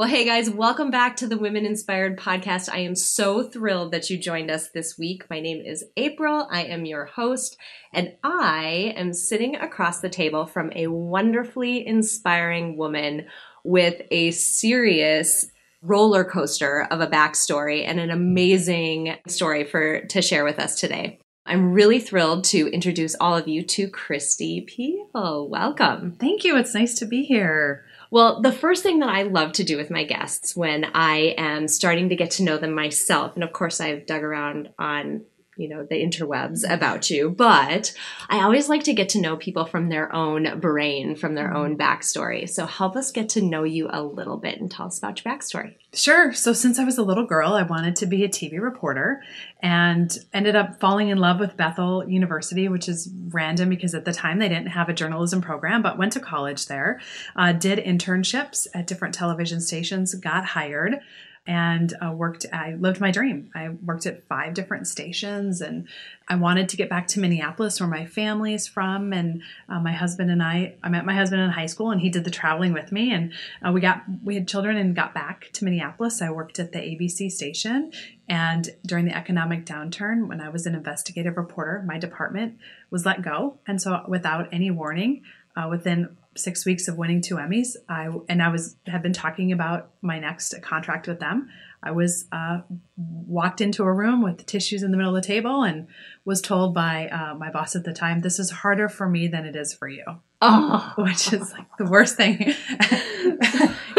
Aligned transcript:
Well, 0.00 0.08
hey 0.08 0.24
guys, 0.24 0.48
welcome 0.48 0.90
back 0.90 1.16
to 1.16 1.26
the 1.26 1.36
Women 1.36 1.66
Inspired 1.66 2.18
podcast. 2.18 2.70
I 2.72 2.78
am 2.78 2.94
so 2.94 3.42
thrilled 3.42 3.92
that 3.92 4.08
you 4.08 4.16
joined 4.16 4.50
us 4.50 4.70
this 4.70 4.96
week. 4.96 5.28
My 5.28 5.40
name 5.40 5.62
is 5.62 5.84
April. 5.94 6.48
I 6.50 6.62
am 6.62 6.86
your 6.86 7.04
host, 7.04 7.58
and 7.92 8.14
I 8.24 8.94
am 8.96 9.12
sitting 9.12 9.56
across 9.56 10.00
the 10.00 10.08
table 10.08 10.46
from 10.46 10.72
a 10.74 10.86
wonderfully 10.86 11.86
inspiring 11.86 12.78
woman 12.78 13.26
with 13.62 14.00
a 14.10 14.30
serious 14.30 15.50
roller 15.82 16.24
coaster 16.24 16.88
of 16.90 17.02
a 17.02 17.06
backstory 17.06 17.86
and 17.86 18.00
an 18.00 18.08
amazing 18.08 19.16
story 19.28 19.64
for 19.64 20.00
to 20.06 20.22
share 20.22 20.44
with 20.44 20.58
us 20.58 20.80
today. 20.80 21.20
I'm 21.44 21.74
really 21.74 21.98
thrilled 21.98 22.44
to 22.44 22.68
introduce 22.68 23.16
all 23.16 23.36
of 23.36 23.48
you 23.48 23.62
to 23.64 23.88
Kristi 23.88 24.66
Piehl. 24.66 25.46
Welcome. 25.46 26.12
Thank 26.12 26.44
you. 26.44 26.56
It's 26.56 26.74
nice 26.74 26.94
to 27.00 27.04
be 27.04 27.24
here. 27.24 27.84
Well, 28.10 28.40
the 28.40 28.52
first 28.52 28.82
thing 28.82 28.98
that 28.98 29.08
I 29.08 29.22
love 29.22 29.52
to 29.52 29.64
do 29.64 29.76
with 29.76 29.90
my 29.90 30.02
guests 30.02 30.56
when 30.56 30.84
I 30.94 31.34
am 31.38 31.68
starting 31.68 32.08
to 32.08 32.16
get 32.16 32.32
to 32.32 32.42
know 32.42 32.58
them 32.58 32.74
myself, 32.74 33.36
and 33.36 33.44
of 33.44 33.52
course 33.52 33.80
I've 33.80 34.06
dug 34.06 34.24
around 34.24 34.70
on 34.78 35.22
you 35.60 35.68
know 35.68 35.84
the 35.84 36.02
interwebs 36.02 36.68
about 36.68 37.10
you 37.10 37.30
but 37.30 37.94
i 38.28 38.42
always 38.42 38.68
like 38.68 38.82
to 38.84 38.92
get 38.92 39.08
to 39.08 39.20
know 39.20 39.36
people 39.36 39.64
from 39.64 39.88
their 39.88 40.12
own 40.14 40.58
brain 40.58 41.14
from 41.14 41.34
their 41.34 41.54
own 41.54 41.76
backstory. 41.76 42.48
So 42.48 42.66
help 42.66 42.96
us 42.96 43.12
get 43.12 43.28
to 43.30 43.42
know 43.42 43.64
you 43.64 43.88
a 43.90 44.02
little 44.02 44.36
bit 44.36 44.60
and 44.60 44.70
tell 44.70 44.86
us 44.86 44.98
about 44.98 45.22
your 45.22 45.32
backstory. 45.32 45.74
Sure. 45.92 46.32
So 46.32 46.52
since 46.52 46.78
I 46.78 46.84
was 46.84 46.98
a 46.98 47.02
little 47.02 47.26
girl, 47.26 47.54
I 47.54 47.62
wanted 47.62 47.96
to 47.96 48.06
be 48.06 48.24
a 48.24 48.28
TV 48.28 48.60
reporter 48.60 49.22
and 49.60 50.16
ended 50.32 50.56
up 50.56 50.78
falling 50.80 51.08
in 51.08 51.18
love 51.18 51.40
with 51.40 51.56
Bethel 51.56 52.08
University, 52.08 52.68
which 52.68 52.88
is 52.88 53.10
random 53.28 53.68
because 53.68 53.94
at 53.94 54.04
the 54.04 54.12
time 54.12 54.38
they 54.38 54.48
didn't 54.48 54.68
have 54.68 54.88
a 54.88 54.94
journalism 54.94 55.40
program, 55.40 55.82
but 55.82 55.98
went 55.98 56.12
to 56.12 56.20
college 56.20 56.66
there, 56.66 57.00
uh, 57.36 57.52
did 57.52 57.78
internships 57.78 58.66
at 58.72 58.86
different 58.86 59.14
television 59.14 59.60
stations, 59.60 60.14
got 60.14 60.44
hired 60.44 61.00
and 61.46 61.94
uh, 62.04 62.12
worked 62.12 62.44
i 62.52 62.74
lived 62.74 63.00
my 63.00 63.10
dream. 63.10 63.50
I 63.54 63.70
worked 63.70 64.04
at 64.06 64.26
five 64.28 64.52
different 64.52 64.86
stations 64.86 65.60
and 65.60 65.88
i 66.28 66.34
wanted 66.36 66.68
to 66.68 66.76
get 66.76 66.90
back 66.90 67.06
to 67.08 67.20
minneapolis 67.20 67.80
where 67.80 67.88
my 67.88 68.04
family 68.04 68.52
is 68.52 68.68
from 68.68 69.12
and 69.12 69.42
uh, 69.68 69.80
my 69.80 69.92
husband 69.92 70.30
and 70.30 70.42
i 70.42 70.74
i 70.82 70.88
met 70.90 71.06
my 71.06 71.14
husband 71.14 71.40
in 71.40 71.50
high 71.50 71.66
school 71.66 71.90
and 71.90 72.00
he 72.02 72.10
did 72.10 72.24
the 72.24 72.30
traveling 72.30 72.72
with 72.72 72.92
me 72.92 73.12
and 73.12 73.32
uh, 73.66 73.72
we 73.72 73.80
got 73.80 74.02
we 74.22 74.34
had 74.34 74.46
children 74.46 74.76
and 74.76 74.94
got 74.94 75.14
back 75.14 75.48
to 75.52 75.64
minneapolis. 75.64 76.20
I 76.20 76.30
worked 76.30 76.58
at 76.58 76.72
the 76.72 76.78
abc 76.78 77.30
station 77.30 77.92
and 78.28 78.70
during 78.84 79.06
the 79.06 79.16
economic 79.16 79.64
downturn 79.64 80.28
when 80.28 80.40
i 80.40 80.48
was 80.50 80.66
an 80.66 80.74
investigative 80.74 81.36
reporter 81.36 81.82
my 81.86 81.98
department 81.98 82.58
was 82.90 83.06
let 83.06 83.22
go 83.22 83.58
and 83.66 83.80
so 83.80 84.04
without 84.08 84.46
any 84.52 84.70
warning 84.70 85.22
uh, 85.56 85.66
within 85.68 86.16
six 86.36 86.64
weeks 86.64 86.88
of 86.88 86.96
winning 86.96 87.20
two 87.20 87.36
Emmys, 87.36 87.76
I 87.88 88.08
and 88.28 88.42
I 88.42 88.48
was 88.48 88.76
have 88.86 89.02
been 89.02 89.12
talking 89.12 89.52
about 89.52 89.90
my 90.02 90.18
next 90.18 90.54
contract 90.62 91.08
with 91.08 91.20
them. 91.20 91.48
I 91.82 91.92
was 91.92 92.26
uh, 92.30 92.60
walked 92.96 93.60
into 93.60 93.84
a 93.84 93.92
room 93.92 94.22
with 94.22 94.44
tissues 94.44 94.82
in 94.82 94.90
the 94.90 94.96
middle 94.96 95.16
of 95.16 95.22
the 95.22 95.26
table 95.26 95.62
and 95.62 95.86
was 96.24 96.42
told 96.42 96.74
by 96.74 97.08
uh, 97.08 97.34
my 97.34 97.50
boss 97.50 97.74
at 97.74 97.84
the 97.84 97.92
time, 97.92 98.20
"This 98.20 98.38
is 98.38 98.50
harder 98.50 98.88
for 98.88 99.08
me 99.08 99.28
than 99.28 99.44
it 99.44 99.56
is 99.56 99.72
for 99.72 99.88
you." 99.88 100.04
Oh, 100.42 100.92
which 100.98 101.32
is 101.32 101.52
like 101.52 101.76
the 101.78 101.86
worst 101.86 102.16
thing. 102.16 102.54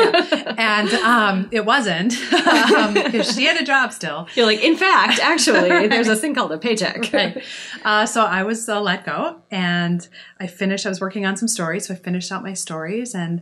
and 0.57 0.89
um, 0.93 1.49
it 1.51 1.65
wasn't 1.65 2.11
because 2.11 2.71
um, 2.75 3.23
she 3.23 3.45
had 3.45 3.59
a 3.59 3.65
job 3.65 3.93
still. 3.93 4.27
You're 4.35 4.45
like, 4.45 4.63
in 4.63 4.75
fact, 4.75 5.19
actually, 5.19 5.87
there's 5.87 6.07
a 6.07 6.15
thing 6.15 6.35
called 6.35 6.51
a 6.51 6.57
paycheck. 6.57 7.11
Right. 7.13 7.43
Uh, 7.83 8.05
so 8.05 8.23
I 8.23 8.43
was 8.43 8.67
uh, 8.67 8.81
let 8.81 9.05
go, 9.05 9.41
and 9.49 10.07
I 10.39 10.47
finished. 10.47 10.85
I 10.85 10.89
was 10.89 11.01
working 11.01 11.25
on 11.25 11.37
some 11.37 11.47
stories, 11.47 11.87
so 11.87 11.93
I 11.93 11.97
finished 11.97 12.31
out 12.31 12.43
my 12.43 12.53
stories 12.53 13.15
and 13.15 13.41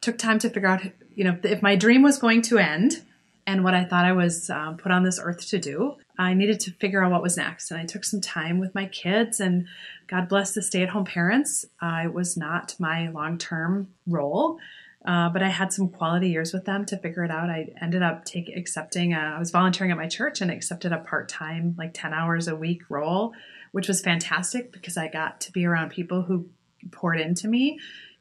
took 0.00 0.18
time 0.18 0.38
to 0.40 0.48
figure 0.48 0.68
out, 0.68 0.82
you 1.14 1.24
know, 1.24 1.38
if 1.42 1.62
my 1.62 1.76
dream 1.76 2.02
was 2.02 2.18
going 2.18 2.42
to 2.42 2.58
end 2.58 3.02
and 3.46 3.64
what 3.64 3.74
I 3.74 3.84
thought 3.84 4.04
I 4.04 4.12
was 4.12 4.48
um, 4.50 4.76
put 4.76 4.92
on 4.92 5.02
this 5.02 5.20
earth 5.22 5.48
to 5.48 5.58
do. 5.58 5.96
I 6.18 6.34
needed 6.34 6.60
to 6.60 6.72
figure 6.72 7.02
out 7.02 7.10
what 7.10 7.22
was 7.22 7.36
next, 7.36 7.70
and 7.70 7.80
I 7.80 7.86
took 7.86 8.04
some 8.04 8.20
time 8.20 8.58
with 8.58 8.74
my 8.74 8.86
kids. 8.86 9.40
And 9.40 9.66
God 10.06 10.28
bless 10.28 10.52
the 10.52 10.62
stay-at-home 10.62 11.06
parents. 11.06 11.64
Uh, 11.80 12.02
it 12.04 12.12
was 12.12 12.36
not 12.36 12.74
my 12.78 13.08
long-term 13.08 13.88
role. 14.06 14.58
Uh, 15.04 15.30
but 15.30 15.42
I 15.42 15.48
had 15.48 15.72
some 15.72 15.88
quality 15.88 16.28
years 16.28 16.52
with 16.52 16.66
them 16.66 16.84
to 16.86 16.98
figure 16.98 17.24
it 17.24 17.30
out. 17.30 17.48
I 17.48 17.72
ended 17.80 18.02
up 18.02 18.24
take, 18.24 18.50
accepting, 18.54 19.14
a, 19.14 19.34
I 19.36 19.38
was 19.38 19.50
volunteering 19.50 19.90
at 19.90 19.96
my 19.96 20.08
church 20.08 20.42
and 20.42 20.50
accepted 20.50 20.92
a 20.92 20.98
part 20.98 21.28
time, 21.28 21.74
like 21.78 21.92
10 21.94 22.12
hours 22.12 22.48
a 22.48 22.56
week 22.56 22.82
role, 22.90 23.32
which 23.72 23.88
was 23.88 24.02
fantastic 24.02 24.72
because 24.72 24.98
I 24.98 25.08
got 25.08 25.40
to 25.42 25.52
be 25.52 25.64
around 25.64 25.90
people 25.90 26.22
who 26.22 26.50
poured 26.90 27.20
into 27.20 27.48
me 27.48 27.78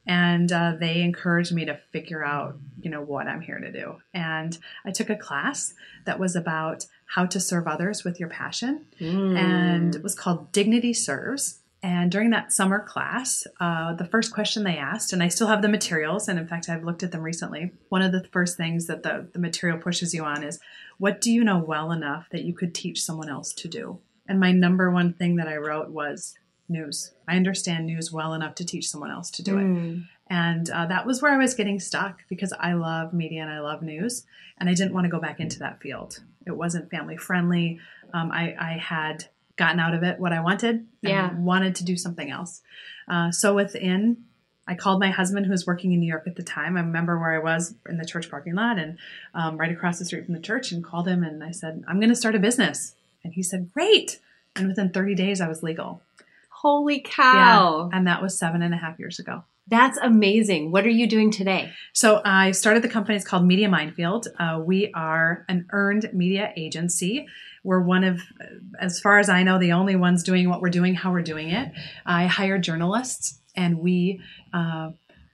and 0.10 0.52
uh, 0.52 0.74
they 0.80 1.02
encouraged 1.02 1.54
me 1.54 1.66
to 1.66 1.78
figure 1.92 2.26
out 2.26 2.58
you 2.82 2.90
know 2.90 3.02
what 3.02 3.28
i'm 3.28 3.42
here 3.42 3.60
to 3.60 3.72
do 3.72 3.98
and 4.14 4.58
i 4.86 4.92
took 4.92 5.10
a 5.10 5.16
class 5.16 5.74
that 6.06 6.20
was 6.20 6.36
about 6.36 6.86
how 7.06 7.26
to 7.26 7.40
serve 7.40 7.68
others 7.68 8.04
with 8.04 8.20
your 8.20 8.30
passion 8.30 8.86
mm. 9.00 9.38
and 9.38 9.96
it 9.96 10.04
was 10.04 10.16
called 10.16 10.52
dignity 10.52 10.94
serves 10.94 11.60
and 11.82 12.12
during 12.12 12.32
that 12.32 12.52
summer 12.52 12.84
class, 12.84 13.48
uh, 13.60 13.94
the 13.94 14.06
first 14.06 14.34
question 14.34 14.64
they 14.64 14.78
asked, 14.78 15.14
and 15.14 15.24
I 15.24 15.30
still 15.30 15.48
have 15.48 15.62
the 15.62 15.70
materials, 15.70 16.28
and 16.28 16.38
in 16.38 16.48
fact, 16.48 16.68
I've 16.68 16.84
looked 16.84 17.04
at 17.04 17.12
them 17.12 17.22
recently. 17.22 17.72
One 17.88 18.02
of 18.02 18.12
the 18.12 18.26
first 18.32 18.58
things 18.58 18.88
that 18.88 19.04
the, 19.04 19.28
the 19.32 19.40
material 19.40 19.80
pushes 19.80 20.14
you 20.14 20.26
on 20.26 20.44
is 20.44 20.60
what 20.98 21.22
do 21.22 21.32
you 21.32 21.44
know 21.44 21.58
well 21.58 21.92
enough 21.92 22.28
that 22.32 22.44
you 22.44 22.54
could 22.54 22.76
teach 22.76 23.02
someone 23.02 23.30
else 23.30 23.54
to 23.54 23.70
do? 23.70 24.00
And 24.28 24.40
my 24.40 24.52
number 24.52 24.92
one 24.92 25.14
thing 25.14 25.38
that 25.38 25.48
I 25.48 25.56
wrote 25.56 25.90
was 25.90 26.36
news. 26.68 27.14
I 27.28 27.38
understand 27.38 27.86
news 27.86 28.12
well 28.12 28.34
enough 28.34 28.56
to 28.56 28.66
teach 28.66 28.90
someone 28.90 29.12
else 29.12 29.32
to 29.32 29.44
do 29.44 29.56
mm. 29.56 30.02
it. 30.02 30.04
And 30.30 30.70
uh, 30.70 30.86
that 30.88 31.06
was 31.06 31.22
where 31.22 31.32
I 31.32 31.38
was 31.38 31.56
getting 31.56 31.80
stuck 31.80 32.20
because 32.30 32.54
I 32.60 32.74
love 32.74 33.14
media 33.14 33.42
and 33.42 33.50
I 33.50 33.62
love 33.62 33.82
news, 33.82 34.26
and 34.60 34.70
I 34.70 34.74
didn't 34.74 34.94
want 34.94 35.06
to 35.06 35.10
go 35.10 35.20
back 35.20 35.40
into 35.40 35.60
that 35.60 35.82
field. 35.82 36.20
It 36.46 36.56
wasn't 36.56 36.92
family 36.92 37.18
friendly. 37.18 37.80
Um, 38.14 38.32
I, 38.32 38.54
I 38.60 38.78
had 38.78 39.26
gotten 39.60 39.80
out 39.80 39.94
of 39.94 40.02
it 40.02 40.20
what 40.20 40.34
I 40.34 40.40
wanted. 40.40 40.88
Yeah. 41.02 41.32
wanted 41.36 41.76
to 41.76 41.84
do 41.84 41.96
something 41.96 42.32
else. 42.32 42.62
Uh, 43.08 43.30
so 43.32 43.54
within, 43.54 44.24
I 44.68 44.74
called 44.74 45.00
my 45.00 45.12
husband 45.12 45.46
who 45.46 45.52
was 45.52 45.68
working 45.68 45.92
in 45.92 46.00
New 46.00 46.08
York 46.08 46.24
at 46.26 46.36
the 46.36 46.44
time. 46.44 46.78
I 46.78 46.80
remember 46.80 47.20
where 47.20 47.34
I 47.34 47.40
was 47.40 47.76
in 47.88 47.98
the 47.98 48.06
church 48.06 48.30
parking 48.30 48.56
lot 48.56 48.80
and 48.80 48.98
um, 49.36 49.58
right 49.58 49.72
across 49.72 50.00
the 50.00 50.06
street 50.06 50.26
from 50.26 50.34
the 50.34 50.40
church 50.40 50.72
and 50.72 50.84
called 50.84 51.08
him 51.08 51.24
and 51.24 51.44
I 51.44 51.52
said, 51.52 51.84
I'm 51.88 52.00
going 52.00 52.10
to 52.10 52.16
start 52.16 52.36
a 52.36 52.40
business. 52.40 52.96
And 53.24 53.34
he 53.34 53.44
said, 53.44 53.72
Great. 53.74 54.20
And 54.56 54.68
within 54.68 54.90
30 54.90 55.14
days, 55.16 55.42
I 55.42 55.48
was 55.48 55.62
legal. 55.62 56.02
Holy 56.50 57.00
cow. 57.00 57.90
Yeah, 57.92 57.98
and 57.98 58.08
that 58.08 58.22
was 58.22 58.38
seven 58.38 58.62
and 58.62 58.74
a 58.74 58.78
half 58.78 59.00
years 59.00 59.20
ago. 59.20 59.44
That's 59.70 60.00
amazing. 60.00 60.72
What 60.72 60.86
are 60.86 60.90
you 60.90 61.08
doing 61.08 61.30
today? 61.30 61.72
So 61.94 62.22
I 62.26 62.52
started 62.52 62.84
the 62.84 62.90
company. 62.90 63.16
It's 63.16 63.26
called 63.26 63.46
Media 63.46 63.70
Minefield. 63.70 64.28
Uh, 64.40 64.60
we 64.66 64.92
are 64.96 65.46
an 65.48 65.68
earned 65.72 66.10
media 66.12 66.52
agency. 66.58 67.28
We're 67.64 67.82
one 67.82 68.04
of, 68.04 68.20
as 68.80 69.00
far 69.00 69.20
as 69.20 69.30
I 69.30 69.44
know, 69.44 69.60
the 69.60 69.74
only 69.74 69.96
ones 69.96 70.24
doing 70.24 70.50
what 70.50 70.62
we're 70.62 70.70
doing, 70.70 70.96
how 70.96 71.12
we're 71.12 71.22
doing 71.22 71.50
it. 71.50 71.72
I 72.06 72.26
hire 72.26 72.58
journalists, 72.58 73.40
and 73.56 73.80
we. 73.80 74.22
Uh, 74.54 74.92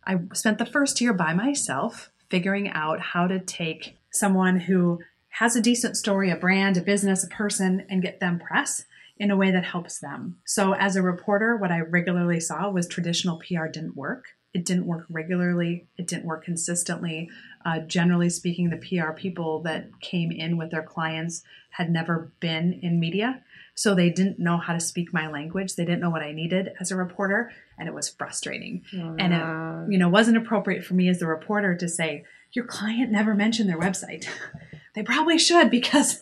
I 0.07 0.19
spent 0.33 0.57
the 0.57 0.65
first 0.65 0.99
year 1.01 1.13
by 1.13 1.33
myself 1.33 2.11
figuring 2.29 2.69
out 2.69 2.99
how 2.99 3.27
to 3.27 3.39
take 3.39 3.97
someone 4.11 4.59
who 4.59 4.99
has 5.29 5.55
a 5.55 5.61
decent 5.61 5.97
story, 5.97 6.29
a 6.29 6.35
brand, 6.35 6.77
a 6.77 6.81
business, 6.81 7.23
a 7.23 7.27
person, 7.27 7.85
and 7.89 8.01
get 8.01 8.19
them 8.19 8.39
press 8.39 8.85
in 9.17 9.31
a 9.31 9.37
way 9.37 9.51
that 9.51 9.63
helps 9.63 9.99
them. 9.99 10.37
So, 10.45 10.73
as 10.73 10.95
a 10.95 11.01
reporter, 11.01 11.55
what 11.55 11.71
I 11.71 11.79
regularly 11.79 12.39
saw 12.39 12.69
was 12.69 12.87
traditional 12.87 13.37
PR 13.37 13.67
didn't 13.67 13.95
work. 13.95 14.25
it 14.53 14.63
didn't 14.63 14.85
work 14.85 15.05
regularly, 15.09 15.85
it 15.97 16.07
didn't 16.07 16.23
work 16.25 16.45
consistently. 16.45 17.29
Uh, 17.65 17.79
generally 17.79 18.29
speaking, 18.29 18.69
the 18.69 18.77
PR 18.77 19.11
people 19.11 19.61
that 19.63 19.89
came 19.99 20.31
in 20.31 20.55
with 20.55 20.71
their 20.71 20.81
clients 20.83 21.43
had 21.71 21.91
never 21.91 22.31
been 22.39 22.79
in 22.81 22.97
media. 22.99 23.43
So 23.75 23.93
they 23.93 24.09
didn't 24.09 24.39
know 24.39 24.57
how 24.57 24.71
to 24.71 24.79
speak 24.79 25.13
my 25.13 25.27
language. 25.27 25.75
They 25.75 25.83
didn't 25.83 25.99
know 25.99 26.09
what 26.09 26.21
I 26.21 26.31
needed 26.31 26.71
as 26.79 26.89
a 26.91 26.95
reporter, 26.95 27.51
and 27.77 27.89
it 27.89 27.93
was 27.93 28.07
frustrating. 28.07 28.83
And 29.19 29.33
it, 29.33 29.91
you 29.91 29.97
know, 29.99 30.07
wasn't 30.07 30.37
appropriate 30.37 30.85
for 30.85 30.93
me 30.93 31.09
as 31.09 31.19
the 31.19 31.27
reporter 31.27 31.75
to 31.75 31.89
say, 31.89 32.23
"Your 32.53 32.63
client 32.63 33.11
never 33.11 33.33
mentioned 33.35 33.67
their 33.69 33.79
website." 33.79 34.25
they 34.95 35.03
probably 35.03 35.37
should 35.37 35.69
because 35.69 36.21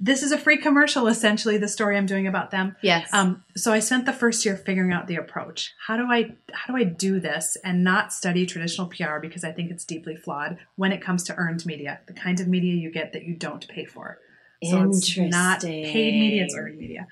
this 0.00 0.22
is 0.22 0.32
a 0.32 0.38
free 0.38 0.56
commercial 0.56 1.08
essentially 1.08 1.58
the 1.58 1.68
story 1.68 1.96
i'm 1.96 2.06
doing 2.06 2.26
about 2.26 2.50
them. 2.50 2.76
Yes. 2.82 3.08
um, 3.12 3.44
so 3.56 3.72
i 3.72 3.78
spent 3.78 4.06
the 4.06 4.12
first 4.12 4.44
year 4.44 4.56
figuring 4.56 4.92
out 4.92 5.06
the 5.06 5.16
approach. 5.16 5.74
How 5.86 5.96
do 5.96 6.04
i 6.10 6.34
how 6.52 6.72
do 6.72 6.78
i 6.78 6.84
do 6.84 7.20
this 7.20 7.56
and 7.64 7.82
not 7.84 8.12
study 8.12 8.46
traditional 8.46 8.86
pr 8.86 9.18
because 9.20 9.44
i 9.44 9.52
think 9.52 9.70
it's 9.70 9.84
deeply 9.84 10.16
flawed 10.16 10.58
when 10.76 10.92
it 10.92 11.00
comes 11.00 11.24
to 11.24 11.34
earned 11.36 11.64
media 11.66 12.00
the 12.06 12.12
kind 12.12 12.40
of 12.40 12.48
media 12.48 12.74
you 12.74 12.90
get 12.90 13.12
that 13.12 13.24
you 13.24 13.34
don't 13.34 13.66
pay 13.68 13.84
for? 13.84 14.18
So 14.64 14.90
it's 14.90 15.16
not 15.16 15.62
paid 15.62 16.20
media 16.20 16.44
it's 16.44 16.56
earned 16.56 16.78
media. 16.78 17.06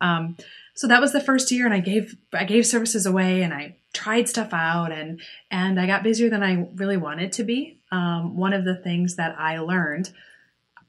Um, 0.00 0.36
so 0.74 0.86
that 0.88 1.00
was 1.00 1.12
the 1.12 1.20
first 1.20 1.50
year 1.50 1.64
and 1.64 1.74
i 1.74 1.80
gave 1.80 2.16
i 2.32 2.44
gave 2.44 2.66
services 2.66 3.06
away 3.06 3.42
and 3.42 3.52
i 3.52 3.76
tried 3.92 4.28
stuff 4.28 4.52
out 4.52 4.90
and 4.90 5.20
and 5.50 5.78
i 5.78 5.86
got 5.86 6.02
busier 6.02 6.30
than 6.30 6.42
i 6.42 6.66
really 6.74 6.96
wanted 6.96 7.32
to 7.32 7.44
be. 7.44 7.78
Um, 7.90 8.36
one 8.36 8.54
of 8.54 8.64
the 8.64 8.74
things 8.74 9.16
that 9.16 9.38
i 9.38 9.58
learned 9.58 10.10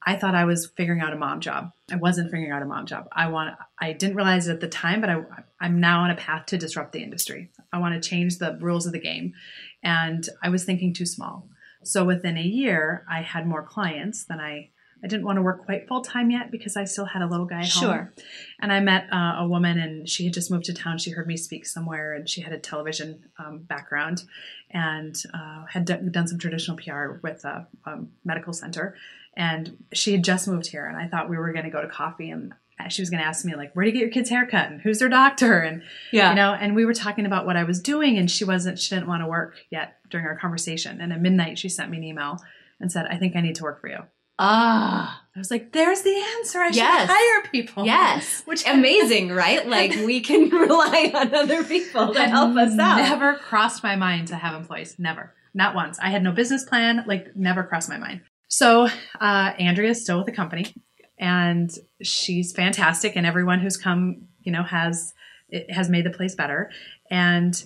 I 0.05 0.15
thought 0.15 0.35
I 0.35 0.45
was 0.45 0.71
figuring 0.75 1.01
out 1.01 1.13
a 1.13 1.17
mom 1.17 1.39
job. 1.39 1.71
I 1.91 1.95
wasn't 1.95 2.31
figuring 2.31 2.51
out 2.51 2.61
a 2.61 2.65
mom 2.65 2.85
job. 2.85 3.07
I 3.11 3.27
want 3.27 3.55
I 3.79 3.93
didn't 3.93 4.15
realize 4.15 4.47
it 4.47 4.53
at 4.53 4.59
the 4.59 4.67
time, 4.67 5.01
but 5.01 5.09
I 5.09 5.21
I'm 5.59 5.79
now 5.79 6.01
on 6.01 6.11
a 6.11 6.15
path 6.15 6.47
to 6.47 6.57
disrupt 6.57 6.91
the 6.91 7.03
industry. 7.03 7.51
I 7.71 7.79
want 7.79 8.01
to 8.01 8.09
change 8.09 8.37
the 8.37 8.57
rules 8.59 8.85
of 8.85 8.91
the 8.91 8.99
game. 8.99 9.33
And 9.81 10.27
I 10.41 10.49
was 10.49 10.65
thinking 10.65 10.93
too 10.93 11.05
small. 11.05 11.47
So 11.83 12.05
within 12.05 12.37
a 12.37 12.43
year, 12.43 13.05
I 13.09 13.21
had 13.21 13.47
more 13.47 13.63
clients 13.63 14.25
than 14.25 14.39
I 14.39 14.69
I 15.03 15.07
didn't 15.07 15.25
want 15.25 15.35
to 15.35 15.41
work 15.41 15.65
quite 15.65 15.87
full 15.87 16.01
time 16.01 16.31
yet 16.31 16.49
because 16.49 16.77
I 16.77 16.85
still 16.85 17.03
had 17.03 17.21
a 17.21 17.27
little 17.27 17.45
guy 17.45 17.61
at 17.61 17.69
home. 17.69 17.83
Sure. 17.83 18.13
And 18.61 18.71
I 18.71 18.79
met 18.79 19.11
uh, 19.11 19.35
a 19.39 19.47
woman, 19.47 19.77
and 19.77 20.07
she 20.07 20.23
had 20.23 20.33
just 20.33 20.49
moved 20.49 20.63
to 20.65 20.73
town. 20.73 20.97
She 20.97 21.11
heard 21.11 21.27
me 21.27 21.35
speak 21.35 21.65
somewhere, 21.65 22.13
and 22.13 22.29
she 22.29 22.39
had 22.39 22.53
a 22.53 22.57
television 22.57 23.25
um, 23.37 23.59
background, 23.63 24.23
and 24.71 25.21
uh, 25.33 25.65
had 25.65 25.83
done, 25.83 26.09
done 26.09 26.27
some 26.27 26.39
traditional 26.39 26.77
PR 26.77 27.19
with 27.21 27.43
a, 27.43 27.67
a 27.85 27.97
medical 28.23 28.53
center. 28.53 28.95
And 29.35 29.83
she 29.93 30.11
had 30.11 30.23
just 30.23 30.47
moved 30.47 30.67
here, 30.67 30.85
and 30.85 30.95
I 30.97 31.07
thought 31.07 31.29
we 31.29 31.37
were 31.37 31.51
going 31.53 31.65
to 31.65 31.71
go 31.71 31.81
to 31.81 31.87
coffee, 31.87 32.29
and 32.29 32.53
she 32.89 33.01
was 33.01 33.09
going 33.09 33.21
to 33.21 33.25
ask 33.27 33.43
me 33.45 33.55
like, 33.55 33.73
"Where 33.75 33.83
do 33.85 33.89
you 33.89 33.93
get 33.93 34.01
your 34.01 34.09
kids' 34.11 34.29
haircut? 34.29 34.69
And 34.71 34.81
who's 34.81 34.99
their 34.99 35.09
doctor?" 35.09 35.59
And 35.59 35.83
Yeah. 36.11 36.29
you 36.29 36.35
know, 36.35 36.53
and 36.53 36.75
we 36.75 36.85
were 36.85 36.93
talking 36.93 37.25
about 37.25 37.45
what 37.45 37.55
I 37.57 37.63
was 37.63 37.79
doing, 37.81 38.17
and 38.17 38.29
she 38.29 38.43
wasn't. 38.45 38.77
She 38.79 38.93
didn't 38.93 39.07
want 39.07 39.23
to 39.23 39.27
work 39.27 39.55
yet 39.71 39.97
during 40.09 40.25
our 40.27 40.35
conversation. 40.37 40.99
And 41.01 41.11
at 41.13 41.21
midnight, 41.21 41.57
she 41.57 41.69
sent 41.69 41.89
me 41.89 41.97
an 41.97 42.03
email 42.03 42.37
and 42.79 42.91
said, 42.91 43.05
"I 43.09 43.17
think 43.17 43.35
I 43.35 43.41
need 43.41 43.55
to 43.55 43.63
work 43.63 43.79
for 43.81 43.87
you." 43.87 43.99
Ah. 44.39 45.21
I 45.35 45.39
was 45.39 45.49
like, 45.51 45.71
"There's 45.71 46.01
the 46.01 46.23
answer. 46.37 46.59
I 46.59 46.69
Yes. 46.69 47.01
should 47.01 47.09
hire 47.15 47.49
people." 47.51 47.85
Yes. 47.85 48.41
Which 48.45 48.67
Amazing, 48.67 49.31
right? 49.31 49.65
Like 49.77 49.91
we 50.05 50.19
can 50.21 50.49
rely 50.67 51.11
on 51.15 51.33
other 51.33 51.63
people 51.63 52.13
to 52.13 52.21
help 52.23 52.55
us 52.57 52.77
out. 52.77 52.97
Never 52.97 53.35
crossed 53.35 53.81
my 53.83 53.95
mind 53.95 54.27
to 54.29 54.35
have 54.35 54.55
employees. 54.55 54.95
Never. 54.99 55.33
Not 55.53 55.73
once. 55.75 55.97
I 55.99 56.09
had 56.09 56.23
no 56.23 56.31
business 56.31 56.65
plan. 56.65 57.03
Like 57.07 57.35
never 57.35 57.63
crossed 57.63 57.89
my 57.89 57.97
mind. 57.97 58.21
So 58.53 58.87
uh, 59.19 59.53
Andrea 59.57 59.89
is 59.89 60.03
still 60.03 60.17
with 60.17 60.27
the 60.27 60.31
company, 60.31 60.75
and 61.17 61.75
she's 62.03 62.51
fantastic. 62.51 63.15
And 63.15 63.25
everyone 63.25 63.59
who's 63.59 63.77
come, 63.77 64.27
you 64.43 64.51
know, 64.51 64.61
has 64.61 65.15
it 65.49 65.71
has 65.71 65.89
made 65.89 66.05
the 66.05 66.11
place 66.11 66.35
better. 66.35 66.69
And 67.09 67.63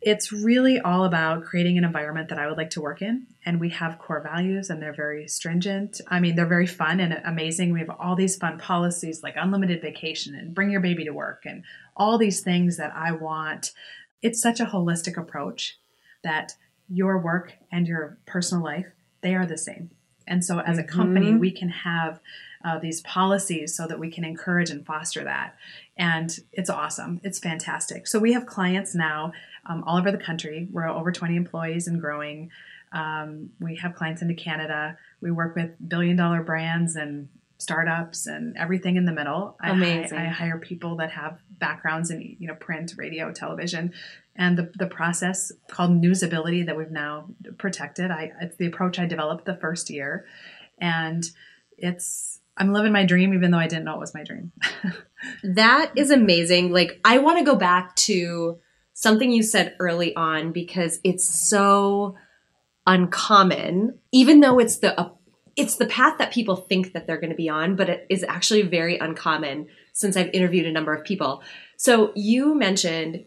it's 0.00 0.32
really 0.32 0.80
all 0.80 1.04
about 1.04 1.44
creating 1.44 1.78
an 1.78 1.84
environment 1.84 2.30
that 2.30 2.38
I 2.40 2.48
would 2.48 2.56
like 2.56 2.70
to 2.70 2.80
work 2.80 3.00
in. 3.00 3.28
And 3.46 3.60
we 3.60 3.68
have 3.68 4.00
core 4.00 4.20
values 4.20 4.70
and 4.70 4.82
they're 4.82 4.92
very 4.92 5.28
stringent. 5.28 6.00
I 6.08 6.18
mean, 6.18 6.34
they're 6.34 6.46
very 6.46 6.66
fun 6.66 6.98
and 6.98 7.20
amazing. 7.24 7.72
We 7.72 7.78
have 7.78 7.90
all 7.90 8.16
these 8.16 8.34
fun 8.34 8.58
policies 8.58 9.22
like 9.22 9.34
unlimited 9.36 9.80
vacation 9.80 10.34
and 10.34 10.52
bring 10.52 10.72
your 10.72 10.80
baby 10.80 11.04
to 11.04 11.12
work 11.12 11.42
and 11.44 11.62
all 11.96 12.18
these 12.18 12.40
things 12.40 12.76
that 12.78 12.92
I 12.92 13.12
want. 13.12 13.70
It's 14.20 14.42
such 14.42 14.58
a 14.58 14.66
holistic 14.66 15.16
approach 15.16 15.78
that 16.24 16.54
your 16.88 17.18
work 17.18 17.52
and 17.70 17.86
your 17.86 18.18
personal 18.26 18.64
life, 18.64 18.86
they 19.20 19.36
are 19.36 19.46
the 19.46 19.56
same. 19.56 19.90
And 20.28 20.44
so 20.44 20.60
as 20.60 20.78
a 20.78 20.84
company, 20.84 21.34
we 21.34 21.50
can 21.50 21.68
have 21.70 22.20
uh, 22.64 22.78
these 22.78 23.00
policies 23.02 23.74
so 23.74 23.86
that 23.86 23.98
we 23.98 24.10
can 24.10 24.24
encourage 24.24 24.70
and 24.70 24.84
foster 24.84 25.24
that. 25.24 25.56
And 25.96 26.36
it's 26.52 26.70
awesome. 26.70 27.20
It's 27.22 27.38
fantastic. 27.38 28.06
So 28.06 28.18
we 28.18 28.32
have 28.32 28.46
clients 28.46 28.94
now 28.94 29.32
um, 29.66 29.84
all 29.84 29.98
over 29.98 30.10
the 30.10 30.18
country. 30.18 30.68
We're 30.70 30.88
over 30.88 31.12
20 31.12 31.36
employees 31.36 31.86
and 31.86 32.00
growing. 32.00 32.50
Um, 32.92 33.50
we 33.60 33.76
have 33.76 33.94
clients 33.94 34.22
into 34.22 34.34
Canada. 34.34 34.96
We 35.20 35.30
work 35.30 35.54
with 35.54 35.72
billion 35.88 36.16
dollar 36.16 36.42
brands 36.42 36.96
and 36.96 37.28
startups 37.58 38.26
and 38.26 38.56
everything 38.56 38.96
in 38.96 39.04
the 39.04 39.12
middle. 39.12 39.56
I 39.60 39.70
Amazing. 39.70 40.18
I, 40.18 40.26
hire 40.26 40.58
people 40.58 40.96
that 40.96 41.10
have 41.10 41.40
backgrounds 41.58 42.10
in 42.10 42.36
you 42.38 42.48
know 42.48 42.54
print, 42.54 42.94
radio, 42.96 43.32
television, 43.32 43.92
and 44.36 44.56
the 44.56 44.70
the 44.76 44.86
process 44.86 45.52
called 45.70 45.90
newsability 45.90 46.66
that 46.66 46.76
we've 46.76 46.90
now 46.90 47.28
protected. 47.58 48.10
I 48.10 48.32
it's 48.40 48.56
the 48.56 48.66
approach 48.66 48.98
I 48.98 49.06
developed 49.06 49.44
the 49.44 49.56
first 49.56 49.90
year, 49.90 50.26
and 50.80 51.24
it's 51.76 52.40
I'm 52.56 52.72
living 52.72 52.92
my 52.92 53.04
dream 53.04 53.34
even 53.34 53.50
though 53.50 53.58
I 53.58 53.68
didn't 53.68 53.84
know 53.84 53.94
it 53.94 54.00
was 54.00 54.14
my 54.14 54.24
dream. 54.24 54.52
That 55.42 55.92
is 55.96 56.10
amazing. 56.10 56.72
Like, 56.72 57.00
I 57.04 57.18
want 57.18 57.38
to 57.38 57.44
go 57.44 57.56
back 57.56 57.94
to 57.96 58.58
something 58.94 59.30
you 59.30 59.42
said 59.42 59.74
early 59.78 60.14
on 60.14 60.52
because 60.52 61.00
it's 61.04 61.24
so 61.48 62.16
uncommon, 62.86 63.98
even 64.12 64.40
though 64.40 64.58
it's 64.58 64.78
the 64.78 65.12
it's 65.56 65.76
the 65.76 65.86
path 65.86 66.18
that 66.18 66.32
people 66.32 66.54
think 66.54 66.92
that 66.92 67.06
they're 67.06 67.20
going 67.20 67.30
to 67.30 67.36
be 67.36 67.48
on, 67.48 67.74
but 67.74 67.88
it 67.88 68.06
is 68.08 68.22
actually 68.22 68.62
very 68.62 68.96
uncommon 68.96 69.66
since 69.98 70.16
I've 70.16 70.30
interviewed 70.32 70.66
a 70.66 70.72
number 70.72 70.94
of 70.94 71.04
people. 71.04 71.42
So 71.76 72.12
you 72.14 72.54
mentioned 72.54 73.24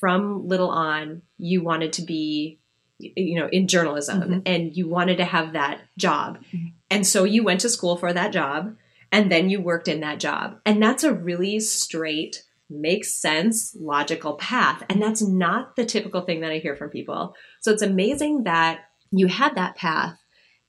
from 0.00 0.48
little 0.48 0.70
on 0.70 1.22
you 1.38 1.62
wanted 1.62 1.92
to 1.94 2.02
be 2.02 2.58
you 2.98 3.38
know 3.38 3.48
in 3.52 3.68
journalism 3.68 4.22
Mhm. 4.22 4.42
and 4.46 4.74
you 4.74 4.88
wanted 4.88 5.18
to 5.18 5.24
have 5.26 5.52
that 5.52 5.80
job. 5.98 6.38
Mhm. 6.52 6.72
And 6.90 7.06
so 7.06 7.24
you 7.24 7.44
went 7.44 7.60
to 7.60 7.68
school 7.68 7.96
for 7.98 8.12
that 8.14 8.32
job 8.32 8.74
and 9.12 9.30
then 9.30 9.50
you 9.50 9.60
worked 9.60 9.88
in 9.88 10.00
that 10.00 10.18
job. 10.18 10.58
And 10.64 10.82
that's 10.82 11.04
a 11.04 11.12
really 11.12 11.60
straight, 11.60 12.42
makes 12.70 13.14
sense, 13.20 13.76
logical 13.78 14.34
path. 14.34 14.82
And 14.88 15.02
that's 15.02 15.20
not 15.22 15.76
the 15.76 15.84
typical 15.84 16.22
thing 16.22 16.40
that 16.40 16.50
I 16.52 16.58
hear 16.58 16.74
from 16.74 16.88
people. 16.88 17.34
So 17.60 17.70
it's 17.70 17.82
amazing 17.82 18.44
that 18.44 18.80
you 19.10 19.26
had 19.26 19.54
that 19.56 19.76
path 19.76 20.18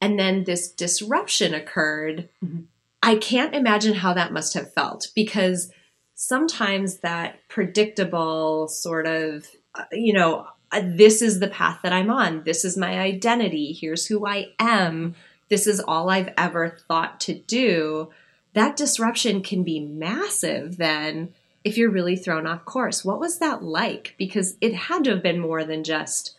and 0.01 0.19
then 0.19 0.43
this 0.43 0.69
disruption 0.69 1.53
occurred. 1.53 2.27
Mhm. 2.43 2.65
I 3.01 3.15
can't 3.15 3.55
imagine 3.55 3.93
how 3.93 4.13
that 4.13 4.33
must 4.33 4.53
have 4.53 4.73
felt 4.73 5.09
because 5.15 5.71
sometimes 6.15 6.97
that 6.99 7.39
predictable 7.47 8.67
sort 8.67 9.07
of, 9.07 9.47
uh, 9.75 9.83
you 9.91 10.13
know, 10.13 10.47
uh, 10.71 10.81
this 10.83 11.21
is 11.21 11.39
the 11.39 11.47
path 11.47 11.79
that 11.83 11.93
I'm 11.93 12.09
on. 12.09 12.43
This 12.43 12.65
is 12.65 12.75
my 12.75 12.99
identity. 12.99 13.71
Here's 13.71 14.05
who 14.07 14.25
I 14.27 14.47
am. 14.59 15.15
This 15.49 15.67
is 15.67 15.79
all 15.79 16.09
I've 16.09 16.33
ever 16.37 16.77
thought 16.87 17.19
to 17.21 17.33
do. 17.33 18.09
That 18.53 18.75
disruption 18.75 19.41
can 19.41 19.63
be 19.63 19.79
massive 19.79 20.77
then 20.77 21.33
if 21.63 21.77
you're 21.77 21.91
really 21.91 22.15
thrown 22.15 22.47
off 22.47 22.65
course. 22.65 23.05
What 23.05 23.19
was 23.19 23.39
that 23.39 23.63
like? 23.63 24.15
Because 24.17 24.57
it 24.59 24.73
had 24.73 25.03
to 25.03 25.11
have 25.11 25.23
been 25.23 25.39
more 25.39 25.63
than 25.63 25.83
just, 25.83 26.35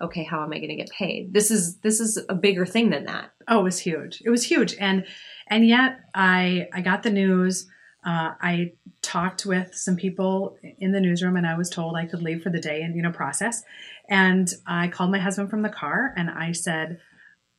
okay, 0.00 0.24
how 0.24 0.42
am 0.42 0.52
I 0.52 0.58
going 0.58 0.70
to 0.70 0.76
get 0.76 0.90
paid? 0.90 1.32
This 1.32 1.50
is 1.50 1.76
this 1.78 2.00
is 2.00 2.18
a 2.28 2.34
bigger 2.34 2.66
thing 2.66 2.90
than 2.90 3.04
that. 3.04 3.32
Oh, 3.48 3.60
it 3.60 3.64
was 3.64 3.78
huge. 3.78 4.22
It 4.24 4.30
was 4.30 4.44
huge, 4.44 4.74
and 4.80 5.04
and 5.46 5.66
yet 5.66 6.00
I 6.14 6.68
I 6.72 6.80
got 6.80 7.02
the 7.02 7.10
news. 7.10 7.68
Uh, 8.04 8.32
I 8.40 8.72
talked 9.02 9.44
with 9.44 9.74
some 9.74 9.96
people 9.96 10.56
in 10.78 10.92
the 10.92 11.00
newsroom, 11.00 11.36
and 11.36 11.46
I 11.46 11.56
was 11.56 11.68
told 11.68 11.96
I 11.96 12.06
could 12.06 12.22
leave 12.22 12.42
for 12.42 12.50
the 12.50 12.60
day 12.60 12.80
and 12.82 12.96
you 12.96 13.02
know 13.02 13.12
process. 13.12 13.62
And 14.08 14.50
I 14.66 14.88
called 14.88 15.10
my 15.10 15.18
husband 15.18 15.50
from 15.50 15.62
the 15.62 15.68
car, 15.68 16.14
and 16.16 16.30
I 16.30 16.52
said, 16.52 17.00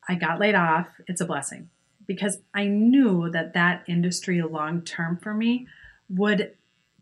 "I 0.07 0.15
got 0.15 0.39
laid 0.39 0.55
off. 0.55 0.88
It's 1.07 1.21
a 1.21 1.25
blessing," 1.25 1.69
because 2.07 2.39
I 2.53 2.65
knew 2.65 3.29
that 3.31 3.53
that 3.53 3.83
industry 3.88 4.41
long 4.41 4.81
term 4.81 5.17
for 5.17 5.33
me 5.33 5.67
would 6.10 6.53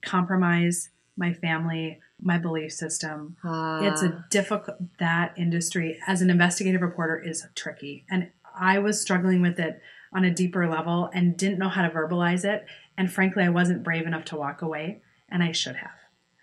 compromise 0.02 0.90
my 1.18 1.34
family, 1.34 2.00
my 2.22 2.38
belief 2.38 2.72
system, 2.74 3.38
it's 3.44 4.02
a 4.04 4.26
difficult 4.30 4.78
that 5.00 5.34
industry 5.38 6.00
as 6.08 6.22
an 6.22 6.30
investigative 6.30 6.82
reporter 6.82 7.18
is 7.18 7.46
tricky. 7.56 8.06
And 8.10 8.32
i 8.60 8.78
was 8.80 9.00
struggling 9.00 9.42
with 9.42 9.60
it 9.60 9.80
on 10.12 10.26
a 10.26 10.34
deeper 10.34 10.68
level 10.68 11.10
and 11.14 11.38
didn't 11.38 11.60
know 11.60 11.70
how 11.70 11.84
to 11.84 11.90
verbalize 11.90 12.44
it. 12.44 12.66
And 12.98 13.12
frankly 13.12 13.44
i 13.44 13.50
wasn't 13.50 13.84
brave 13.84 14.06
enough 14.08 14.26
to 14.26 14.36
walk 14.36 14.62
away 14.62 15.02
and 15.30 15.42
i 15.44 15.52
should 15.52 15.76
have. 15.78 15.92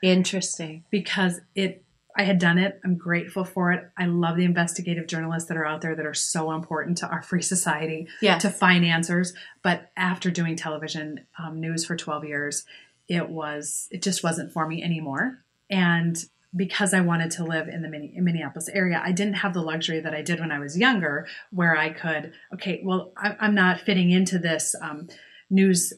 Interesting. 0.02 0.84
because 0.90 1.40
it 1.54 1.82
i 2.18 2.22
had 2.22 2.38
done 2.38 2.56
it. 2.58 2.80
I'm 2.82 2.96
grateful 2.96 3.44
for 3.44 3.72
it. 3.72 3.90
I 3.98 4.06
love 4.06 4.36
the 4.38 4.44
investigative 4.46 5.06
journalists 5.06 5.48
that 5.48 5.58
are 5.58 5.66
out 5.66 5.82
there 5.82 5.94
that 5.94 6.06
are 6.06 6.14
so 6.14 6.52
important 6.52 6.96
to 6.98 7.06
our 7.08 7.20
free 7.22 7.42
society 7.42 8.08
Yeah. 8.22 8.38
to 8.38 8.48
find 8.48 8.86
answers. 8.86 9.34
But 9.62 9.90
after 9.98 10.30
doing 10.30 10.56
television 10.56 11.26
um, 11.38 11.60
news 11.60 11.84
for 11.84 11.94
12 11.96 12.24
years 12.24 12.64
it 13.08 13.28
was 13.28 13.86
it 13.90 14.02
just 14.02 14.24
wasn't 14.24 14.52
for 14.52 14.66
me 14.66 14.82
anymore 14.82 15.44
and 15.70 16.16
because 16.56 16.94
I 16.94 17.00
wanted 17.00 17.30
to 17.32 17.44
live 17.44 17.68
in 17.68 17.82
the 17.82 17.88
Minneapolis 17.88 18.68
area. 18.68 19.02
I 19.04 19.12
didn't 19.12 19.34
have 19.34 19.52
the 19.52 19.62
luxury 19.62 20.00
that 20.00 20.14
I 20.14 20.22
did 20.22 20.40
when 20.40 20.50
I 20.50 20.58
was 20.58 20.78
younger, 20.78 21.26
where 21.50 21.76
I 21.76 21.90
could, 21.90 22.32
okay, 22.54 22.80
well, 22.82 23.12
I'm 23.16 23.54
not 23.54 23.80
fitting 23.80 24.10
into 24.10 24.38
this 24.38 24.74
um, 24.80 25.08
news 25.50 25.92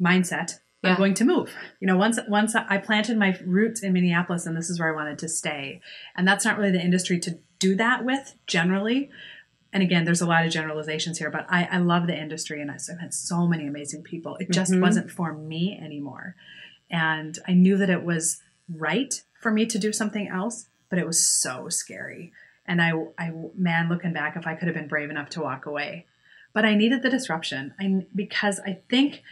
mindset. 0.00 0.58
Yeah. 0.82 0.90
I'm 0.90 0.96
going 0.96 1.14
to 1.14 1.24
move. 1.24 1.54
You 1.80 1.86
know, 1.86 1.96
once 1.96 2.18
once 2.28 2.56
I 2.56 2.76
planted 2.78 3.16
my 3.16 3.38
roots 3.44 3.82
in 3.82 3.92
Minneapolis, 3.92 4.46
and 4.46 4.56
this 4.56 4.68
is 4.68 4.80
where 4.80 4.92
I 4.92 4.96
wanted 4.96 5.18
to 5.20 5.28
stay. 5.28 5.80
And 6.16 6.26
that's 6.26 6.44
not 6.44 6.58
really 6.58 6.72
the 6.72 6.82
industry 6.82 7.20
to 7.20 7.38
do 7.60 7.76
that 7.76 8.04
with 8.04 8.34
generally. 8.48 9.08
And 9.72 9.82
again, 9.82 10.04
there's 10.04 10.20
a 10.20 10.26
lot 10.26 10.44
of 10.44 10.52
generalizations 10.52 11.18
here, 11.18 11.30
but 11.30 11.46
I, 11.48 11.68
I 11.70 11.78
love 11.78 12.06
the 12.06 12.18
industry, 12.18 12.60
and 12.60 12.70
I've 12.70 12.82
met 13.00 13.14
so 13.14 13.46
many 13.46 13.66
amazing 13.66 14.02
people. 14.02 14.36
It 14.36 14.50
just 14.50 14.72
mm-hmm. 14.72 14.82
wasn't 14.82 15.10
for 15.10 15.32
me 15.32 15.78
anymore, 15.80 16.34
and 16.90 17.38
I 17.46 17.54
knew 17.54 17.78
that 17.78 17.88
it 17.88 18.02
was 18.02 18.42
right 18.76 19.22
for 19.40 19.50
me 19.50 19.66
to 19.66 19.78
do 19.78 19.92
something 19.92 20.28
else, 20.28 20.68
but 20.88 20.98
it 20.98 21.06
was 21.06 21.24
so 21.24 21.68
scary. 21.68 22.32
And 22.66 22.80
I, 22.80 22.92
I, 23.18 23.32
man, 23.56 23.88
looking 23.88 24.12
back, 24.12 24.36
if 24.36 24.46
I 24.46 24.54
could 24.54 24.68
have 24.68 24.76
been 24.76 24.88
brave 24.88 25.10
enough 25.10 25.30
to 25.30 25.40
walk 25.40 25.66
away, 25.66 26.06
but 26.52 26.64
I 26.64 26.74
needed 26.74 27.02
the 27.02 27.10
disruption. 27.10 27.74
I 27.80 28.06
because 28.14 28.60
I 28.60 28.78
think 28.88 29.22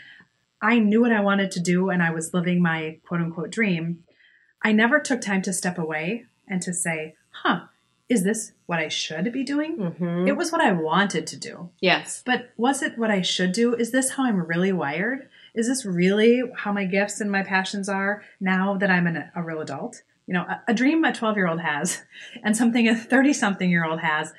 I 0.60 0.78
knew 0.78 1.00
what 1.00 1.12
I 1.12 1.20
wanted 1.20 1.50
to 1.52 1.60
do, 1.60 1.90
and 1.90 2.02
I 2.02 2.10
was 2.10 2.34
living 2.34 2.62
my 2.62 2.98
quote 3.06 3.20
unquote 3.20 3.50
dream. 3.50 4.04
I 4.62 4.72
never 4.72 5.00
took 5.00 5.20
time 5.20 5.42
to 5.42 5.52
step 5.52 5.78
away 5.78 6.26
and 6.48 6.60
to 6.62 6.72
say, 6.72 7.14
"Huh, 7.30 7.62
is 8.08 8.24
this 8.24 8.52
what 8.66 8.78
I 8.78 8.88
should 8.88 9.32
be 9.32 9.44
doing?" 9.44 9.76
Mm-hmm. 9.76 10.28
It 10.28 10.36
was 10.36 10.50
what 10.50 10.60
I 10.60 10.72
wanted 10.72 11.26
to 11.28 11.36
do. 11.36 11.70
Yes, 11.80 12.22
but 12.24 12.50
was 12.56 12.82
it 12.82 12.98
what 12.98 13.10
I 13.10 13.22
should 13.22 13.52
do? 13.52 13.74
Is 13.74 13.92
this 13.92 14.10
how 14.10 14.24
I'm 14.24 14.46
really 14.46 14.72
wired? 14.72 15.28
Is 15.54 15.68
this 15.68 15.84
really 15.84 16.42
how 16.56 16.72
my 16.72 16.84
gifts 16.84 17.20
and 17.20 17.30
my 17.30 17.42
passions 17.42 17.88
are 17.88 18.22
now 18.40 18.76
that 18.76 18.90
I'm 18.90 19.06
an, 19.06 19.30
a 19.34 19.42
real 19.42 19.60
adult? 19.60 20.02
You 20.26 20.34
know, 20.34 20.42
a, 20.42 20.62
a 20.68 20.74
dream 20.74 21.04
a 21.04 21.12
12 21.12 21.36
year 21.36 21.48
old 21.48 21.60
has 21.60 22.02
and 22.44 22.56
something 22.56 22.88
a 22.88 22.96
30 22.96 23.32
something 23.32 23.70
year 23.70 23.84
old 23.84 24.00
has. 24.00 24.32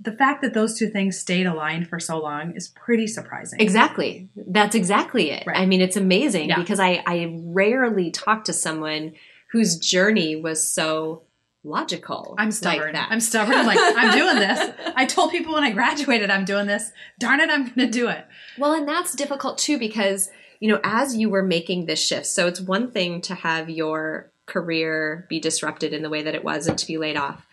The 0.00 0.12
fact 0.12 0.42
that 0.42 0.52
those 0.52 0.76
two 0.76 0.88
things 0.88 1.16
stayed 1.16 1.46
aligned 1.46 1.88
for 1.88 2.00
so 2.00 2.18
long 2.18 2.56
is 2.56 2.68
pretty 2.68 3.06
surprising. 3.06 3.60
Exactly. 3.60 4.28
That's 4.34 4.74
exactly 4.74 5.30
it. 5.30 5.44
Right. 5.46 5.58
I 5.58 5.66
mean, 5.66 5.80
it's 5.80 5.96
amazing 5.96 6.48
yeah. 6.48 6.58
because 6.58 6.80
I, 6.80 7.04
I 7.06 7.38
rarely 7.44 8.10
talk 8.10 8.44
to 8.44 8.52
someone 8.52 9.12
whose 9.52 9.76
journey 9.76 10.34
was 10.34 10.68
so 10.68 11.22
logical. 11.64 12.34
I'm 12.38 12.50
stubborn. 12.50 12.94
Like 12.94 13.10
I'm 13.10 13.20
stubborn. 13.20 13.54
I'm 13.54 13.66
like, 13.66 13.78
I'm 13.80 14.12
doing 14.12 14.36
this. 14.36 14.92
I 14.96 15.06
told 15.06 15.30
people 15.30 15.54
when 15.54 15.64
I 15.64 15.70
graduated, 15.70 16.30
I'm 16.30 16.44
doing 16.44 16.66
this. 16.66 16.90
Darn 17.18 17.40
it, 17.40 17.50
I'm 17.50 17.64
going 17.64 17.74
to 17.78 17.90
do 17.90 18.08
it. 18.08 18.26
Well, 18.58 18.74
and 18.74 18.88
that's 18.88 19.14
difficult 19.14 19.58
too 19.58 19.78
because, 19.78 20.30
you 20.60 20.68
know, 20.68 20.80
as 20.82 21.16
you 21.16 21.30
were 21.30 21.42
making 21.42 21.86
this 21.86 22.04
shift, 22.04 22.26
so 22.26 22.46
it's 22.46 22.60
one 22.60 22.90
thing 22.90 23.20
to 23.22 23.34
have 23.34 23.70
your 23.70 24.30
career 24.46 25.26
be 25.28 25.40
disrupted 25.40 25.92
in 25.92 26.02
the 26.02 26.10
way 26.10 26.22
that 26.22 26.34
it 26.34 26.44
was 26.44 26.66
and 26.66 26.78
to 26.78 26.86
be 26.86 26.98
laid 26.98 27.16
off. 27.16 27.46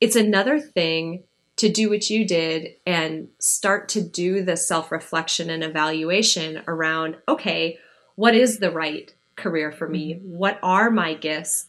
It's 0.00 0.16
another 0.16 0.60
thing 0.60 1.22
to 1.56 1.70
do 1.70 1.88
what 1.88 2.10
you 2.10 2.26
did 2.26 2.74
and 2.84 3.28
start 3.38 3.88
to 3.90 4.02
do 4.02 4.42
the 4.42 4.56
self 4.56 4.92
reflection 4.92 5.50
and 5.50 5.64
evaluation 5.64 6.62
around 6.66 7.16
okay, 7.28 7.78
what 8.14 8.34
is 8.34 8.58
the 8.58 8.70
right 8.70 9.14
career 9.36 9.70
for 9.70 9.88
me? 9.88 10.14
Mm-hmm. 10.14 10.36
What 10.36 10.58
are 10.62 10.90
my 10.90 11.14
gifts? 11.14 11.68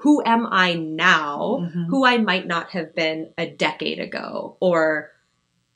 Who 0.00 0.22
am 0.24 0.46
I 0.50 0.74
now, 0.74 1.58
mm-hmm. 1.60 1.84
who 1.84 2.06
I 2.06 2.16
might 2.16 2.46
not 2.46 2.70
have 2.70 2.94
been 2.94 3.34
a 3.36 3.46
decade 3.46 3.98
ago 3.98 4.56
or 4.58 5.10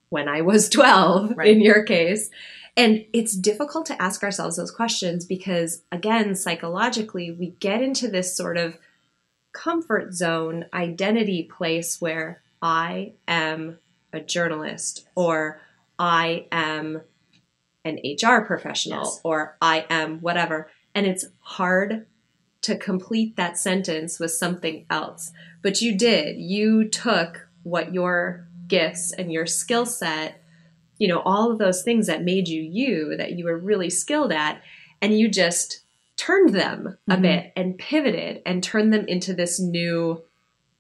when 0.08 0.28
I 0.28 0.40
was 0.40 0.68
12 0.70 1.36
right. 1.36 1.48
in 1.48 1.60
your 1.60 1.82
case. 1.82 2.30
And 2.74 3.04
it's 3.12 3.36
difficult 3.36 3.86
to 3.86 4.02
ask 4.02 4.22
ourselves 4.22 4.56
those 4.56 4.70
questions 4.70 5.26
because, 5.26 5.82
again, 5.92 6.34
psychologically, 6.34 7.30
we 7.32 7.50
get 7.60 7.82
into 7.82 8.08
this 8.08 8.34
sort 8.34 8.56
of 8.56 8.78
comfort 9.52 10.14
zone 10.14 10.64
identity 10.72 11.42
place 11.42 12.00
where 12.00 12.42
I 12.62 13.12
am 13.28 13.78
a 14.12 14.20
journalist 14.20 15.06
or 15.14 15.60
I 15.98 16.46
am 16.50 17.02
an 17.84 17.98
HR 18.02 18.40
professional 18.40 19.04
yes. 19.04 19.20
or 19.22 19.56
I 19.60 19.84
am 19.90 20.20
whatever. 20.20 20.70
And 20.94 21.06
it's 21.06 21.26
hard 21.40 22.06
to 22.64 22.76
complete 22.76 23.36
that 23.36 23.58
sentence 23.58 24.18
with 24.18 24.30
something 24.30 24.86
else. 24.88 25.32
But 25.62 25.82
you 25.82 25.96
did. 25.96 26.38
You 26.38 26.88
took 26.88 27.46
what 27.62 27.92
your 27.92 28.48
gifts 28.66 29.12
and 29.12 29.30
your 29.30 29.44
skill 29.44 29.84
set, 29.84 30.42
you 30.98 31.06
know, 31.06 31.20
all 31.20 31.52
of 31.52 31.58
those 31.58 31.82
things 31.82 32.06
that 32.06 32.24
made 32.24 32.48
you 32.48 32.62
you, 32.62 33.16
that 33.18 33.32
you 33.32 33.44
were 33.44 33.58
really 33.58 33.90
skilled 33.90 34.32
at, 34.32 34.62
and 35.02 35.18
you 35.18 35.28
just 35.28 35.80
turned 36.16 36.54
them 36.54 36.96
a 37.08 37.12
mm-hmm. 37.12 37.22
bit 37.22 37.52
and 37.54 37.76
pivoted 37.76 38.40
and 38.46 38.62
turned 38.62 38.92
them 38.92 39.06
into 39.08 39.34
this 39.34 39.60
new 39.60 40.22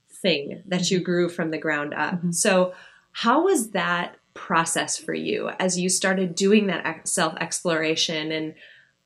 thing 0.08 0.62
that 0.66 0.90
you 0.90 0.98
mm-hmm. 0.98 1.04
grew 1.04 1.28
from 1.28 1.50
the 1.50 1.58
ground 1.58 1.92
up. 1.92 2.14
Mm-hmm. 2.14 2.30
So, 2.30 2.72
how 3.12 3.44
was 3.44 3.70
that 3.70 4.16
process 4.32 4.96
for 4.96 5.14
you 5.14 5.50
as 5.60 5.78
you 5.78 5.88
started 5.90 6.34
doing 6.34 6.66
that 6.68 7.06
self 7.06 7.34
exploration 7.40 8.32
and 8.32 8.54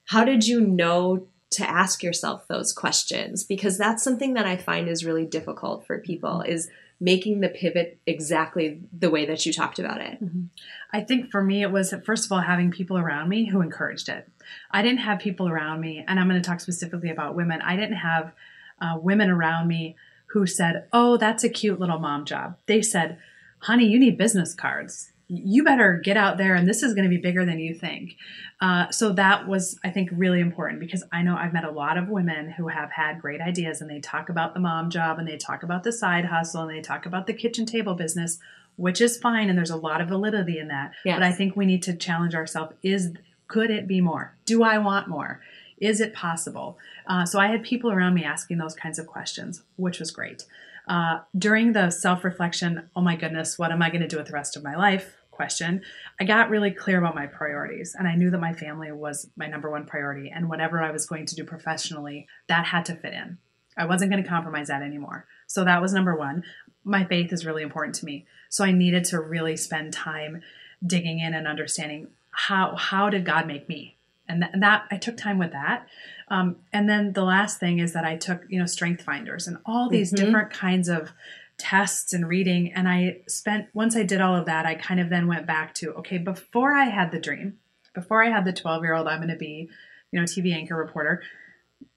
how 0.06 0.24
did 0.24 0.46
you 0.46 0.60
know 0.60 1.26
to 1.50 1.68
ask 1.68 2.02
yourself 2.02 2.46
those 2.46 2.72
questions 2.72 3.44
because 3.44 3.78
that's 3.78 4.02
something 4.02 4.34
that 4.34 4.46
I 4.46 4.56
find 4.56 4.88
is 4.88 5.04
really 5.04 5.24
difficult 5.24 5.86
for 5.86 5.98
people 5.98 6.42
is 6.42 6.68
making 7.00 7.40
the 7.40 7.48
pivot 7.48 7.98
exactly 8.06 8.80
the 8.92 9.08
way 9.08 9.24
that 9.24 9.46
you 9.46 9.52
talked 9.52 9.78
about 9.78 10.00
it. 10.00 10.22
Mm-hmm. 10.22 10.44
I 10.92 11.00
think 11.00 11.30
for 11.30 11.42
me 11.42 11.62
it 11.62 11.70
was 11.70 11.94
first 12.04 12.26
of 12.26 12.32
all 12.32 12.40
having 12.40 12.70
people 12.70 12.98
around 12.98 13.28
me 13.28 13.46
who 13.46 13.60
encouraged 13.60 14.08
it. 14.08 14.28
I 14.70 14.82
didn't 14.82 14.98
have 14.98 15.20
people 15.20 15.48
around 15.48 15.80
me 15.80 16.04
and 16.06 16.18
I'm 16.18 16.28
going 16.28 16.40
to 16.40 16.46
talk 16.46 16.60
specifically 16.60 17.10
about 17.10 17.36
women. 17.36 17.62
I 17.62 17.76
didn't 17.76 17.96
have 17.96 18.32
uh, 18.80 18.98
women 19.00 19.30
around 19.30 19.68
me 19.68 19.96
who 20.26 20.46
said, 20.46 20.86
"Oh, 20.92 21.16
that's 21.16 21.44
a 21.44 21.48
cute 21.48 21.80
little 21.80 21.98
mom 21.98 22.24
job." 22.24 22.56
They 22.66 22.82
said, 22.82 23.18
"Honey, 23.60 23.86
you 23.86 23.98
need 23.98 24.18
business 24.18 24.54
cards." 24.54 25.12
You 25.28 25.62
better 25.62 26.00
get 26.02 26.16
out 26.16 26.38
there 26.38 26.54
and 26.54 26.66
this 26.66 26.82
is 26.82 26.94
going 26.94 27.04
to 27.04 27.10
be 27.10 27.18
bigger 27.18 27.44
than 27.44 27.58
you 27.58 27.74
think. 27.74 28.16
Uh, 28.60 28.90
so 28.90 29.12
that 29.12 29.46
was, 29.46 29.78
I 29.84 29.90
think, 29.90 30.08
really 30.12 30.40
important 30.40 30.80
because 30.80 31.04
I 31.12 31.22
know 31.22 31.36
I've 31.36 31.52
met 31.52 31.64
a 31.64 31.70
lot 31.70 31.98
of 31.98 32.08
women 32.08 32.50
who 32.50 32.68
have 32.68 32.90
had 32.90 33.20
great 33.20 33.40
ideas 33.40 33.80
and 33.80 33.90
they 33.90 34.00
talk 34.00 34.30
about 34.30 34.54
the 34.54 34.60
mom 34.60 34.88
job 34.88 35.18
and 35.18 35.28
they 35.28 35.36
talk 35.36 35.62
about 35.62 35.84
the 35.84 35.92
side 35.92 36.24
hustle 36.24 36.62
and 36.62 36.70
they 36.70 36.80
talk 36.80 37.04
about 37.04 37.26
the 37.26 37.34
kitchen 37.34 37.66
table 37.66 37.94
business, 37.94 38.38
which 38.76 39.02
is 39.02 39.18
fine. 39.18 39.50
And 39.50 39.58
there's 39.58 39.70
a 39.70 39.76
lot 39.76 40.00
of 40.00 40.08
validity 40.08 40.58
in 40.58 40.68
that. 40.68 40.92
Yes. 41.04 41.16
But 41.16 41.22
I 41.24 41.32
think 41.32 41.54
we 41.54 41.66
need 41.66 41.82
to 41.84 41.94
challenge 41.94 42.34
ourselves 42.34 42.74
is, 42.82 43.12
could 43.48 43.70
it 43.70 43.86
be 43.86 44.00
more? 44.00 44.34
Do 44.46 44.62
I 44.62 44.78
want 44.78 45.08
more? 45.08 45.42
Is 45.76 46.00
it 46.00 46.14
possible? 46.14 46.78
Uh, 47.06 47.26
so 47.26 47.38
I 47.38 47.48
had 47.48 47.62
people 47.62 47.92
around 47.92 48.14
me 48.14 48.24
asking 48.24 48.58
those 48.58 48.74
kinds 48.74 48.98
of 48.98 49.06
questions, 49.06 49.62
which 49.76 50.00
was 50.00 50.10
great. 50.10 50.46
Uh, 50.88 51.20
during 51.36 51.72
the 51.72 51.90
self 51.90 52.24
reflection, 52.24 52.88
oh 52.96 53.02
my 53.02 53.14
goodness, 53.14 53.58
what 53.58 53.70
am 53.70 53.82
I 53.82 53.90
going 53.90 54.00
to 54.00 54.08
do 54.08 54.16
with 54.16 54.26
the 54.26 54.32
rest 54.32 54.56
of 54.56 54.62
my 54.62 54.74
life? 54.74 55.17
Question, 55.38 55.82
I 56.20 56.24
got 56.24 56.50
really 56.50 56.72
clear 56.72 56.98
about 56.98 57.14
my 57.14 57.26
priorities. 57.26 57.94
And 57.96 58.08
I 58.08 58.16
knew 58.16 58.28
that 58.30 58.40
my 58.40 58.52
family 58.52 58.90
was 58.90 59.30
my 59.36 59.46
number 59.46 59.70
one 59.70 59.86
priority. 59.86 60.32
And 60.34 60.48
whatever 60.48 60.82
I 60.82 60.90
was 60.90 61.06
going 61.06 61.26
to 61.26 61.36
do 61.36 61.44
professionally, 61.44 62.26
that 62.48 62.66
had 62.66 62.84
to 62.86 62.96
fit 62.96 63.12
in. 63.12 63.38
I 63.76 63.86
wasn't 63.86 64.10
going 64.10 64.20
to 64.20 64.28
compromise 64.28 64.66
that 64.66 64.82
anymore. 64.82 65.26
So 65.46 65.64
that 65.64 65.80
was 65.80 65.92
number 65.92 66.16
one. 66.16 66.42
My 66.82 67.04
faith 67.04 67.32
is 67.32 67.46
really 67.46 67.62
important 67.62 67.94
to 67.96 68.04
me. 68.04 68.26
So 68.48 68.64
I 68.64 68.72
needed 68.72 69.04
to 69.04 69.20
really 69.20 69.56
spend 69.56 69.92
time 69.92 70.42
digging 70.84 71.20
in 71.20 71.34
and 71.34 71.46
understanding 71.46 72.08
how 72.32 72.74
how 72.74 73.10
did 73.10 73.24
God 73.24 73.46
make 73.46 73.68
me? 73.68 73.96
And, 74.28 74.42
th- 74.42 74.52
and 74.52 74.62
that 74.64 74.86
I 74.90 74.96
took 74.96 75.16
time 75.16 75.38
with 75.38 75.52
that. 75.52 75.86
Um, 76.28 76.56
and 76.72 76.88
then 76.88 77.12
the 77.12 77.24
last 77.24 77.60
thing 77.60 77.78
is 77.78 77.92
that 77.92 78.04
I 78.04 78.16
took 78.16 78.42
you 78.48 78.58
know 78.58 78.66
strength 78.66 79.02
finders 79.02 79.46
and 79.46 79.58
all 79.64 79.88
these 79.88 80.12
mm-hmm. 80.12 80.24
different 80.24 80.50
kinds 80.50 80.88
of 80.88 81.12
tests 81.58 82.12
and 82.12 82.28
reading. 82.28 82.72
And 82.72 82.88
I 82.88 83.20
spent, 83.26 83.66
once 83.74 83.96
I 83.96 84.04
did 84.04 84.20
all 84.20 84.34
of 84.34 84.46
that, 84.46 84.64
I 84.64 84.74
kind 84.74 85.00
of 85.00 85.10
then 85.10 85.26
went 85.26 85.46
back 85.46 85.74
to, 85.76 85.92
okay, 85.94 86.18
before 86.18 86.72
I 86.72 86.84
had 86.84 87.10
the 87.10 87.20
dream, 87.20 87.58
before 87.94 88.22
I 88.22 88.30
had 88.30 88.44
the 88.44 88.52
12 88.52 88.82
year 88.82 88.94
old, 88.94 89.08
I'm 89.08 89.18
going 89.18 89.28
to 89.28 89.36
be, 89.36 89.68
you 90.10 90.18
know, 90.18 90.24
TV 90.24 90.54
anchor 90.54 90.76
reporter, 90.76 91.22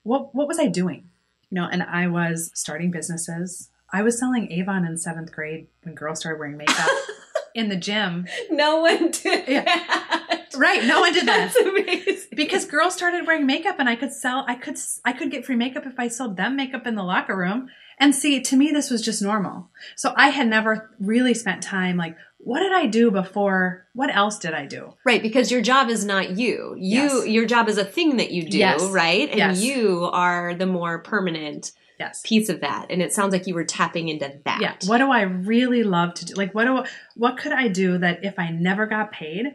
what, 0.03 0.33
what 0.35 0.47
was 0.47 0.59
I 0.59 0.67
doing? 0.67 1.09
You 1.49 1.55
know, 1.55 1.69
and 1.71 1.83
I 1.83 2.07
was 2.07 2.51
starting 2.55 2.91
businesses. 2.91 3.69
I 3.93 4.01
was 4.01 4.17
selling 4.17 4.51
Avon 4.51 4.85
in 4.85 4.97
seventh 4.97 5.31
grade 5.31 5.67
when 5.83 5.95
girls 5.95 6.19
started 6.19 6.39
wearing 6.39 6.57
makeup 6.57 6.89
in 7.55 7.69
the 7.69 7.75
gym. 7.75 8.25
No 8.49 8.81
one 8.81 9.11
did 9.11 9.47
yeah. 9.47 9.63
that. 9.63 10.47
Right, 10.55 10.83
no 10.83 11.01
one 11.01 11.13
did 11.13 11.27
that. 11.27 11.53
That's 11.53 11.55
amazing. 11.55 12.29
Because 12.35 12.65
girls 12.65 12.93
started 12.93 13.27
wearing 13.27 13.45
makeup 13.45 13.75
and 13.79 13.87
I 13.87 13.95
could 13.95 14.11
sell 14.11 14.45
I 14.47 14.55
could 14.55 14.77
I 15.05 15.13
could 15.13 15.31
get 15.31 15.45
free 15.45 15.55
makeup 15.55 15.85
if 15.85 15.99
I 15.99 16.07
sold 16.07 16.37
them 16.37 16.55
makeup 16.55 16.87
in 16.87 16.95
the 16.95 17.03
locker 17.03 17.37
room 17.37 17.69
and 18.01 18.15
see, 18.15 18.41
to 18.41 18.57
me, 18.57 18.71
this 18.71 18.89
was 18.89 19.01
just 19.01 19.21
normal. 19.21 19.69
So 19.95 20.11
I 20.17 20.29
had 20.29 20.47
never 20.47 20.89
really 20.99 21.35
spent 21.35 21.61
time 21.61 21.97
like, 21.97 22.17
what 22.39 22.61
did 22.61 22.73
I 22.73 22.87
do 22.87 23.11
before? 23.11 23.85
What 23.93 24.13
else 24.13 24.39
did 24.39 24.55
I 24.55 24.65
do? 24.65 24.95
Right, 25.05 25.21
because 25.21 25.51
your 25.51 25.61
job 25.61 25.89
is 25.89 26.03
not 26.03 26.31
you. 26.31 26.75
You 26.79 27.03
yes. 27.03 27.27
your 27.27 27.45
job 27.45 27.69
is 27.69 27.77
a 27.77 27.85
thing 27.85 28.17
that 28.17 28.31
you 28.31 28.49
do, 28.49 28.57
yes. 28.57 28.83
right? 28.85 29.29
And 29.29 29.37
yes. 29.37 29.61
you 29.61 30.09
are 30.11 30.55
the 30.55 30.65
more 30.65 30.97
permanent 30.97 31.73
yes. 31.99 32.23
piece 32.25 32.49
of 32.49 32.61
that. 32.61 32.87
And 32.89 33.03
it 33.03 33.13
sounds 33.13 33.33
like 33.33 33.45
you 33.45 33.53
were 33.53 33.65
tapping 33.65 34.09
into 34.09 34.39
that. 34.45 34.59
Yeah. 34.59 34.73
What 34.87 34.97
do 34.97 35.11
I 35.11 35.21
really 35.21 35.83
love 35.83 36.15
to 36.15 36.25
do? 36.25 36.33
Like 36.33 36.55
what 36.55 36.65
do 36.65 36.83
what 37.15 37.37
could 37.37 37.51
I 37.51 37.67
do 37.67 37.99
that 37.99 38.25
if 38.25 38.39
I 38.39 38.49
never 38.49 38.87
got 38.87 39.11
paid, 39.11 39.45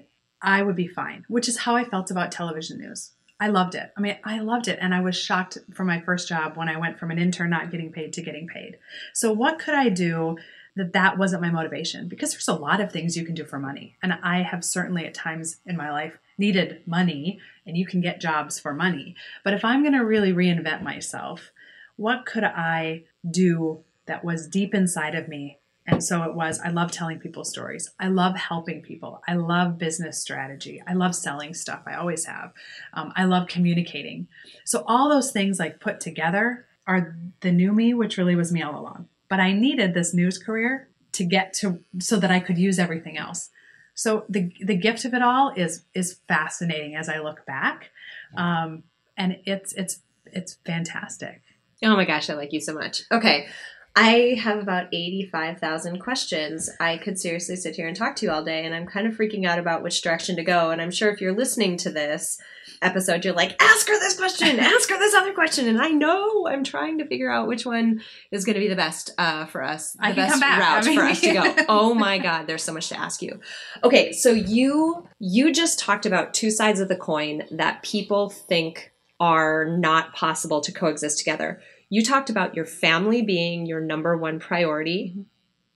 I 0.41 0.63
would 0.63 0.77
be 0.77 0.87
fine, 0.87 1.25
which 1.27 1.49
is 1.49 1.59
how 1.59 1.75
I 1.75 1.85
felt 1.85 2.13
about 2.13 2.31
television 2.31 2.79
news. 2.79 3.11
I 3.39 3.49
loved 3.49 3.75
it. 3.75 3.93
I 3.97 4.01
mean, 4.01 4.17
I 4.25 4.39
loved 4.39 4.67
it. 4.67 4.79
And 4.81 4.95
I 4.95 5.01
was 5.01 5.17
shocked 5.17 5.59
from 5.75 5.87
my 5.87 6.01
first 6.01 6.29
job 6.29 6.57
when 6.57 6.69
I 6.69 6.79
went 6.79 6.99
from 6.99 7.11
an 7.11 7.19
intern 7.19 7.51
not 7.51 7.71
getting 7.71 7.93
paid 7.93 8.13
to 8.15 8.23
getting 8.23 8.49
paid. 8.49 8.79
So, 9.13 9.33
what 9.33 9.59
could 9.59 9.75
I 9.75 9.91
do 9.91 10.39
that 10.75 10.95
that 10.95 11.19
wasn't 11.19 11.43
my 11.43 11.51
motivation? 11.51 12.09
Because 12.09 12.33
there's 12.33 12.49
a 12.49 12.55
lot 12.55 12.81
of 12.81 12.91
things 12.91 13.17
you 13.17 13.27
can 13.27 13.35
do 13.35 13.45
for 13.45 13.59
money. 13.59 13.97
And 14.03 14.15
I 14.23 14.43
have 14.43 14.65
certainly 14.65 15.05
at 15.05 15.15
times 15.15 15.59
in 15.67 15.77
my 15.77 15.91
life 15.91 16.19
needed 16.39 16.83
money, 16.87 17.41
and 17.67 17.77
you 17.77 17.87
can 17.87 18.01
get 18.01 18.21
jobs 18.21 18.59
for 18.59 18.73
money. 18.73 19.17
But 19.45 19.55
if 19.55 19.65
I'm 19.65 19.83
going 19.83 19.95
to 19.95 20.05
really 20.05 20.33
reinvent 20.33 20.83
myself, 20.83 21.53
what 21.97 22.27
could 22.27 22.45
I 22.45 23.05
do 23.29 23.81
that 24.07 24.25
was 24.25 24.49
deep 24.49 24.75
inside 24.75 25.15
of 25.15 25.29
me 25.29 25.59
and 25.87 26.03
so 26.03 26.23
it 26.25 26.35
was, 26.35 26.59
I 26.61 26.71
love 26.71 26.91
telling 26.91 27.19
people 27.21 27.45
stories. 27.45 27.91
I 28.01 28.09
love 28.09 28.37
helping 28.37 28.83
people. 28.83 29.23
I 29.29 29.35
love 29.35 29.79
business 29.79 30.21
strategy. 30.21 30.83
I 30.87 30.95
love 30.95 31.15
selling 31.15 31.55
stuff. 31.55 31.83
I 31.87 31.95
always 31.95 32.25
have. 32.25 32.53
Um, 32.93 33.13
I 33.17 33.25
love 33.25 33.47
communicating. 33.47 34.27
So 34.65 34.85
all 34.87 35.09
those 35.09 35.31
things 35.31 35.59
like 35.59 35.81
put 35.81 36.01
together 36.01 36.67
are 36.87 37.17
the 37.41 37.53
new 37.53 37.73
me, 37.73 37.95
which 37.95 38.17
really 38.17 38.35
was 38.35 38.53
me 38.53 38.63
all 38.63 38.79
along. 38.79 39.09
But 39.29 39.41
I 39.41 39.53
needed 39.53 39.95
this 39.95 40.13
news 40.13 40.39
career 40.39 40.89
to 41.13 41.25
get 41.25 41.53
to 41.55 41.81
so 41.99 42.17
that 42.17 42.31
I 42.31 42.41
could 42.41 42.59
use 42.59 42.79
everything 42.79 43.17
else. 43.17 43.51
So 43.95 44.25
the 44.29 44.53
the 44.63 44.77
gift 44.77 45.05
of 45.05 45.15
it 45.15 45.23
all 45.23 45.53
is 45.57 45.85
is 45.95 46.19
fascinating 46.29 46.95
as 46.97 47.09
I 47.09 47.19
look 47.21 47.47
back, 47.47 47.91
um, 48.37 48.83
and 49.17 49.39
it's 49.47 49.73
it's 49.73 50.01
it's 50.27 50.59
fantastic. 50.67 51.41
Oh 51.83 51.97
my 51.97 52.05
gosh, 52.05 52.29
I 52.29 52.35
like 52.35 52.53
you 52.53 52.61
so 52.61 52.75
much. 52.75 53.03
Okay, 53.11 53.49
I 53.99 54.39
have 54.43 54.59
about 54.59 54.89
85,000 54.93 56.01
questions. 56.01 56.69
I 56.79 56.99
could 56.99 57.19
seriously 57.19 57.57
sit 57.57 57.77
here 57.77 57.89
and 57.89 57.97
talk 57.97 58.15
to 58.17 58.27
you 58.27 58.31
all 58.31 58.45
day, 58.45 58.67
and 58.67 58.75
I'm 58.75 58.87
kind 58.87 59.07
of 59.07 59.17
freaking 59.17 59.47
out 59.47 59.59
about 59.59 59.83
which 59.83 60.03
direction 60.03 60.37
to 60.37 60.45
go. 60.45 60.71
And 60.71 60.83
I'm 60.83 60.91
sure 60.91 61.11
if 61.11 61.23
you're 61.23 61.35
listening 61.35 61.79
to 61.79 61.91
this 61.91 62.39
episode, 62.83 63.25
you're 63.25 63.33
like, 63.33 63.57
ask 63.59 63.89
her 63.89 63.99
this 63.99 64.15
question, 64.19 64.59
ask 64.61 64.91
her 64.91 64.99
this 64.99 65.15
other 65.15 65.33
question. 65.33 65.67
And 65.67 65.81
I 65.81 65.89
know 65.89 66.47
I'm 66.47 66.63
trying 66.63 66.99
to 66.99 67.07
figure 67.07 67.31
out 67.31 67.49
which 67.49 67.65
one 67.65 68.03
is 68.31 68.45
going 68.45 68.55
to 68.55 68.61
be 68.61 68.69
the 68.69 68.77
best 68.77 69.13
uh, 69.17 69.47
for 69.47 69.63
us, 69.63 69.93
the 69.93 70.13
best 70.15 70.43
route 70.43 70.85
I 70.85 70.87
mean- 70.87 70.99
for 70.99 71.05
us 71.05 71.21
to 71.23 71.33
go. 71.33 71.55
Oh 71.69 71.95
my 71.95 72.19
God, 72.19 72.47
there's 72.47 72.63
so 72.63 72.75
much 72.75 72.91
to 72.91 72.99
ask 72.99 73.23
you. 73.23 73.41
Okay, 73.83 74.13
so 74.13 74.31
you 74.31 75.09
you 75.19 75.53
just 75.53 75.79
talked 75.79 76.05
about 76.05 76.35
two 76.35 76.51
sides 76.51 76.81
of 76.81 76.89
the 76.89 76.97
coin 76.97 77.45
that 77.51 77.83
people 77.83 78.29
think 78.29 78.93
are 79.19 79.65
not 79.65 80.15
possible 80.15 80.61
to 80.61 80.73
coexist 80.73 81.19
together. 81.19 81.61
You 81.89 82.03
talked 82.03 82.31
about 82.31 82.55
your 82.55 82.67
family 82.67 83.23
being 83.23 83.67
your 83.67 83.81
number 83.81 84.17
one 84.17 84.41
priority, 84.41 85.17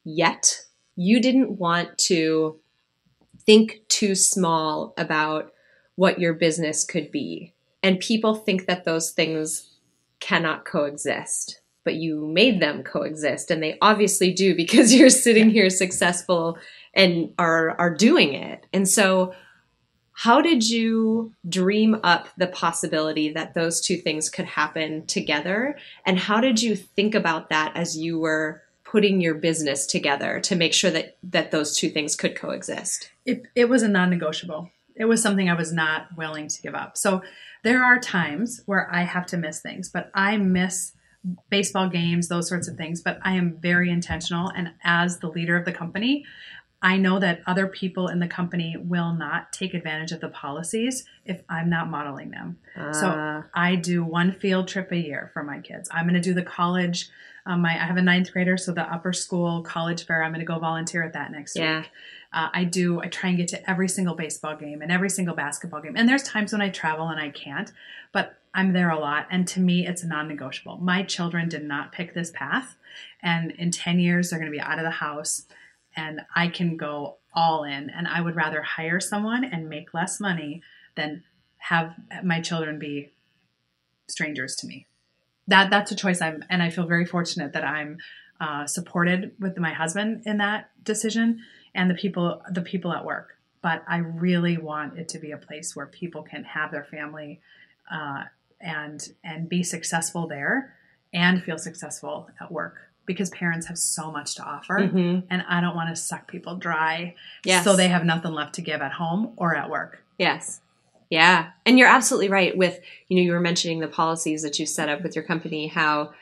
yet 0.04 0.60
you 0.96 1.20
didn't 1.20 1.58
want 1.58 1.96
to 1.98 2.58
think 3.46 3.80
too 3.88 4.14
small 4.14 4.92
about 4.98 5.52
what 5.94 6.18
your 6.18 6.34
business 6.34 6.84
could 6.84 7.10
be. 7.10 7.54
And 7.82 8.00
people 8.00 8.34
think 8.34 8.66
that 8.66 8.84
those 8.84 9.12
things 9.12 9.70
cannot 10.18 10.64
coexist, 10.64 11.60
but 11.84 11.94
you 11.94 12.26
made 12.26 12.60
them 12.60 12.82
coexist, 12.82 13.50
and 13.50 13.62
they 13.62 13.78
obviously 13.80 14.32
do 14.32 14.54
because 14.54 14.92
you're 14.94 15.10
sitting 15.10 15.50
here 15.50 15.70
successful 15.70 16.58
and 16.94 17.32
are 17.38 17.70
are 17.78 17.94
doing 17.94 18.34
it. 18.34 18.66
And 18.72 18.88
so 18.88 19.32
how 20.12 20.42
did 20.42 20.68
you 20.68 21.32
dream 21.48 21.98
up 22.02 22.28
the 22.36 22.46
possibility 22.48 23.32
that 23.32 23.54
those 23.54 23.80
two 23.80 23.96
things 23.96 24.28
could 24.28 24.44
happen 24.44 25.06
together? 25.06 25.78
And 26.04 26.18
how 26.18 26.40
did 26.40 26.60
you 26.60 26.76
think 26.76 27.14
about 27.14 27.48
that 27.48 27.76
as 27.76 27.96
you 27.96 28.18
were 28.18 28.62
putting 28.84 29.20
your 29.20 29.34
business 29.34 29.86
together 29.86 30.40
to 30.40 30.56
make 30.56 30.74
sure 30.74 30.90
that, 30.90 31.16
that 31.22 31.52
those 31.52 31.76
two 31.76 31.88
things 31.88 32.16
could 32.16 32.36
coexist? 32.36 33.10
it, 33.30 33.46
it 33.54 33.68
was 33.68 33.82
a 33.82 33.88
non-negotiable 33.88 34.70
it 34.96 35.04
was 35.04 35.22
something 35.22 35.48
i 35.48 35.54
was 35.54 35.72
not 35.72 36.06
willing 36.16 36.48
to 36.48 36.60
give 36.62 36.74
up 36.74 36.96
so 36.96 37.22
there 37.62 37.84
are 37.84 37.98
times 37.98 38.62
where 38.66 38.92
i 38.92 39.02
have 39.02 39.26
to 39.26 39.36
miss 39.36 39.60
things 39.60 39.88
but 39.88 40.10
i 40.14 40.36
miss 40.36 40.92
baseball 41.50 41.88
games 41.88 42.28
those 42.28 42.48
sorts 42.48 42.68
of 42.68 42.76
things 42.76 43.00
but 43.00 43.18
i 43.22 43.34
am 43.34 43.56
very 43.56 43.90
intentional 43.90 44.50
and 44.50 44.72
as 44.82 45.18
the 45.18 45.28
leader 45.28 45.56
of 45.56 45.64
the 45.64 45.72
company 45.72 46.24
i 46.82 46.96
know 46.96 47.18
that 47.18 47.40
other 47.46 47.66
people 47.66 48.08
in 48.08 48.18
the 48.20 48.26
company 48.28 48.76
will 48.78 49.12
not 49.12 49.52
take 49.52 49.74
advantage 49.74 50.12
of 50.12 50.20
the 50.20 50.28
policies 50.28 51.04
if 51.24 51.42
i'm 51.48 51.68
not 51.68 51.88
modeling 51.90 52.30
them 52.30 52.58
Uh, 52.76 52.92
so 52.92 53.42
I 53.54 53.74
do 53.74 54.04
one 54.04 54.32
field 54.32 54.68
trip 54.68 54.90
a 54.92 54.96
year 54.96 55.30
for 55.34 55.42
my 55.42 55.58
kids. 55.58 55.88
I'm 55.92 56.04
going 56.04 56.14
to 56.14 56.20
do 56.20 56.34
the 56.34 56.42
college. 56.42 57.08
Um, 57.46 57.62
my, 57.62 57.70
I 57.70 57.84
have 57.90 57.96
a 57.96 58.02
ninth 58.02 58.32
grader, 58.32 58.56
so 58.56 58.72
the 58.72 58.82
upper 58.82 59.12
school 59.12 59.62
college 59.62 60.06
fair. 60.06 60.22
I'm 60.22 60.30
going 60.30 60.40
to 60.46 60.46
go 60.46 60.58
volunteer 60.58 61.02
at 61.02 61.12
that 61.14 61.32
next 61.32 61.56
Yeah. 61.56 61.80
week. 61.80 61.90
Uh, 62.32 62.48
I 62.52 62.64
do. 62.64 63.00
I 63.02 63.08
try 63.08 63.30
and 63.30 63.38
get 63.38 63.48
to 63.48 63.70
every 63.70 63.88
single 63.88 64.14
baseball 64.14 64.56
game 64.56 64.82
and 64.82 64.92
every 64.92 65.10
single 65.10 65.34
basketball 65.34 65.80
game. 65.82 65.94
And 65.96 66.08
there's 66.08 66.22
times 66.22 66.52
when 66.52 66.62
I 66.62 66.68
travel 66.70 67.08
and 67.08 67.18
I 67.20 67.30
can't, 67.30 67.72
but 68.12 68.38
I'm 68.54 68.72
there 68.72 68.90
a 68.90 68.98
lot. 68.98 69.26
And 69.30 69.48
to 69.48 69.60
me, 69.60 69.86
it's 69.86 70.04
non-negotiable. 70.04 70.78
My 70.78 71.02
children 71.02 71.48
did 71.48 71.64
not 71.64 71.92
pick 71.92 72.14
this 72.14 72.30
path, 72.30 72.76
and 73.22 73.50
in 73.52 73.70
10 73.72 73.98
years, 73.98 74.30
they're 74.30 74.38
going 74.38 74.50
to 74.52 74.56
be 74.56 74.60
out 74.60 74.78
of 74.78 74.84
the 74.84 74.90
house, 74.90 75.46
and 76.00 76.20
I 76.34 76.48
can 76.48 76.76
go 76.76 77.16
all 77.34 77.64
in. 77.64 77.90
And 77.90 78.08
I 78.08 78.20
would 78.20 78.36
rather 78.36 78.62
hire 78.62 79.00
someone 79.00 79.44
and 79.44 79.68
make 79.68 79.94
less 79.94 80.18
money 80.18 80.62
than 80.96 81.22
have 81.58 81.94
my 82.24 82.40
children 82.40 82.78
be 82.78 83.10
strangers 84.08 84.56
to 84.56 84.66
me. 84.66 84.86
That 85.46 85.70
that's 85.70 85.90
a 85.90 85.96
choice 85.96 86.20
I'm, 86.20 86.44
and 86.48 86.62
I 86.62 86.70
feel 86.70 86.86
very 86.86 87.04
fortunate 87.04 87.52
that 87.52 87.64
I'm 87.64 87.98
uh, 88.40 88.66
supported 88.66 89.32
with 89.38 89.58
my 89.58 89.72
husband 89.72 90.22
in 90.24 90.38
that 90.38 90.70
decision 90.82 91.40
and 91.74 91.90
the 91.90 91.94
people 91.94 92.42
the 92.50 92.62
people 92.62 92.92
at 92.92 93.04
work. 93.04 93.36
But 93.62 93.84
I 93.86 93.98
really 93.98 94.56
want 94.56 94.98
it 94.98 95.08
to 95.10 95.18
be 95.18 95.32
a 95.32 95.36
place 95.36 95.76
where 95.76 95.86
people 95.86 96.22
can 96.22 96.44
have 96.44 96.70
their 96.70 96.84
family 96.84 97.40
uh, 97.92 98.24
and 98.60 99.06
and 99.22 99.48
be 99.48 99.62
successful 99.62 100.26
there 100.26 100.74
and 101.12 101.42
feel 101.42 101.58
successful 101.58 102.30
at 102.40 102.50
work 102.50 102.89
because 103.10 103.28
parents 103.30 103.66
have 103.66 103.76
so 103.76 104.12
much 104.12 104.36
to 104.36 104.42
offer 104.44 104.78
Mhm. 104.78 105.24
and 105.30 105.42
I 105.48 105.60
don't 105.60 105.74
want 105.74 105.88
to 105.90 105.96
suck 105.96 106.28
people 106.30 106.54
dry 106.56 107.16
Yes. 107.44 107.64
so 107.64 107.74
they 107.74 107.88
have 107.88 108.04
nothing 108.04 108.32
left 108.32 108.54
to 108.54 108.62
give 108.62 108.80
at 108.80 108.92
home 108.92 109.32
or 109.36 109.56
at 109.56 109.68
work. 109.68 110.04
Yes. 110.16 110.60
Yeah. 111.10 111.50
And 111.66 111.76
you're 111.76 111.88
absolutely 111.88 112.28
right 112.28 112.56
with, 112.56 112.78
you 113.08 113.16
know, 113.16 113.22
you 113.22 113.32
were 113.32 113.40
mentioning 113.40 113.80
the 113.80 113.88
policies 113.88 114.42
that 114.42 114.60
you 114.60 114.66
set 114.66 114.88
up 114.88 115.02
with 115.02 115.16
your 115.16 115.24
company, 115.24 115.66
how 115.66 116.12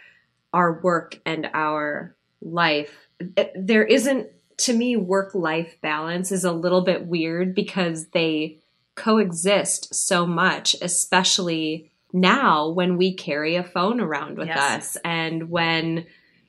our 0.54 0.80
work 0.80 1.20
and 1.26 1.50
our 1.52 2.14
life, 2.40 3.08
it- 3.36 3.52
there 3.54 3.84
isn't, 3.84 4.28
to 4.58 4.72
me, 4.72 4.96
work 4.96 5.34
life 5.34 5.76
balance 5.82 6.32
is 6.32 6.42
a 6.44 6.52
little 6.52 6.80
bit 6.80 7.04
weird 7.06 7.54
because 7.54 8.06
they 8.08 8.56
coexist 8.94 9.94
so 9.94 10.26
much, 10.26 10.74
especially 10.82 11.90
now 12.12 12.68
when 12.70 12.96
we 12.96 13.12
carry 13.12 13.56
a 13.56 13.62
phone 13.62 14.00
around 14.00 14.38
with 14.38 14.48
Yes. 14.48 14.96
us 14.96 14.96
and 15.04 15.50
when, 15.50 16.06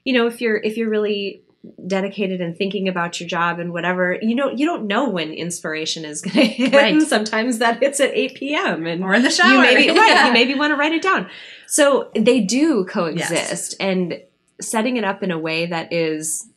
you 0.09 0.17
know, 0.17 0.25
if 0.25 0.41
you're, 0.41 0.57
if 0.57 0.75
you're 0.77 0.89
really 0.89 1.43
dedicated 1.85 2.41
and 2.41 2.57
thinking 2.57 2.87
about 2.87 3.19
your 3.19 3.27
job 3.27 3.59
and 3.59 3.73
whatever 3.73 4.17
you 4.21 4.33
know 4.33 4.49
you 4.49 4.65
don't 4.65 4.87
know 4.87 5.09
when 5.09 5.33
inspiration 5.33 6.05
is 6.05 6.21
going 6.21 6.33
to 6.35 6.45
hit 6.45 6.73
Right. 6.73 7.01
sometimes 7.01 7.57
that 7.57 7.81
hits 7.83 7.99
at 7.99 8.11
8 8.15 8.35
p.m 8.35 8.87
and 8.87 9.03
Or 9.03 9.13
in 9.13 9.23
the 9.23 9.29
shower. 9.29 9.51
you 9.55 9.59
maybe 9.61 9.89
right 9.99 10.27
you 10.27 10.31
maybe 10.31 10.55
want 10.55 10.71
to 10.71 10.77
write 10.77 10.93
it 10.93 11.01
down 11.01 11.27
so 11.67 12.11
they 12.15 12.39
do 12.39 12.85
coexist 12.85 13.75
and 13.81 14.21
setting 14.61 14.95
it 14.95 15.03
up 15.03 15.21
in 15.21 15.31
a 15.31 15.37
way 15.37 15.65
that 15.65 15.91
is 15.91 16.47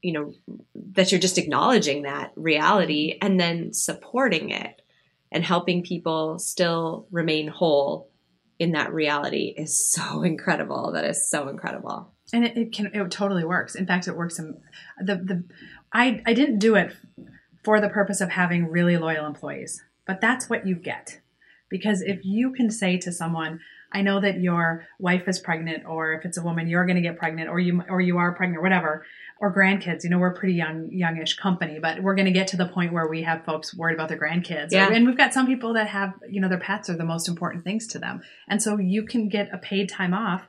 you 0.00 0.12
know 0.12 0.32
that 0.92 1.10
you're 1.10 1.20
just 1.20 1.38
acknowledging 1.38 2.02
that 2.02 2.30
reality 2.36 3.18
and 3.20 3.40
then 3.40 3.72
supporting 3.72 4.50
it 4.50 4.80
and 5.32 5.44
helping 5.44 5.82
people 5.82 6.38
still 6.38 7.08
remain 7.10 7.48
whole 7.48 8.08
in 8.62 8.72
that 8.72 8.92
reality 8.92 9.52
is 9.56 9.90
so 9.92 10.22
incredible. 10.22 10.92
That 10.92 11.04
is 11.04 11.28
so 11.28 11.48
incredible. 11.48 12.12
And 12.32 12.44
it, 12.44 12.56
it 12.56 12.72
can 12.72 12.86
it 12.94 13.10
totally 13.10 13.44
works. 13.44 13.74
In 13.74 13.86
fact 13.86 14.08
it 14.08 14.16
works 14.16 14.38
in 14.38 14.60
the 15.00 15.16
the 15.16 15.44
i 15.92 16.22
i 16.24 16.32
didn't 16.32 16.60
do 16.60 16.76
it 16.76 16.94
for 17.64 17.80
the 17.80 17.88
purpose 17.88 18.20
of 18.20 18.30
having 18.30 18.70
really 18.70 18.96
loyal 18.96 19.26
employees 19.26 19.82
but 20.06 20.20
that's 20.20 20.48
what 20.48 20.66
you 20.66 20.74
get. 20.74 21.20
Because 21.68 22.02
if 22.02 22.24
you 22.24 22.52
can 22.52 22.70
say 22.70 22.96
to 22.98 23.12
someone 23.12 23.60
i 23.92 24.00
know 24.00 24.20
that 24.20 24.40
your 24.40 24.86
wife 24.98 25.26
is 25.26 25.38
pregnant 25.38 25.84
or 25.86 26.12
if 26.14 26.24
it's 26.24 26.38
a 26.38 26.42
woman 26.42 26.68
you're 26.68 26.86
going 26.86 27.02
to 27.02 27.08
get 27.08 27.18
pregnant 27.18 27.50
or 27.50 27.58
you 27.58 27.82
or 27.88 28.00
you 28.00 28.16
are 28.18 28.32
pregnant 28.32 28.58
or 28.58 28.62
whatever 28.62 29.04
or 29.42 29.52
grandkids 29.52 30.04
you 30.04 30.08
know 30.10 30.18
we're 30.18 30.30
a 30.32 30.34
pretty 30.38 30.54
young 30.54 30.88
youngish 30.92 31.34
company 31.36 31.78
but 31.80 32.00
we're 32.00 32.14
going 32.14 32.26
to 32.32 32.38
get 32.40 32.46
to 32.46 32.56
the 32.56 32.64
point 32.66 32.92
where 32.92 33.08
we 33.08 33.22
have 33.24 33.44
folks 33.44 33.74
worried 33.76 33.94
about 33.94 34.08
their 34.08 34.18
grandkids. 34.18 34.68
Yeah. 34.70 34.88
and 34.90 35.04
we've 35.04 35.16
got 35.16 35.34
some 35.34 35.46
people 35.46 35.74
that 35.74 35.88
have 35.88 36.14
you 36.30 36.40
know 36.40 36.48
their 36.48 36.60
pets 36.60 36.88
are 36.88 36.96
the 36.96 37.04
most 37.04 37.28
important 37.28 37.64
things 37.64 37.88
to 37.88 37.98
them. 37.98 38.22
And 38.48 38.62
so 38.62 38.78
you 38.78 39.02
can 39.04 39.28
get 39.28 39.52
a 39.52 39.58
paid 39.58 39.88
time 39.88 40.14
off 40.14 40.42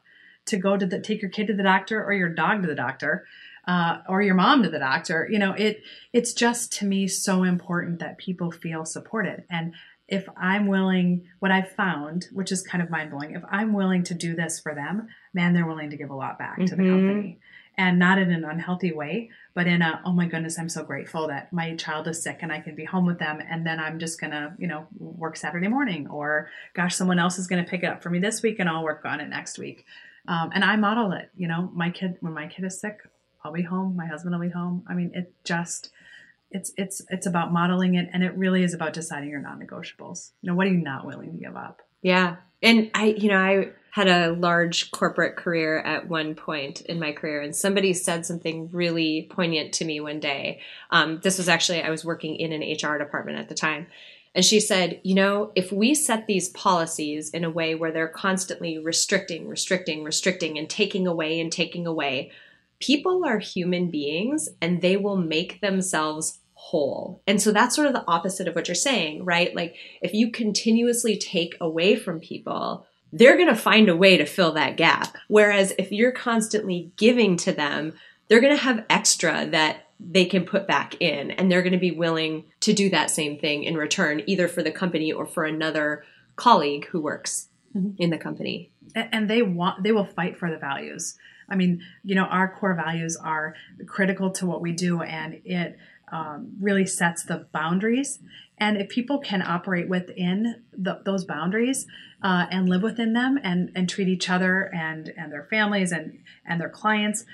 to 0.45 0.58
go 0.58 0.77
to 0.77 0.86
the 0.86 0.99
take 1.01 1.21
your 1.23 1.32
kid 1.32 1.47
to 1.47 1.53
the 1.56 1.63
doctor 1.63 2.03
or 2.06 2.13
your 2.13 2.29
dog 2.29 2.62
to 2.62 2.67
the 2.67 2.75
doctor 2.75 3.25
uh, 3.67 3.99
or 4.08 4.21
your 4.21 4.36
mom 4.36 4.62
to 4.63 4.69
the 4.69 4.79
doctor. 4.79 5.27
You 5.34 5.39
know 5.39 5.53
it 5.53 5.82
it's 6.13 6.34
just 6.34 6.71
to 6.73 6.86
me 6.86 7.08
so 7.08 7.41
important 7.43 7.97
that 7.99 8.19
people 8.19 8.51
feel 8.51 8.86
supported. 8.86 9.43
And 9.49 9.73
if 10.10 10.27
i'm 10.36 10.67
willing 10.67 11.23
what 11.39 11.49
i've 11.49 11.71
found 11.71 12.27
which 12.34 12.51
is 12.51 12.62
kind 12.62 12.84
of 12.84 12.89
mind-blowing 12.89 13.32
if 13.36 13.43
i'm 13.49 13.71
willing 13.71 14.03
to 14.03 14.13
do 14.13 14.36
this 14.36 14.60
for 14.60 14.75
them 14.75 15.08
man 15.34 15.53
they're 15.53 15.65
willing 15.65 15.89
to 15.89 15.95
give 15.95 16.10
a 16.10 16.15
lot 16.15 16.38
back 16.38 16.58
to 16.58 16.75
the 16.75 16.84
Mhm. 16.84 16.91
company 16.91 17.39
and 17.77 17.97
not 17.97 18.19
in 18.19 18.31
an 18.31 18.45
unhealthy 18.45 18.91
way, 18.91 19.29
but 19.53 19.67
in 19.67 19.81
a, 19.81 20.01
oh 20.05 20.12
my 20.12 20.27
goodness, 20.27 20.59
I'm 20.59 20.69
so 20.69 20.83
grateful 20.83 21.27
that 21.27 21.51
my 21.51 21.75
child 21.75 22.07
is 22.07 22.21
sick 22.21 22.39
and 22.41 22.51
I 22.51 22.59
can 22.59 22.75
be 22.75 22.86
home 22.86 23.05
with 23.05 23.19
them. 23.19 23.39
And 23.49 23.65
then 23.65 23.79
I'm 23.79 23.99
just 23.99 24.19
going 24.19 24.31
to, 24.31 24.53
you 24.59 24.67
know, 24.67 24.88
work 24.97 25.38
Saturday 25.38 25.67
morning 25.67 26.07
or 26.07 26.49
gosh, 26.75 26.95
someone 26.95 27.19
else 27.19 27.39
is 27.39 27.47
going 27.47 27.63
to 27.63 27.69
pick 27.69 27.83
it 27.83 27.88
up 27.88 28.03
for 28.03 28.09
me 28.09 28.19
this 28.19 28.41
week 28.41 28.59
and 28.59 28.69
I'll 28.69 28.83
work 28.83 29.05
on 29.05 29.19
it 29.19 29.27
next 29.27 29.57
week. 29.57 29.86
Um, 30.27 30.51
and 30.53 30.63
I 30.63 30.75
model 30.75 31.12
it, 31.13 31.29
you 31.36 31.47
know, 31.47 31.69
my 31.73 31.89
kid, 31.89 32.17
when 32.21 32.33
my 32.33 32.47
kid 32.47 32.63
is 32.63 32.79
sick, 32.79 32.99
I'll 33.43 33.51
be 33.51 33.63
home. 33.63 33.95
My 33.95 34.05
husband 34.05 34.33
will 34.33 34.41
be 34.41 34.53
home. 34.53 34.83
I 34.88 34.93
mean, 34.93 35.12
it 35.13 35.33
just, 35.43 35.91
it's, 36.51 36.71
it's, 36.77 37.01
it's 37.09 37.25
about 37.25 37.51
modeling 37.51 37.95
it. 37.95 38.09
And 38.13 38.23
it 38.23 38.38
really 38.38 38.63
is 38.63 38.73
about 38.73 38.93
deciding 38.93 39.29
your 39.29 39.41
non-negotiables. 39.41 40.31
You 40.41 40.51
know, 40.51 40.55
what 40.55 40.67
are 40.67 40.71
you 40.71 40.77
not 40.77 41.05
willing 41.05 41.33
to 41.33 41.38
give 41.38 41.57
up? 41.57 41.81
Yeah. 42.01 42.38
And 42.62 42.91
I, 42.93 43.07
you 43.07 43.29
know, 43.29 43.38
I 43.38 43.69
had 43.93 44.08
a 44.08 44.32
large 44.32 44.89
corporate 44.89 45.36
career 45.36 45.77
at 45.77 46.10
one 46.10 46.34
point 46.34 46.82
in 46.82 46.99
my 46.99 47.12
career, 47.12 47.41
and 47.41 47.56
somebody 47.56 47.93
said 47.93 48.25
something 48.25 48.67
really 48.71 49.27
poignant 49.29 49.71
to 49.71 49.86
me 49.86 49.99
one 49.99 50.19
day. 50.19 50.60
Um, 50.89 51.19
this 51.21 51.38
was 51.38 51.47
actually, 51.47 51.84
I 51.84 51.91
was 51.91 52.03
working 52.03 52.36
in 52.38 52.51
an 52.53 52.62
HR 52.63 52.97
department 52.97 53.38
at 53.38 53.49
the 53.49 53.53
time. 53.53 53.86
And 54.34 54.43
she 54.43 54.60
said, 54.60 54.99
you 55.03 55.13
know, 55.13 55.51
if 55.53 55.71
we 55.71 55.93
set 55.93 56.25
these 56.25 56.49
policies 56.49 57.29
in 57.29 57.43
a 57.43 57.51
way 57.51 57.75
where 57.75 57.91
they're 57.91 58.08
constantly 58.08 58.79
restricting, 58.79 59.47
restricting, 59.47 60.03
restricting, 60.03 60.58
and 60.58 60.67
taking 60.67 61.06
away 61.06 61.39
and 61.39 61.51
taking 61.51 61.86
away, 61.86 62.32
people 62.79 63.23
are 63.23 63.38
human 63.38 63.91
beings 63.91 64.49
and 64.60 64.82
they 64.82 64.97
will 64.97 65.17
make 65.17 65.62
themselves 65.62 66.39
whole. 66.56 67.21
And 67.27 67.39
so 67.39 67.51
that's 67.51 67.75
sort 67.75 67.86
of 67.86 67.93
the 67.93 68.08
opposite 68.08 68.47
of 68.47 68.56
what 68.56 68.67
you're 68.67 68.73
saying, 68.73 69.23
right? 69.23 69.56
Like 69.56 69.75
if 70.01 70.15
you 70.15 70.32
continuously 70.32 71.15
take 71.15 71.56
away 71.62 71.95
from 71.95 72.19
people, 72.19 72.88
they're 73.13 73.38
going 73.38 73.47
to 73.47 73.56
find 73.56 73.88
a 73.89 73.95
way 73.95 74.17
to 74.17 74.26
fill 74.26 74.54
that 74.54 74.76
gap. 74.76 75.15
Whereas 75.28 75.71
if 75.78 75.91
you're 75.91 76.12
constantly 76.12 76.91
giving 76.97 77.38
to 77.38 77.54
them, 77.54 77.93
they're 78.28 78.41
going 78.41 78.56
to 78.56 78.63
have 78.63 78.86
extra 78.89 79.45
that 79.45 79.88
they 79.99 80.26
can 80.26 80.43
put 80.43 80.67
back 80.67 80.99
in 80.99 81.32
and 81.32 81.49
they're 81.49 81.62
going 81.62 81.73
to 81.73 81.80
be 81.80 81.91
willing 81.91 82.45
to 82.62 82.73
do 82.73 82.89
that 82.89 83.12
same 83.12 83.38
thing 83.38 83.63
in 83.63 83.78
return 83.78 84.23
either 84.26 84.47
for 84.47 84.63
the 84.63 84.71
company 84.71 85.13
or 85.13 85.26
for 85.26 85.45
another 85.45 86.04
colleague 86.36 86.88
who 86.88 86.99
works 86.99 87.49
mm-hmm. 87.76 87.91
in 87.97 88.10
the 88.10 88.17
company 88.17 88.71
and 88.95 89.30
they 89.30 89.41
want 89.41 89.84
they 89.84 89.91
will 89.91 90.06
fight 90.06 90.38
for 90.38 90.49
the 90.49 90.58
values 90.58 91.17
i 91.49 91.56
mean 91.56 91.82
you 92.04 92.15
know 92.15 92.26
our 92.26 92.54
core 92.54 92.73
values 92.73 93.15
are 93.15 93.56
critical 93.88 94.32
to 94.32 94.45
what 94.45 94.62
we 94.62 94.71
do 94.71 95.02
and 95.02 95.39
it 95.45 95.78
um, 96.13 96.52
really 96.62 96.86
sets 96.86 97.23
the 97.23 97.47
boundaries. 97.52 98.19
And 98.60 98.78
if 98.78 98.88
people 98.88 99.17
can 99.17 99.41
operate 99.41 99.89
within 99.89 100.63
the, 100.71 101.02
those 101.04 101.26
boundaries 101.26 101.88
uh, 102.21 102.45
and 102.52 102.69
live 102.69 102.84
within 102.84 103.13
them 103.13 103.39
and, 103.43 103.71
and 103.76 103.89
treat 103.89 104.08
each 104.08 104.30
other 104.30 104.71
and, 104.73 105.12
and 105.17 105.32
their 105.32 105.47
families 105.49 105.91
and, 105.91 106.19
and 106.45 106.62
their 106.62 106.69
clients 106.69 107.26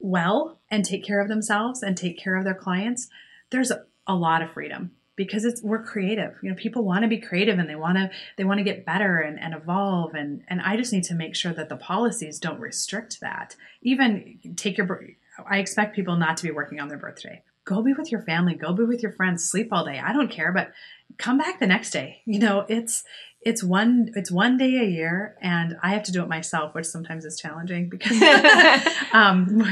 well 0.00 0.58
and 0.68 0.84
take 0.84 1.04
care 1.04 1.20
of 1.20 1.28
themselves 1.28 1.82
and 1.82 1.96
take 1.96 2.18
care 2.18 2.34
of 2.34 2.44
their 2.44 2.54
clients, 2.54 3.08
there's 3.50 3.70
a, 3.70 3.84
lot 4.14 4.42
of 4.42 4.52
freedom 4.52 4.90
because 5.16 5.46
it's 5.46 5.62
we're 5.62 5.82
creative. 5.82 6.34
You 6.42 6.50
know 6.50 6.56
people 6.56 6.84
want 6.84 7.04
to 7.04 7.08
be 7.08 7.16
creative 7.16 7.58
and 7.58 7.70
they 7.70 7.74
want 7.74 7.96
to 7.96 8.10
they 8.36 8.44
want 8.44 8.58
to 8.58 8.64
get 8.64 8.84
better 8.84 9.18
and, 9.18 9.40
and 9.40 9.54
evolve. 9.54 10.14
And 10.14 10.42
and 10.48 10.60
i 10.60 10.76
just 10.76 10.92
need 10.92 11.04
to 11.04 11.14
make 11.14 11.34
sure 11.34 11.54
that 11.54 11.70
the 11.70 11.76
policies 11.76 12.38
don't 12.38 12.60
restrict 12.60 13.20
that. 13.22 13.56
Even 13.80 14.40
take 14.56 14.76
your 14.76 15.06
i 15.48 15.56
expect 15.56 15.96
people 15.96 16.16
not 16.16 16.36
to 16.36 16.42
be 16.42 16.50
working 16.50 16.80
on 16.80 16.88
their 16.88 16.98
birthday 16.98 17.42
go 17.64 17.82
be 17.82 17.92
with 17.92 18.12
your 18.12 18.22
family, 18.22 18.54
go 18.54 18.72
be 18.72 18.84
with 18.84 19.02
your 19.02 19.12
friends, 19.12 19.48
sleep 19.48 19.68
all 19.72 19.84
day. 19.84 19.98
I 19.98 20.12
don't 20.12 20.30
care, 20.30 20.52
but 20.52 20.72
come 21.18 21.38
back 21.38 21.60
the 21.60 21.66
next 21.66 21.90
day. 21.90 22.22
You 22.26 22.38
know, 22.38 22.64
it's 22.68 23.04
it's 23.40 23.62
one 23.62 24.10
it's 24.14 24.30
one 24.30 24.56
day 24.56 24.78
a 24.78 24.84
year 24.84 25.36
and 25.40 25.76
I 25.82 25.92
have 25.92 26.02
to 26.04 26.12
do 26.12 26.22
it 26.22 26.28
myself, 26.28 26.74
which 26.74 26.86
sometimes 26.86 27.24
is 27.24 27.38
challenging 27.38 27.88
because 27.88 28.22
um 29.12 29.64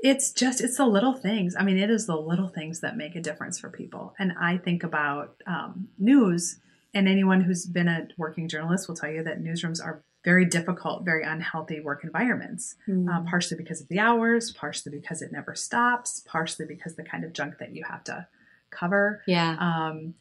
it's 0.00 0.30
just 0.30 0.60
it's 0.60 0.76
the 0.76 0.86
little 0.86 1.14
things. 1.14 1.54
I 1.58 1.64
mean, 1.64 1.78
it 1.78 1.90
is 1.90 2.06
the 2.06 2.16
little 2.16 2.48
things 2.48 2.80
that 2.80 2.96
make 2.96 3.16
a 3.16 3.20
difference 3.20 3.58
for 3.58 3.68
people. 3.68 4.14
And 4.18 4.32
I 4.40 4.58
think 4.58 4.84
about 4.84 5.42
um, 5.46 5.88
news 5.98 6.60
and 6.94 7.08
anyone 7.08 7.40
who's 7.40 7.66
been 7.66 7.88
a 7.88 8.08
working 8.16 8.48
journalist 8.48 8.88
will 8.88 8.94
tell 8.94 9.10
you 9.10 9.24
that 9.24 9.42
newsrooms 9.42 9.84
are 9.84 10.02
very 10.24 10.44
difficult, 10.44 11.04
very 11.04 11.22
unhealthy 11.22 11.80
work 11.80 12.04
environments, 12.04 12.76
mm. 12.88 13.08
uh, 13.08 13.28
partially 13.28 13.56
because 13.56 13.80
of 13.80 13.88
the 13.88 13.98
hours, 13.98 14.50
partially 14.50 14.90
because 14.90 15.22
it 15.22 15.32
never 15.32 15.54
stops, 15.54 16.22
partially 16.26 16.66
because 16.66 16.96
the 16.96 17.04
kind 17.04 17.24
of 17.24 17.32
junk 17.32 17.58
that 17.58 17.74
you 17.74 17.84
have 17.84 18.02
to 18.04 18.26
cover. 18.70 19.22
Yeah. 19.26 19.56
Um, 19.58 20.14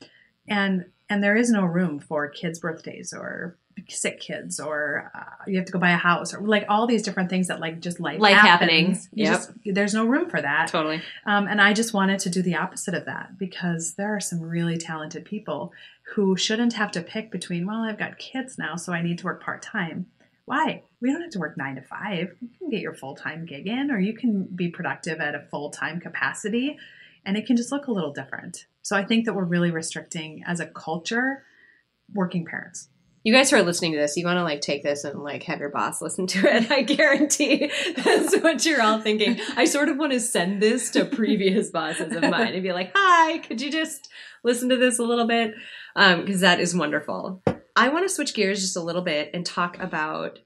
and 0.48 0.86
and 1.10 1.24
there 1.24 1.36
is 1.36 1.50
no 1.50 1.66
room 1.66 2.00
for 2.00 2.28
kids' 2.28 2.60
birthdays 2.60 3.14
or 3.14 3.58
sick 3.88 4.20
kids 4.20 4.60
or 4.60 5.12
uh, 5.14 5.44
you 5.46 5.58
have 5.58 5.66
to 5.66 5.72
go 5.72 5.80
buy 5.80 5.92
a 5.92 5.98
house 5.98 6.34
or 6.34 6.42
like 6.42 6.66
all 6.68 6.88
these 6.88 7.04
different 7.04 7.30
things 7.30 7.48
that 7.48 7.60
like 7.60 7.80
just 7.80 8.00
life, 8.00 8.20
life 8.20 8.36
happening. 8.36 8.98
Yeah. 9.14 9.44
There's 9.66 9.94
no 9.94 10.06
room 10.06 10.30
for 10.30 10.42
that. 10.42 10.68
Totally. 10.70 11.02
Um, 11.26 11.48
and 11.48 11.62
I 11.62 11.74
just 11.74 11.94
wanted 11.94 12.20
to 12.22 12.30
do 12.30 12.42
the 12.42 12.56
opposite 12.56 12.94
of 12.94 13.06
that 13.06 13.38
because 13.38 13.94
there 13.94 14.16
are 14.16 14.20
some 14.20 14.42
really 14.42 14.78
talented 14.78 15.26
people 15.26 15.74
who 16.16 16.38
shouldn't 16.38 16.74
have 16.74 16.92
to 16.92 17.02
pick 17.02 17.32
between, 17.32 17.66
well, 17.66 17.82
I've 17.82 17.98
got 17.98 18.18
kids 18.18 18.58
now, 18.58 18.76
so 18.76 18.94
I 18.94 19.02
need 19.02 19.18
to 19.20 19.26
work 19.26 19.44
part 19.44 19.62
time. 19.62 20.08
Why? 20.46 20.84
We 21.02 21.12
don't 21.12 21.22
have 21.22 21.32
to 21.32 21.40
work 21.40 21.58
nine 21.58 21.76
to 21.76 21.82
five. 21.82 22.36
You 22.42 22.50
can 22.58 22.70
get 22.70 22.82
your 22.82 22.94
full 22.94 23.16
time 23.16 23.46
gig 23.46 23.68
in, 23.68 23.92
or 23.92 24.00
you 24.00 24.14
can 24.14 24.44
be 24.44 24.70
productive 24.70 25.20
at 25.20 25.36
a 25.36 25.46
full 25.52 25.70
time 25.70 26.00
capacity, 26.00 26.78
and 27.26 27.36
it 27.36 27.46
can 27.46 27.58
just 27.58 27.72
look 27.72 27.88
a 27.88 27.92
little 27.92 28.14
different. 28.14 28.68
So 28.82 28.96
I 28.96 29.04
think 29.04 29.26
that 29.26 29.34
we're 29.34 29.44
really 29.44 29.72
restricting 29.72 30.44
as 30.48 30.62
a 30.62 30.66
culture 30.66 31.44
working 32.14 32.46
parents 32.46 32.88
you 33.24 33.34
guys 33.34 33.50
who 33.50 33.58
are 33.58 33.64
listening 33.64 33.94
to 33.94 33.98
this, 33.98 34.16
you 34.16 34.26
want 34.26 34.38
to 34.38 34.44
like 34.44 34.62
take 34.62 34.84
this 34.84 35.04
and 35.04 35.22
like 35.24 35.44
have 35.44 35.60
your 35.60 35.70
boss 35.70 36.02
listen 36.02 36.28
to 36.28 36.48
it. 36.48 36.72
I 36.72 36.82
guarantee 36.84 37.72
that's 37.96 38.38
what 38.38 38.66
you're 38.66 38.82
all 38.82 39.02
thinking. 39.02 39.40
I 39.56 39.66
sort 39.66 39.90
of 39.90 39.98
want 39.98 40.14
to 40.14 40.20
send 40.20 40.62
this 40.62 40.92
to 40.92 41.06
previous 41.06 41.70
bosses 41.70 42.16
of 42.16 42.22
mine 42.24 42.54
and 42.54 42.64
be 42.64 42.74
like, 42.74 42.92
"Hi, 42.96 43.40
could 43.40 43.62
you 43.62 43.72
just 43.72 44.10
listen 44.44 44.70
to 44.70 44.78
this 44.78 45.00
a 45.00 45.04
little 45.04 45.28
bit?" 45.28 45.54
Because 45.96 46.36
um, 46.36 46.42
that 46.42 46.60
is 46.60 46.76
wonderful. 46.76 47.42
I 47.76 47.90
want 47.90 48.08
to 48.08 48.14
switch 48.14 48.34
gears 48.34 48.62
just 48.62 48.76
a 48.76 48.82
little 48.82 49.04
bit 49.04 49.30
and 49.34 49.46
talk 49.46 49.78
about 49.80 50.40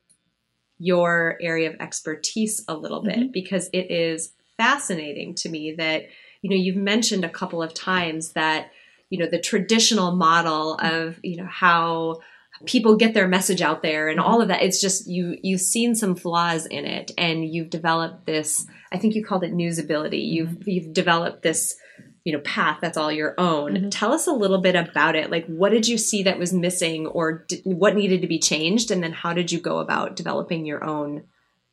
your 0.77 1.37
area 1.39 1.69
of 1.69 1.75
expertise 1.79 2.65
a 2.67 2.73
little 2.73 3.03
bit 3.03 3.17
mm-hmm. 3.17 3.31
because 3.31 3.69
it 3.71 3.91
is 3.91 4.33
fascinating 4.57 5.35
to 5.35 5.47
me 5.47 5.75
that 5.77 6.05
you 6.41 6.49
know 6.49 6.55
you've 6.55 6.75
mentioned 6.75 7.23
a 7.23 7.29
couple 7.29 7.61
of 7.61 7.73
times 7.73 8.33
that 8.33 8.71
you 9.09 9.19
know 9.19 9.27
the 9.27 9.39
traditional 9.39 10.15
model 10.15 10.75
of 10.81 11.19
you 11.23 11.37
know 11.37 11.47
how 11.47 12.19
people 12.65 12.95
get 12.95 13.13
their 13.13 13.27
message 13.27 13.61
out 13.61 13.81
there 13.81 14.09
and 14.09 14.19
all 14.19 14.41
of 14.41 14.47
that. 14.49 14.61
It's 14.61 14.81
just 14.81 15.07
you 15.07 15.37
you've 15.41 15.61
seen 15.61 15.95
some 15.95 16.15
flaws 16.15 16.65
in 16.65 16.85
it 16.85 17.11
and 17.17 17.45
you've 17.45 17.69
developed 17.69 18.25
this 18.25 18.65
i 18.91 18.97
think 18.97 19.15
you 19.15 19.23
called 19.23 19.43
it 19.43 19.53
newsability. 19.53 20.27
You've 20.31 20.67
you've 20.67 20.93
developed 20.93 21.43
this 21.43 21.75
you 22.23 22.33
know 22.33 22.39
path 22.39 22.79
that's 22.81 22.97
all 22.97 23.11
your 23.11 23.33
own. 23.37 23.73
Mm-hmm. 23.73 23.89
tell 23.89 24.13
us 24.13 24.27
a 24.27 24.33
little 24.33 24.59
bit 24.59 24.75
about 24.75 25.15
it. 25.15 25.31
Like 25.31 25.45
what 25.47 25.71
did 25.71 25.87
you 25.87 25.97
see 25.97 26.23
that 26.23 26.39
was 26.39 26.53
missing 26.53 27.07
or 27.07 27.45
did, 27.47 27.61
what 27.63 27.95
needed 27.95 28.21
to 28.21 28.27
be 28.27 28.39
changed? 28.39 28.91
And 28.91 29.03
then 29.03 29.13
how 29.13 29.33
did 29.33 29.51
you 29.51 29.59
go 29.59 29.79
about 29.79 30.15
developing 30.15 30.65
your 30.65 30.83
own 30.83 31.23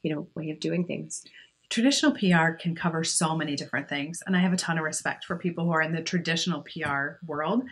you 0.03 0.15
know 0.15 0.29
way 0.35 0.51
of 0.51 0.61
doing 0.61 0.85
things? 0.85 1.23
Traditional 1.71 2.13
pr 2.13 2.53
can 2.59 2.75
cover 2.75 3.05
so 3.05 3.37
many 3.37 3.57
different 3.57 3.89
things. 3.89 4.23
And 4.27 4.37
i 4.37 4.41
have 4.41 4.53
a 4.55 4.57
ton 4.57 4.79
of 4.79 4.85
respect 4.85 5.25
for 5.25 5.37
people 5.37 5.65
who 5.65 5.73
are 5.73 5.83
in 5.83 5.93
the 5.93 6.03
traditional 6.03 6.63
pr 6.63 7.19
world. 7.27 7.65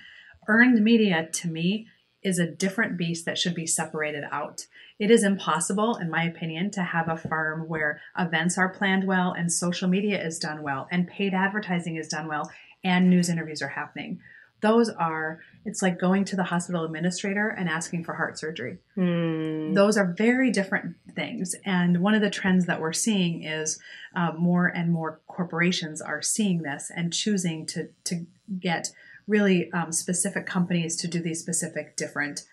Earned 0.49 0.85
media 0.85 1.29
to 1.33 1.49
me 1.49 1.89
is 2.27 2.41
a 2.41 2.51
different 2.51 2.99
beast 2.99 3.25
that 3.25 3.39
should 3.39 3.55
be 3.55 3.67
separated 3.67 4.25
out. 4.33 4.67
It 4.99 5.13
is 5.13 5.23
impossible, 5.23 5.97
in 5.97 6.11
my 6.11 6.25
opinion, 6.25 6.73
to 6.73 6.83
have 6.83 7.09
a 7.09 7.17
firm 7.17 7.69
where 7.69 8.01
events 8.19 8.59
are 8.59 8.69
planned 8.69 9.07
well 9.07 9.33
and 9.33 9.53
social 9.53 9.89
media 9.89 10.21
is 10.21 10.41
done 10.41 10.63
well 10.63 10.89
and 10.91 11.07
paid 11.07 11.35
advertising 11.35 11.95
is 11.95 12.09
done 12.09 12.27
well 12.27 12.51
and 12.83 13.09
news 13.09 13.29
interviews 13.29 13.63
are 13.63 13.69
happening. 13.69 14.19
Those 14.61 14.89
are, 14.89 15.39
it's 15.65 15.83
like 15.83 16.01
going 16.01 16.25
to 16.25 16.37
the 16.37 16.43
hospital 16.43 16.85
administrator 16.85 17.49
and 17.49 17.69
asking 17.69 18.03
for 18.03 18.15
heart 18.15 18.39
surgery. 18.41 18.79
Mm. 18.97 19.75
Those 19.77 19.97
are 19.97 20.15
very 20.17 20.51
different 20.51 20.97
things. 21.15 21.55
And 21.65 22.01
one 22.01 22.15
of 22.15 22.23
the 22.23 22.31
trends 22.31 22.67
that 22.67 22.81
we're 22.81 22.93
seeing 22.93 23.45
is 23.45 23.79
uh, 24.17 24.33
more 24.37 24.67
and 24.67 24.93
more 24.93 25.21
corporations 25.29 26.01
are 26.01 26.23
seeing 26.23 26.63
this 26.63 26.91
and 26.95 27.13
choosing 27.13 27.67
to, 27.67 27.91
to 28.05 28.27
get 28.59 28.89
really 29.27 29.71
um, 29.73 29.93
specific 29.93 30.47
companies 30.47 30.97
to 30.97 31.09
do 31.09 31.21
these 31.21 31.41
specific 31.41 31.97
different 31.97 32.45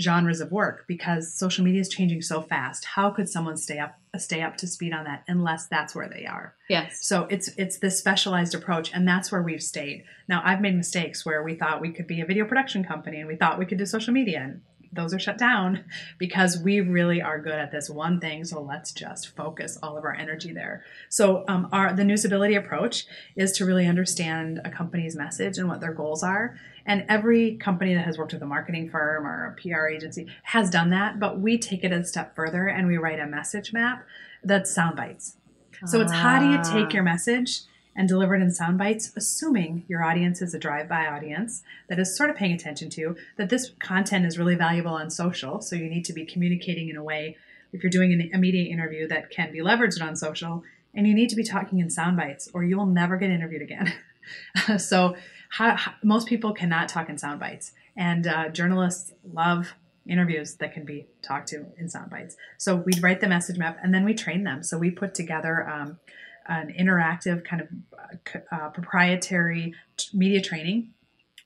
genres 0.00 0.40
of 0.40 0.50
work 0.50 0.84
because 0.88 1.34
social 1.34 1.64
media 1.64 1.80
is 1.80 1.88
changing 1.88 2.22
so 2.22 2.40
fast. 2.40 2.84
How 2.84 3.10
could 3.10 3.28
someone 3.28 3.56
stay 3.56 3.78
up 3.78 3.98
stay 4.18 4.42
up 4.42 4.56
to 4.58 4.66
speed 4.66 4.92
on 4.92 5.04
that 5.04 5.24
unless 5.28 5.66
that's 5.66 5.94
where 5.94 6.08
they 6.08 6.24
are? 6.24 6.54
Yes. 6.68 7.06
So 7.06 7.26
it's 7.30 7.48
it's 7.58 7.78
this 7.78 7.98
specialized 7.98 8.54
approach 8.54 8.92
and 8.94 9.06
that's 9.06 9.30
where 9.30 9.42
we've 9.42 9.62
stayed. 9.62 10.04
Now 10.28 10.40
i've 10.44 10.60
made 10.60 10.76
mistakes 10.76 11.26
where 11.26 11.42
we 11.42 11.54
thought 11.54 11.80
we 11.80 11.92
could 11.92 12.06
be 12.06 12.20
a 12.20 12.26
video 12.26 12.46
production 12.46 12.84
company 12.84 13.18
and 13.18 13.28
we 13.28 13.36
thought 13.36 13.58
we 13.58 13.66
could 13.66 13.78
do 13.78 13.86
social 13.86 14.14
media 14.14 14.40
and 14.40 14.62
those 14.92 15.14
are 15.14 15.18
shut 15.18 15.38
down 15.38 15.84
because 16.18 16.58
we 16.58 16.80
really 16.80 17.22
are 17.22 17.40
good 17.40 17.54
at 17.54 17.72
this 17.72 17.88
one 17.88 18.20
thing. 18.20 18.44
So 18.44 18.60
let's 18.60 18.92
just 18.92 19.34
focus 19.34 19.78
all 19.82 19.96
of 19.96 20.04
our 20.04 20.14
energy 20.14 20.52
there. 20.52 20.84
So 21.08 21.44
um, 21.48 21.68
our 21.72 21.92
the 21.92 22.02
newsability 22.02 22.56
approach 22.56 23.06
is 23.36 23.52
to 23.52 23.64
really 23.64 23.86
understand 23.86 24.60
a 24.64 24.70
company's 24.70 25.16
message 25.16 25.58
and 25.58 25.68
what 25.68 25.80
their 25.80 25.92
goals 25.92 26.22
are. 26.22 26.58
And 26.84 27.04
every 27.08 27.56
company 27.56 27.94
that 27.94 28.04
has 28.04 28.18
worked 28.18 28.32
with 28.32 28.42
a 28.42 28.46
marketing 28.46 28.90
firm 28.90 29.26
or 29.26 29.56
a 29.56 29.60
PR 29.60 29.86
agency 29.86 30.26
has 30.42 30.68
done 30.68 30.90
that, 30.90 31.20
but 31.20 31.38
we 31.38 31.56
take 31.58 31.84
it 31.84 31.92
a 31.92 32.04
step 32.04 32.34
further 32.34 32.66
and 32.66 32.88
we 32.88 32.96
write 32.96 33.20
a 33.20 33.26
message 33.26 33.72
map 33.72 34.04
that's 34.42 34.74
sound 34.74 34.96
bites. 34.96 35.36
So 35.86 36.00
it's 36.00 36.12
how 36.12 36.38
do 36.38 36.48
you 36.48 36.60
take 36.62 36.92
your 36.92 37.02
message 37.02 37.62
and 37.94 38.08
delivered 38.08 38.40
in 38.40 38.50
sound 38.50 38.78
bites, 38.78 39.12
assuming 39.16 39.84
your 39.88 40.02
audience 40.02 40.40
is 40.40 40.54
a 40.54 40.58
drive-by 40.58 41.06
audience 41.06 41.62
that 41.88 41.98
is 41.98 42.16
sort 42.16 42.30
of 42.30 42.36
paying 42.36 42.52
attention 42.52 42.88
to 42.90 43.16
that 43.36 43.50
this 43.50 43.72
content 43.80 44.24
is 44.24 44.38
really 44.38 44.54
valuable 44.54 44.92
on 44.92 45.10
social. 45.10 45.60
So 45.60 45.76
you 45.76 45.88
need 45.88 46.04
to 46.06 46.12
be 46.12 46.24
communicating 46.24 46.88
in 46.88 46.96
a 46.96 47.02
way 47.02 47.36
if 47.72 47.82
you're 47.82 47.90
doing 47.90 48.12
an 48.12 48.30
immediate 48.32 48.70
interview 48.70 49.08
that 49.08 49.30
can 49.30 49.52
be 49.52 49.60
leveraged 49.60 50.02
on 50.02 50.16
social, 50.16 50.62
and 50.94 51.06
you 51.06 51.14
need 51.14 51.30
to 51.30 51.36
be 51.36 51.44
talking 51.44 51.78
in 51.78 51.90
sound 51.90 52.16
bites, 52.16 52.48
or 52.52 52.62
you 52.64 52.76
will 52.76 52.86
never 52.86 53.16
get 53.16 53.30
interviewed 53.30 53.62
again. 53.62 53.92
so 54.78 55.16
how, 55.50 55.76
how, 55.76 55.92
most 56.02 56.28
people 56.28 56.52
cannot 56.52 56.88
talk 56.88 57.08
in 57.08 57.16
sound 57.16 57.40
bites, 57.40 57.72
and 57.96 58.26
uh, 58.26 58.48
journalists 58.50 59.12
love 59.32 59.74
interviews 60.06 60.56
that 60.56 60.72
can 60.72 60.84
be 60.84 61.06
talked 61.22 61.48
to 61.48 61.64
in 61.78 61.88
sound 61.88 62.10
bites. 62.10 62.36
So 62.58 62.76
we 62.76 62.92
write 63.00 63.20
the 63.20 63.28
message 63.28 63.56
map, 63.56 63.78
and 63.82 63.94
then 63.94 64.04
we 64.04 64.14
train 64.14 64.44
them. 64.44 64.62
So 64.62 64.78
we 64.78 64.90
put 64.90 65.14
together. 65.14 65.68
Um, 65.68 65.98
an 66.46 66.74
interactive 66.78 67.44
kind 67.44 67.62
of 67.62 67.68
uh, 68.50 68.68
proprietary 68.70 69.74
media 70.12 70.40
training, 70.40 70.90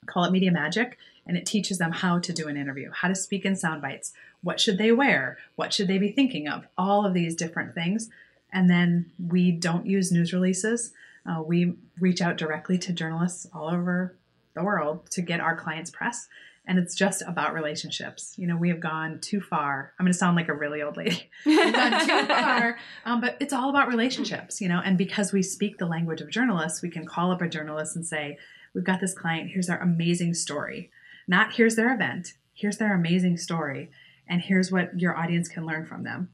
call 0.07 0.25
it 0.25 0.33
Media 0.33 0.51
Magic, 0.51 0.99
and 1.27 1.37
it 1.37 1.47
teaches 1.47 1.79
them 1.79 1.93
how 1.93 2.19
to 2.19 2.33
do 2.33 2.49
an 2.49 2.57
interview, 2.57 2.91
how 2.93 3.09
to 3.09 3.15
speak 3.15 3.45
in 3.45 3.57
sound 3.57 3.83
bites, 3.83 4.13
what 4.43 4.61
should 4.61 4.79
they 4.79 4.93
wear, 4.93 5.39
what 5.57 5.73
should 5.73 5.89
they 5.89 5.99
be 5.99 6.13
thinking 6.13 6.49
of, 6.49 6.67
all 6.79 7.05
of 7.05 7.15
these 7.15 7.35
different 7.35 7.75
things. 7.75 8.09
And 8.53 8.71
then 8.71 9.11
we 9.19 9.51
don't 9.51 9.87
use 9.87 10.13
news 10.13 10.33
releases. 10.33 10.93
Uh, 11.29 11.43
we 11.43 11.75
reach 11.99 12.23
out 12.23 12.37
directly 12.37 12.79
to 12.79 12.93
journalists 12.93 13.47
all 13.53 13.69
over 13.69 14.15
the 14.57 14.65
world 14.65 15.09
to 15.13 15.23
get 15.23 15.39
our 15.39 15.55
clients 15.55 15.91
press 15.91 16.29
and 16.67 16.79
it's 16.79 16.95
just 16.95 17.23
about 17.23 17.55
relationships. 17.55 18.35
You 18.37 18.47
know, 18.47 18.57
we 18.57 18.69
have 18.71 18.81
gone 18.81 19.21
too 19.21 19.41
far. 19.41 19.93
I'm 19.99 20.05
going 20.05 20.13
to 20.13 20.19
sound 20.19 20.37
like 20.37 20.49
a 20.49 20.55
really 20.55 20.83
old 20.83 20.97
lady. 20.97 21.31
We've 21.47 21.73
gone 21.73 22.07
too 22.07 22.27
far, 22.27 22.79
um, 23.05 23.21
but 23.21 23.37
it's 23.41 23.53
all 23.53 23.71
about 23.71 23.89
relationships. 23.89 24.61
You 24.61 24.69
know, 24.69 24.81
and 24.85 24.99
because 24.99 25.33
we 25.33 25.43
speak 25.43 25.79
the 25.79 25.87
language 25.87 26.21
of 26.21 26.31
journalists, 26.31 26.83
we 26.83 26.91
can 26.91 27.07
call 27.07 27.31
up 27.31 27.41
a 27.41 27.49
journalist 27.49 27.95
and 27.95 28.05
say, 28.05 28.39
"We've 28.75 28.85
got 28.85 29.01
this 29.01 29.15
client. 29.15 29.51
Here's 29.51 29.71
our 29.71 29.81
amazing 29.81 30.35
story. 30.35 30.91
Not 31.29 31.55
here's 31.55 31.77
their 31.77 31.95
event. 31.95 32.35
Here's 32.53 32.79
their 32.79 32.95
amazing 32.95 33.37
story, 33.37 33.91
and 34.27 34.41
here's 34.41 34.73
what 34.73 34.99
your 34.99 35.17
audience 35.17 35.49
can 35.49 35.67
learn 35.67 35.87
from 35.87 36.03
them." 36.03 36.31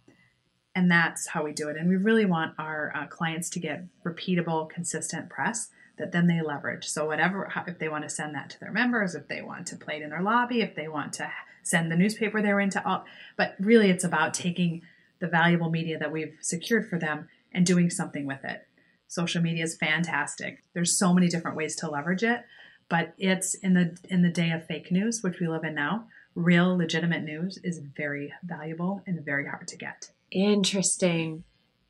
And 0.75 0.91
that's 0.91 1.27
how 1.27 1.45
we 1.45 1.53
do 1.53 1.69
it. 1.69 1.77
And 1.77 1.87
we 1.87 1.97
really 1.97 2.25
want 2.25 2.55
our 2.59 2.91
uh, 2.97 3.07
clients 3.07 3.51
to 3.51 3.61
get 3.61 3.85
repeatable, 4.07 4.71
consistent 4.71 5.29
press 5.29 5.69
that 5.99 6.13
then 6.13 6.27
they 6.27 6.41
leverage. 6.41 6.87
So 6.87 7.07
whatever, 7.07 7.53
if 7.67 7.79
they 7.79 7.89
want 7.89 8.05
to 8.05 8.11
send 8.11 8.35
that 8.35 8.51
to 8.51 8.61
their 8.61 8.73
members, 8.73 9.15
if 9.15 9.29
they 9.29 9.43
want 9.43 9.67
to 9.69 9.77
play 9.77 9.97
it 9.97 10.03
in 10.03 10.11
their 10.11 10.23
lobby, 10.23 10.61
if 10.61 10.75
they 10.75 10.89
want 10.89 11.13
to 11.15 11.31
send 11.63 11.91
the 11.91 11.97
newspaper 11.97 12.43
they're 12.43 12.61
into, 12.61 12.85
all, 12.87 13.05
but 13.37 13.55
really 13.61 13.91
it's 13.91 14.05
about 14.05 14.35
taking 14.35 14.83
the 15.21 15.29
valuable 15.29 15.71
media 15.71 15.99
that 15.99 16.13
we've 16.13 16.37
secured 16.41 16.89
for 16.89 16.99
them 16.99 17.29
and 17.53 17.65
doing 17.65 17.91
something 17.91 18.27
with 18.27 18.45
it. 18.45 18.67
Social 19.07 19.43
media 19.43 19.63
is 19.63 19.77
fantastic. 19.77 20.63
There's 20.73 20.99
so 20.99 21.13
many 21.13 21.29
different 21.29 21.57
ways 21.57 21.77
to 21.77 21.91
leverage 21.91 22.23
it, 22.23 22.45
but 22.89 23.15
it's 23.19 23.55
in 23.55 23.75
the 23.75 23.97
in 24.09 24.23
the 24.23 24.31
day 24.31 24.51
of 24.51 24.67
fake 24.67 24.91
news, 24.91 25.23
which 25.23 25.39
we 25.39 25.49
live 25.49 25.65
in 25.65 25.75
now. 25.75 26.07
Real 26.35 26.77
legitimate 26.77 27.23
news 27.23 27.59
is 27.63 27.79
very 27.79 28.33
valuable 28.43 29.03
and 29.07 29.23
very 29.23 29.47
hard 29.47 29.69
to 29.69 29.77
get. 29.77 30.11
Interesting. 30.31 31.45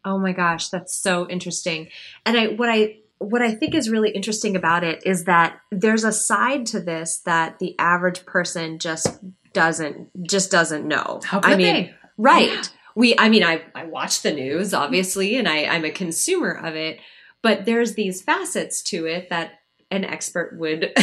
Oh 0.05 0.19
my 0.19 0.33
gosh, 0.33 0.69
that's 0.69 0.95
so 0.95 1.29
interesting. 1.29 1.89
And 2.27 2.37
I 2.37 2.47
what 2.49 2.69
I 2.69 2.97
what 3.23 3.43
I 3.43 3.55
think 3.55 3.75
is 3.75 3.91
really 3.91 4.11
interesting 4.11 4.57
about 4.57 4.85
it 4.85 5.05
is 5.07 5.25
that 5.25 5.61
there's 5.71 6.05
a 6.05 6.13
side 6.13 6.67
to 6.67 6.81
this 6.81 7.19
that 7.25 7.59
the 7.59 7.79
average 7.79 8.25
person 8.27 8.79
just 8.79 9.19
doesn't 9.53 10.09
just 10.27 10.51
doesn't 10.51 10.87
know. 10.87 11.21
How 11.25 11.41
could 11.41 11.53
I 11.53 11.57
mean, 11.57 11.75
they? 11.75 11.95
right. 12.17 12.49
Yeah. 12.49 12.63
We 12.95 13.19
I 13.19 13.29
mean 13.29 13.43
I 13.43 13.63
I 13.75 13.85
watch 13.85 14.23
the 14.23 14.33
news 14.33 14.75
obviously 14.75 15.37
and 15.37 15.49
I 15.49 15.65
I'm 15.65 15.85
a 15.85 15.91
consumer 15.91 16.51
of 16.53 16.77
it, 16.77 16.99
but 17.43 17.65
there's 17.65 17.95
these 17.95 18.23
facets 18.23 18.83
to 18.85 19.07
it 19.07 19.31
that 19.31 19.61
an 19.91 20.05
expert 20.05 20.57
would 20.59 20.81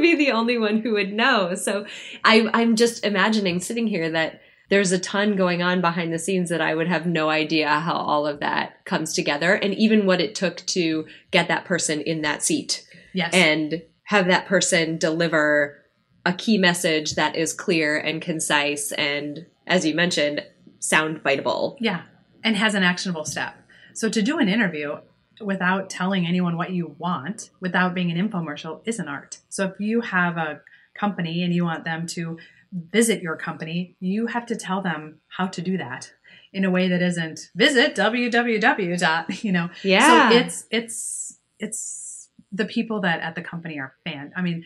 be 0.00 0.16
the 0.16 0.32
only 0.32 0.58
one 0.58 0.78
who 0.78 0.92
would 0.94 1.12
know. 1.12 1.54
So 1.54 1.86
I 2.24 2.48
I'm 2.52 2.76
just 2.76 3.04
imagining 3.04 3.60
sitting 3.60 3.86
here 3.86 4.10
that 4.10 4.40
there's 4.70 4.92
a 4.92 4.98
ton 4.98 5.36
going 5.36 5.62
on 5.62 5.80
behind 5.80 6.12
the 6.12 6.18
scenes 6.18 6.48
that 6.50 6.60
I 6.60 6.74
would 6.74 6.88
have 6.88 7.06
no 7.06 7.30
idea 7.30 7.68
how 7.68 7.94
all 7.94 8.26
of 8.26 8.40
that 8.40 8.84
comes 8.84 9.12
together 9.12 9.54
and 9.54 9.74
even 9.74 10.06
what 10.06 10.20
it 10.20 10.34
took 10.34 10.58
to 10.66 11.06
get 11.30 11.48
that 11.48 11.64
person 11.64 12.00
in 12.00 12.22
that 12.22 12.42
seat. 12.42 12.86
Yes. 13.12 13.34
And 13.34 13.82
have 14.04 14.26
that 14.26 14.46
person 14.46 14.98
deliver 14.98 15.82
a 16.26 16.32
key 16.32 16.58
message 16.58 17.14
that 17.14 17.36
is 17.36 17.52
clear 17.52 17.98
and 17.98 18.20
concise 18.20 18.92
and 18.92 19.46
as 19.66 19.84
you 19.84 19.94
mentioned 19.94 20.44
sound 20.78 21.22
biteable. 21.22 21.76
Yeah. 21.80 22.02
And 22.42 22.56
has 22.56 22.74
an 22.74 22.82
actionable 22.82 23.24
step. 23.24 23.54
So 23.94 24.08
to 24.08 24.22
do 24.22 24.38
an 24.38 24.48
interview 24.48 24.98
without 25.40 25.90
telling 25.90 26.26
anyone 26.26 26.56
what 26.56 26.72
you 26.72 26.94
want, 26.98 27.50
without 27.60 27.94
being 27.94 28.10
an 28.10 28.28
infomercial, 28.28 28.80
is 28.84 28.98
an 28.98 29.08
art. 29.08 29.38
So 29.48 29.66
if 29.66 29.80
you 29.80 30.00
have 30.02 30.36
a 30.36 30.60
company 30.94 31.42
and 31.42 31.52
you 31.54 31.64
want 31.64 31.84
them 31.84 32.06
to 32.08 32.38
visit 32.74 33.22
your 33.22 33.36
company, 33.36 33.96
you 34.00 34.26
have 34.26 34.46
to 34.46 34.56
tell 34.56 34.82
them 34.82 35.20
how 35.28 35.46
to 35.46 35.62
do 35.62 35.78
that 35.78 36.12
in 36.52 36.64
a 36.64 36.70
way 36.70 36.88
that 36.88 37.02
isn't 37.02 37.50
visit 37.56 37.96
www 37.96 38.98
dot 38.98 39.44
you 39.44 39.52
know? 39.52 39.68
Yeah. 39.82 40.30
so 40.30 40.36
it's 40.36 40.66
it's 40.70 41.38
it's 41.58 42.28
the 42.52 42.64
people 42.64 43.00
that 43.00 43.20
at 43.20 43.34
the 43.34 43.42
company 43.42 43.80
are 43.80 43.94
fan 44.04 44.32
i 44.36 44.42
mean 44.42 44.64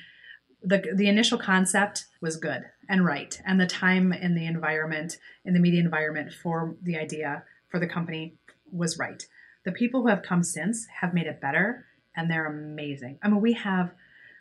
the 0.63 0.85
the 0.95 1.09
initial 1.09 1.39
concept 1.39 2.05
was 2.21 2.37
good 2.37 2.63
and 2.91 3.05
right 3.05 3.41
and 3.47 3.59
the 3.59 3.67
time 3.67 4.13
in 4.13 4.35
the 4.35 4.47
environment 4.47 5.19
in 5.45 5.55
the 5.55 5.61
media 5.61 5.81
environment 5.81 6.33
for 6.43 6.77
the 6.83 6.99
idea 6.99 7.43
for 7.69 7.79
the 7.79 7.87
company 7.87 8.37
was 8.71 8.99
right. 8.99 9.27
The 9.65 9.73
people 9.73 10.03
who 10.03 10.09
have 10.09 10.23
come 10.23 10.43
since 10.43 10.87
have 11.01 11.15
made 11.15 11.27
it 11.27 11.41
better 11.41 11.87
and 12.17 12.31
they're 12.31 12.47
amazing. 12.47 13.19
I 13.23 13.29
mean 13.29 13.41
we 13.41 13.53
have 13.55 13.93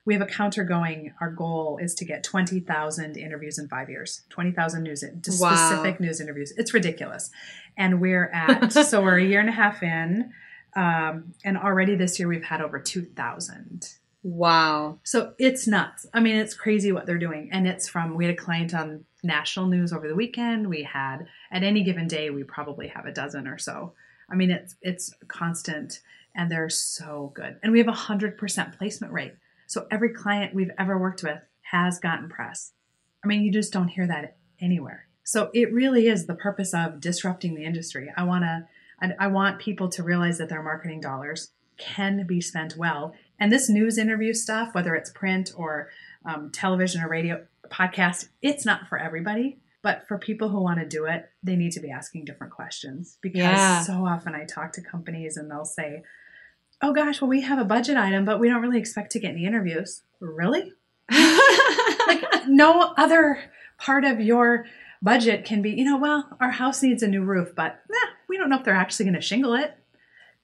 we 0.08 0.14
have 0.14 0.22
a 0.22 0.26
counter 0.26 0.64
going. 0.64 1.14
Our 1.20 1.30
goal 1.30 1.80
is 1.82 1.94
to 1.96 2.06
get 2.06 2.24
20,000 2.24 3.18
interviews 3.18 3.60
in 3.60 3.68
five 3.68 3.90
years, 3.90 4.22
20,000 4.30 4.82
news, 4.82 5.04
Wow. 5.38 5.54
specific 5.54 6.00
news 6.00 6.22
interviews. 6.22 6.54
It's 6.56 6.74
ridiculous. 6.74 7.30
And 7.76 8.00
we're 8.00 8.30
at, 8.30 8.72
so 8.72 9.04
we're 9.04 9.20
a 9.20 9.24
year 9.24 9.42
and 9.42 9.50
a 9.50 9.52
half 9.52 9.84
in. 9.84 10.32
Um, 10.78 11.34
and 11.44 11.58
already 11.58 11.96
this 11.96 12.20
year 12.20 12.30
we've 12.30 12.46
had 12.46 12.62
over 12.62 12.80
2,000. 12.80 13.96
Wow. 14.24 15.00
So 15.04 15.34
it's 15.38 15.68
nuts. 15.68 16.06
I 16.14 16.22
mean, 16.22 16.38
it's 16.38 16.54
crazy 16.54 16.94
what 16.94 17.06
they're 17.06 17.18
doing. 17.18 17.50
And 17.52 17.68
it's 17.68 17.90
from, 17.90 18.16
we 18.16 18.24
had 18.24 18.34
a 18.34 18.38
client 18.38 18.74
on 18.74 19.04
national 19.24 19.68
news 19.68 19.92
over 19.92 20.08
the 20.08 20.16
weekend. 20.16 20.70
We 20.70 20.84
had, 20.84 21.28
at 21.52 21.64
any 21.64 21.84
given 21.84 22.08
day, 22.08 22.30
we 22.30 22.46
probably 22.46 22.88
have 22.88 23.06
a 23.06 23.12
dozen 23.12 23.46
or 23.46 23.58
so. 23.58 23.92
I 24.32 24.36
mean, 24.36 24.52
it's, 24.52 24.76
it's 24.82 25.14
constant 25.28 26.00
and 26.34 26.50
they're 26.50 26.70
so 26.70 27.34
good. 27.36 27.58
And 27.62 27.74
we 27.74 27.80
have 27.80 27.90
a 27.90 27.92
hundred 27.92 28.38
percent 28.38 28.78
placement 28.78 29.12
rate. 29.12 29.34
So 29.68 29.86
every 29.92 30.14
client 30.14 30.56
we've 30.56 30.72
ever 30.80 30.98
worked 30.98 31.24
with 31.24 31.40
has 31.72 32.00
gotten 32.00 32.30
press. 32.30 32.72
I 33.24 33.28
mean, 33.28 33.42
you 33.44 33.52
just 33.52 33.74
don't 33.74 33.90
hear 33.90 34.08
that 34.08 34.38
anywhere. 34.60 35.08
So 35.24 35.50
it 35.54 35.74
really 35.74 36.08
is 36.08 36.26
the 36.26 36.36
purpose 36.36 36.74
of 36.74 37.00
disrupting 37.02 37.54
the 37.56 37.66
industry. 37.66 38.12
I 38.16 38.24
want 38.24 38.44
to, 38.46 38.68
I, 39.02 39.26
I 39.26 39.28
want 39.28 39.60
people 39.60 39.90
to 39.90 40.04
realize 40.04 40.38
that 40.38 40.48
their 40.50 40.64
marketing 40.64 41.02
dollars 41.02 41.52
can 41.78 42.26
be 42.26 42.40
spent 42.42 42.76
well. 42.78 43.14
And 43.40 43.52
this 43.52 43.70
news 43.70 43.98
interview 43.98 44.34
stuff, 44.34 44.74
whether 44.74 44.96
it's 44.96 45.12
print 45.12 45.52
or 45.56 45.90
um, 46.26 46.50
television 46.52 47.02
or 47.02 47.10
radio, 47.10 47.46
podcast, 47.70 48.30
it's 48.42 48.66
not 48.66 48.88
for 48.88 48.98
everybody. 48.98 49.60
But 49.84 50.08
for 50.08 50.18
people 50.18 50.50
who 50.50 50.60
want 50.62 50.80
to 50.80 50.86
do 50.88 51.06
it, 51.06 51.30
they 51.44 51.56
need 51.56 51.72
to 51.74 51.80
be 51.80 51.92
asking 51.92 52.26
different 52.26 52.52
questions 52.54 53.18
because 53.22 53.44
Yeah. 53.44 53.82
so 53.84 54.06
often 54.06 54.34
I 54.34 54.46
talk 54.46 54.72
to 54.74 54.82
companies 54.82 55.38
and 55.38 55.52
they'll 55.52 55.66
say, 55.66 56.04
Oh 56.82 56.94
gosh, 56.94 57.22
well, 57.22 57.30
we 57.30 57.42
have 57.42 57.60
a 57.60 57.66
budget 57.66 57.98
item, 57.98 58.24
but 58.26 58.40
we 58.40 58.50
don't 58.50 58.62
really 58.62 58.80
expect 58.80 59.12
to 59.14 59.20
get 59.20 59.32
any 59.32 59.46
interviews. 59.46 60.04
Really? 60.20 60.74
like 61.12 62.24
no 62.48 62.94
other 62.98 63.40
part 63.78 64.04
of 64.04 64.20
your 64.20 64.66
budget 65.02 65.46
can 65.46 65.62
be, 65.62 65.72
you 65.72 65.86
know, 65.86 65.98
well, 65.98 66.38
our 66.40 66.52
house 66.52 66.82
needs 66.84 67.04
a 67.04 67.08
new 67.08 67.24
roof, 67.24 67.54
but 67.56 67.80
nah, 67.90 68.12
we 68.30 68.38
don't 68.38 68.50
know 68.50 68.58
if 68.58 68.64
they're 68.64 68.74
actually 68.74 69.06
going 69.06 69.16
to 69.16 69.22
shingle 69.22 69.54
it. 69.54 69.76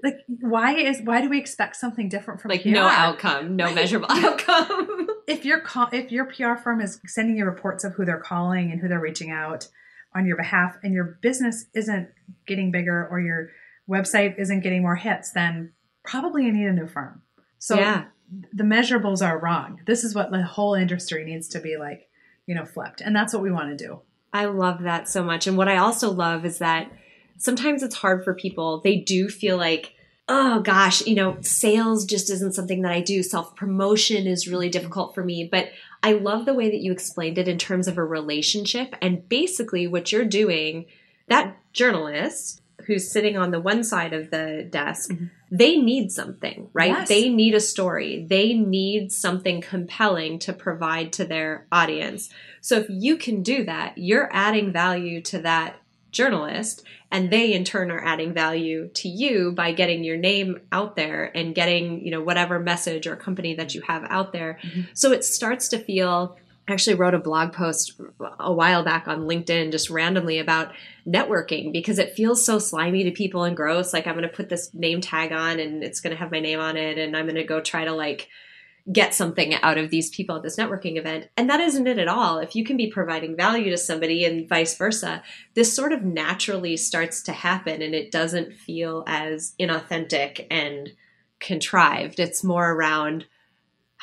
Like, 0.02 0.20
why 0.28 0.76
is 0.76 1.00
why 1.02 1.22
do 1.22 1.30
we 1.30 1.40
expect 1.40 1.78
something 1.78 2.10
different 2.10 2.42
from 2.42 2.50
like 2.50 2.64
PR? 2.64 2.70
no 2.70 2.88
outcome, 2.88 3.56
no 3.56 3.74
measurable 3.74 4.08
outcome. 4.12 5.08
If 5.28 5.46
your 5.46 5.62
call, 5.62 5.88
if 5.94 6.12
your 6.12 6.26
PR 6.26 6.56
firm 6.62 6.82
is 6.82 7.00
sending 7.08 7.38
you 7.38 7.46
reports 7.46 7.86
of 7.86 7.94
who 7.94 8.04
they're 8.04 8.20
calling 8.20 8.72
and 8.72 8.82
who 8.82 8.90
they're 8.90 9.00
reaching 9.00 9.32
out 9.32 9.70
on 10.14 10.26
your 10.26 10.36
behalf, 10.36 10.76
and 10.84 10.94
your 10.94 11.18
business 11.22 11.66
isn't 11.74 12.10
getting 12.46 12.70
bigger 12.70 13.08
or 13.10 13.22
your 13.22 13.52
website 13.90 14.38
isn't 14.38 14.60
getting 14.60 14.82
more 14.82 14.98
hits, 14.98 15.32
then 15.32 15.72
probably 16.04 16.46
I 16.48 16.52
need 16.52 16.68
a 16.68 16.74
new 16.74 16.88
firm. 16.88 17.22
So 17.60 17.76
yeah. 17.76 18.06
the 18.52 18.64
measurables 18.64 19.26
are 19.26 19.40
wrong. 19.40 19.80
This 19.86 20.04
is 20.04 20.14
what 20.14 20.32
the 20.32 20.44
whole 20.44 20.74
industry 20.74 21.24
needs 21.24 21.48
to 21.50 21.60
be 21.60 21.78
like, 21.78 22.10
you 22.46 22.56
know, 22.56 22.66
flipped. 22.66 23.02
And 23.02 23.16
that's 23.16 23.34
what 23.34 23.44
we 23.44 23.52
want 23.52 23.78
to 23.78 23.88
do. 23.88 24.02
I 24.34 24.46
love 24.46 24.82
that 24.82 25.08
so 25.08 25.24
much. 25.24 25.48
And 25.48 25.58
what 25.58 25.70
I 25.70 25.78
also 25.78 26.12
love 26.12 26.44
is 26.44 26.58
that 26.58 26.92
sometimes 27.38 27.84
it's 27.84 27.96
hard 27.96 28.24
for 28.24 28.34
people. 28.34 28.82
They 28.82 28.98
do 28.98 29.30
feel 29.30 29.58
like, 29.58 29.94
oh 30.28 30.62
gosh, 30.62 31.06
you 31.06 31.16
know, 31.16 31.38
sales 31.42 32.06
just 32.06 32.30
isn't 32.32 32.56
something 32.56 32.82
that 32.82 32.92
I 32.92 33.02
do. 33.02 33.22
Self 33.22 33.56
promotion 33.56 34.26
is 34.26 34.48
really 34.48 34.70
difficult 34.70 35.14
for 35.14 35.24
me. 35.24 35.48
But 35.50 35.70
I 36.02 36.14
love 36.14 36.46
the 36.46 36.54
way 36.56 36.70
that 36.70 36.82
you 36.82 36.92
explained 36.92 37.38
it 37.38 37.48
in 37.48 37.58
terms 37.58 37.88
of 37.88 37.98
a 37.98 38.04
relationship. 38.04 38.96
And 39.02 39.30
basically, 39.30 39.86
what 39.86 40.12
you're 40.12 40.26
doing, 40.26 40.86
that 41.28 41.56
journalist 41.72 42.62
who's 42.86 43.10
sitting 43.10 43.38
on 43.38 43.52
the 43.52 43.60
one 43.60 43.84
side 43.84 44.14
of 44.14 44.30
the 44.30 44.68
desk, 44.70 45.12
mm-hmm. 45.12 45.26
they 45.52 45.78
need 45.78 46.12
something, 46.12 46.70
right? 46.74 46.92
Yes. 46.92 47.10
They 47.10 47.30
need 47.30 47.54
a 47.54 47.60
story. 47.60 48.26
They 48.28 48.54
need 48.54 49.12
something 49.12 49.62
compelling 49.62 50.40
to 50.40 50.54
provide 50.54 51.14
to 51.14 51.26
their 51.26 51.66
audience. 51.72 52.30
So 52.62 52.78
if 52.78 52.88
you 52.90 53.18
can 53.18 53.44
do 53.44 53.64
that, 53.66 53.98
you're 53.98 54.30
adding 54.34 54.72
value 54.72 55.22
to 55.22 55.40
that 55.40 55.80
journalist 56.12 56.84
and 57.12 57.32
they 57.32 57.54
in 57.54 57.64
turn 57.64 57.92
are 57.92 58.04
adding 58.04 58.34
value 58.34 58.88
to 58.90 59.08
you 59.10 59.52
by 59.52 59.72
getting 59.72 60.04
your 60.04 60.18
name 60.18 60.62
out 60.72 60.96
there 60.96 61.36
and 61.36 61.54
getting, 61.54 62.04
you 62.06 62.12
know, 62.12 62.22
whatever 62.22 62.60
message 62.60 63.08
or 63.08 63.16
company 63.16 63.56
that 63.56 63.76
you 63.76 63.82
have 63.82 64.04
out 64.10 64.34
there. 64.34 64.60
Mm-hmm. 64.64 64.82
So 64.94 65.12
it 65.12 65.26
starts 65.26 65.68
to 65.70 65.78
feel 65.78 66.38
I 66.68 66.74
actually 66.74 66.96
wrote 66.96 67.14
a 67.14 67.20
blog 67.20 67.52
post 67.52 68.00
a 68.40 68.54
while 68.54 68.84
back 68.84 69.08
on 69.08 69.28
LinkedIn 69.28 69.72
just 69.72 69.90
randomly 69.90 70.40
about 70.40 70.72
networking 71.06 71.74
because 71.74 72.00
it 72.00 72.14
feels 72.14 72.46
so 72.46 72.58
slimy 72.58 73.04
to 73.04 73.12
people 73.12 73.44
and 73.44 73.56
gross. 73.56 73.92
Like 73.92 74.08
I'm 74.08 74.16
going 74.16 74.28
to 74.28 74.34
put 74.34 74.48
this 74.48 74.74
name 74.74 75.02
tag 75.02 75.34
on 75.34 75.60
and 75.60 75.84
it's 75.84 76.00
going 76.00 76.16
to 76.16 76.20
have 76.20 76.32
my 76.32 76.40
name 76.40 76.60
on 76.60 76.78
it 76.78 76.98
and 76.98 77.18
I'm 77.18 77.26
going 77.26 77.36
to 77.36 77.44
go 77.44 77.60
try 77.60 77.84
to 77.84 77.92
like 77.92 78.30
get 78.92 79.14
something 79.14 79.54
out 79.56 79.78
of 79.78 79.90
these 79.90 80.10
people 80.10 80.38
at 80.38 80.44
this 80.44 80.58
networking 80.58 80.98
event. 80.98 81.30
And 81.36 81.50
that 81.50 81.60
isn't 81.60 81.88
it 81.88 81.98
at 81.98 82.08
all. 82.08 82.40
If 82.40 82.56
you 82.56 82.64
can 82.64 82.78
be 82.78 82.92
providing 82.92 83.36
value 83.36 83.70
to 83.70 83.78
somebody 83.78 84.26
and 84.26 84.48
vice 84.48 84.78
versa, 84.78 85.24
this 85.54 85.74
sort 85.74 85.94
of 85.94 86.04
naturally 86.04 86.78
starts 86.78 87.22
to 87.24 87.34
happen 87.34 87.82
and 87.82 87.96
it 87.96 88.12
doesn't 88.12 88.54
feel 88.54 89.04
as 89.08 89.54
inauthentic 89.60 90.48
and 90.50 90.92
contrived. 91.40 92.20
It's 92.20 92.44
more 92.44 92.72
around 92.72 93.26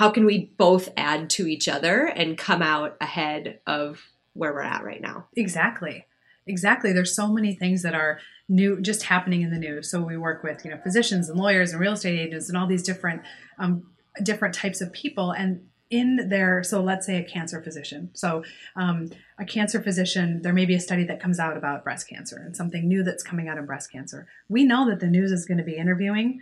how 0.01 0.09
can 0.09 0.25
we 0.25 0.51
both 0.57 0.89
add 0.97 1.29
to 1.29 1.47
each 1.47 1.69
other 1.69 2.07
and 2.07 2.39
come 2.39 2.63
out 2.63 2.97
ahead 3.03 3.61
of 3.67 4.01
where 4.33 4.51
we're 4.51 4.63
at 4.63 4.83
right 4.83 5.03
now? 5.03 5.27
Exactly. 5.37 6.07
Exactly. 6.47 6.95
There's 6.95 7.15
so 7.15 7.29
many 7.29 7.55
things 7.55 7.83
that 7.83 7.95
are 7.95 8.19
new, 8.49 8.81
just 8.81 9.03
happening 9.03 9.43
in 9.43 9.51
the 9.51 9.59
news. 9.59 9.91
So 9.91 10.01
we 10.01 10.17
work 10.17 10.43
with, 10.43 10.65
you 10.65 10.71
know, 10.71 10.79
physicians 10.83 11.29
and 11.29 11.39
lawyers 11.39 11.73
and 11.73 11.81
real 11.83 11.93
estate 11.93 12.19
agents 12.19 12.49
and 12.49 12.57
all 12.57 12.67
these 12.67 12.83
different, 12.83 13.21
um, 13.59 13.91
different 14.23 14.55
types 14.55 14.81
of 14.81 14.91
people. 14.91 15.33
And 15.33 15.67
in 15.91 16.31
their, 16.31 16.63
so 16.63 16.83
let's 16.83 17.05
say 17.05 17.19
a 17.19 17.23
cancer 17.23 17.61
physician. 17.61 18.09
So 18.15 18.43
um, 18.77 19.11
a 19.39 19.45
cancer 19.45 19.83
physician, 19.83 20.41
there 20.41 20.55
may 20.55 20.65
be 20.65 20.77
a 20.77 20.81
study 20.81 21.05
that 21.05 21.21
comes 21.21 21.39
out 21.39 21.59
about 21.59 21.85
breast 21.85 22.09
cancer 22.09 22.39
and 22.39 22.57
something 22.57 22.89
new 22.89 23.03
that's 23.03 23.23
coming 23.23 23.49
out 23.49 23.59
of 23.59 23.67
breast 23.67 23.93
cancer. 23.93 24.29
We 24.49 24.65
know 24.65 24.89
that 24.89 25.01
the 25.01 25.09
news 25.09 25.31
is 25.31 25.45
going 25.45 25.59
to 25.59 25.65
be 25.65 25.77
interviewing 25.77 26.41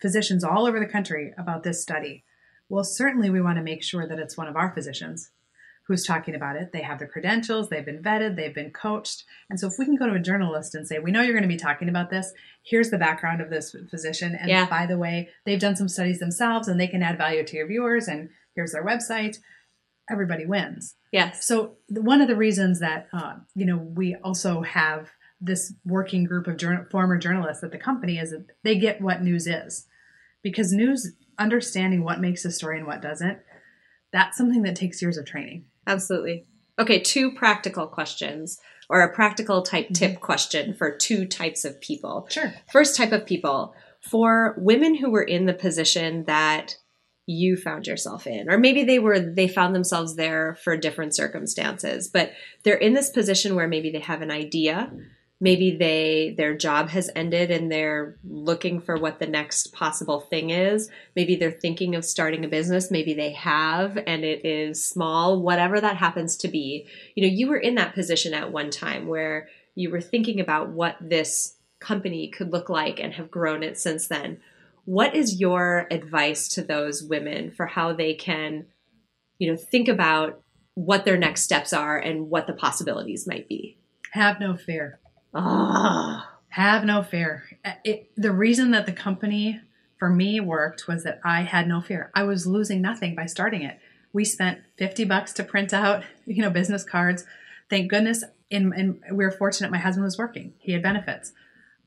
physicians 0.00 0.42
all 0.42 0.66
over 0.66 0.80
the 0.80 0.86
country 0.86 1.32
about 1.38 1.62
this 1.62 1.80
study 1.80 2.24
well, 2.70 2.84
certainly 2.84 3.28
we 3.28 3.42
want 3.42 3.58
to 3.58 3.62
make 3.62 3.82
sure 3.82 4.06
that 4.06 4.18
it's 4.18 4.36
one 4.36 4.48
of 4.48 4.56
our 4.56 4.72
physicians 4.72 5.30
who's 5.90 6.06
talking 6.06 6.36
about 6.36 6.54
it. 6.54 6.70
They 6.72 6.82
have 6.82 7.00
the 7.00 7.06
credentials, 7.06 7.68
they've 7.68 7.84
been 7.84 8.00
vetted, 8.00 8.36
they've 8.36 8.54
been 8.54 8.70
coached. 8.70 9.24
And 9.50 9.58
so 9.58 9.66
if 9.66 9.74
we 9.76 9.84
can 9.84 9.96
go 9.96 10.06
to 10.06 10.14
a 10.14 10.20
journalist 10.20 10.76
and 10.76 10.86
say, 10.86 11.00
we 11.00 11.10
know 11.10 11.20
you're 11.20 11.34
going 11.34 11.42
to 11.42 11.48
be 11.48 11.56
talking 11.56 11.88
about 11.88 12.10
this, 12.10 12.32
here's 12.62 12.90
the 12.90 12.96
background 12.96 13.40
of 13.40 13.50
this 13.50 13.74
physician. 13.90 14.36
And 14.36 14.48
yeah. 14.48 14.66
by 14.66 14.86
the 14.86 14.96
way, 14.96 15.30
they've 15.44 15.58
done 15.58 15.74
some 15.74 15.88
studies 15.88 16.20
themselves 16.20 16.68
and 16.68 16.78
they 16.78 16.86
can 16.86 17.02
add 17.02 17.18
value 17.18 17.44
to 17.44 17.56
your 17.56 17.66
viewers. 17.66 18.06
And 18.06 18.30
here's 18.54 18.70
their 18.70 18.86
website. 18.86 19.38
Everybody 20.08 20.46
wins. 20.46 20.94
Yes. 21.10 21.44
So 21.44 21.78
one 21.88 22.20
of 22.20 22.28
the 22.28 22.36
reasons 22.36 22.78
that, 22.78 23.08
uh, 23.12 23.34
you 23.56 23.66
know, 23.66 23.76
we 23.76 24.14
also 24.14 24.62
have 24.62 25.10
this 25.40 25.72
working 25.84 26.22
group 26.22 26.46
of 26.46 26.56
journal- 26.56 26.86
former 26.88 27.18
journalists 27.18 27.64
at 27.64 27.72
the 27.72 27.78
company 27.78 28.18
is 28.18 28.30
that 28.30 28.46
they 28.62 28.78
get 28.78 29.00
what 29.00 29.22
news 29.22 29.48
is 29.48 29.88
because 30.42 30.72
news 30.72 31.12
understanding 31.40 32.04
what 32.04 32.20
makes 32.20 32.44
a 32.44 32.52
story 32.52 32.78
and 32.78 32.86
what 32.86 33.02
doesn't, 33.02 33.38
that's 34.12 34.36
something 34.36 34.62
that 34.62 34.76
takes 34.76 35.02
years 35.02 35.16
of 35.16 35.26
training. 35.26 35.64
Absolutely. 35.86 36.46
Okay, 36.78 37.00
two 37.00 37.32
practical 37.32 37.86
questions 37.86 38.58
or 38.88 39.00
a 39.00 39.12
practical 39.12 39.62
type 39.62 39.86
mm-hmm. 39.86 39.94
tip 39.94 40.20
question 40.20 40.74
for 40.74 40.96
two 40.96 41.26
types 41.26 41.64
of 41.64 41.80
people. 41.80 42.26
Sure. 42.30 42.54
First 42.70 42.96
type 42.96 43.12
of 43.12 43.26
people, 43.26 43.74
for 44.00 44.54
women 44.58 44.94
who 44.94 45.10
were 45.10 45.22
in 45.22 45.46
the 45.46 45.54
position 45.54 46.24
that 46.24 46.76
you 47.26 47.56
found 47.56 47.86
yourself 47.86 48.26
in 48.26 48.50
or 48.50 48.58
maybe 48.58 48.82
they 48.82 48.98
were 48.98 49.20
they 49.20 49.46
found 49.46 49.74
themselves 49.74 50.16
there 50.16 50.56
for 50.64 50.76
different 50.76 51.14
circumstances 51.14 52.08
but 52.08 52.32
they're 52.64 52.74
in 52.74 52.92
this 52.92 53.10
position 53.10 53.54
where 53.54 53.68
maybe 53.68 53.90
they 53.92 54.00
have 54.00 54.20
an 54.20 54.32
idea 54.32 54.90
maybe 55.40 55.76
they 55.76 56.34
their 56.36 56.54
job 56.54 56.90
has 56.90 57.10
ended 57.16 57.50
and 57.50 57.72
they're 57.72 58.16
looking 58.24 58.80
for 58.80 58.96
what 58.96 59.18
the 59.18 59.26
next 59.26 59.72
possible 59.72 60.20
thing 60.20 60.50
is. 60.50 60.90
Maybe 61.16 61.34
they're 61.34 61.50
thinking 61.50 61.94
of 61.94 62.04
starting 62.04 62.44
a 62.44 62.48
business. 62.48 62.90
Maybe 62.90 63.14
they 63.14 63.32
have 63.32 63.96
and 64.06 64.24
it 64.24 64.44
is 64.44 64.84
small 64.84 65.40
whatever 65.40 65.80
that 65.80 65.96
happens 65.96 66.36
to 66.38 66.48
be. 66.48 66.86
You 67.14 67.26
know 67.26 67.34
you 67.34 67.48
were 67.48 67.58
in 67.58 67.76
that 67.76 67.94
position 67.94 68.34
at 68.34 68.52
one 68.52 68.70
time 68.70 69.06
where 69.06 69.48
you 69.74 69.90
were 69.90 70.00
thinking 70.00 70.40
about 70.40 70.70
what 70.70 70.96
this 71.00 71.56
company 71.80 72.28
could 72.28 72.52
look 72.52 72.68
like 72.68 73.00
and 73.00 73.14
have 73.14 73.30
grown 73.30 73.62
it 73.62 73.78
since 73.78 74.08
then. 74.08 74.38
What 74.84 75.14
is 75.14 75.40
your 75.40 75.86
advice 75.90 76.48
to 76.48 76.62
those 76.62 77.02
women 77.02 77.50
for 77.50 77.66
how 77.66 77.94
they 77.94 78.14
can 78.14 78.66
you 79.38 79.50
know 79.50 79.56
think 79.56 79.88
about 79.88 80.42
what 80.74 81.04
their 81.04 81.16
next 81.16 81.42
steps 81.42 81.72
are 81.72 81.98
and 81.98 82.28
what 82.28 82.46
the 82.46 82.52
possibilities 82.52 83.26
might 83.26 83.48
be? 83.48 83.78
Have 84.12 84.40
no 84.40 84.56
fear 84.56 85.00
Ah, 85.34 86.38
have 86.48 86.84
no 86.84 87.02
fear. 87.02 87.44
Uh, 87.64 87.72
it, 87.84 88.10
the 88.16 88.32
reason 88.32 88.72
that 88.72 88.86
the 88.86 88.92
company 88.92 89.60
for 89.98 90.10
me 90.10 90.40
worked 90.40 90.88
was 90.88 91.04
that 91.04 91.20
I 91.24 91.42
had 91.42 91.68
no 91.68 91.80
fear. 91.80 92.10
I 92.14 92.24
was 92.24 92.46
losing 92.46 92.80
nothing 92.80 93.14
by 93.14 93.26
starting 93.26 93.62
it. 93.62 93.78
We 94.12 94.24
spent 94.24 94.60
50 94.76 95.04
bucks 95.04 95.32
to 95.34 95.44
print 95.44 95.72
out, 95.72 96.04
you 96.26 96.42
know, 96.42 96.50
business 96.50 96.84
cards. 96.84 97.24
Thank 97.68 97.90
goodness. 97.90 98.24
In, 98.50 98.72
and 98.72 99.00
we 99.12 99.24
were 99.24 99.30
fortunate 99.30 99.70
my 99.70 99.78
husband 99.78 100.04
was 100.04 100.18
working. 100.18 100.54
He 100.58 100.72
had 100.72 100.82
benefits. 100.82 101.32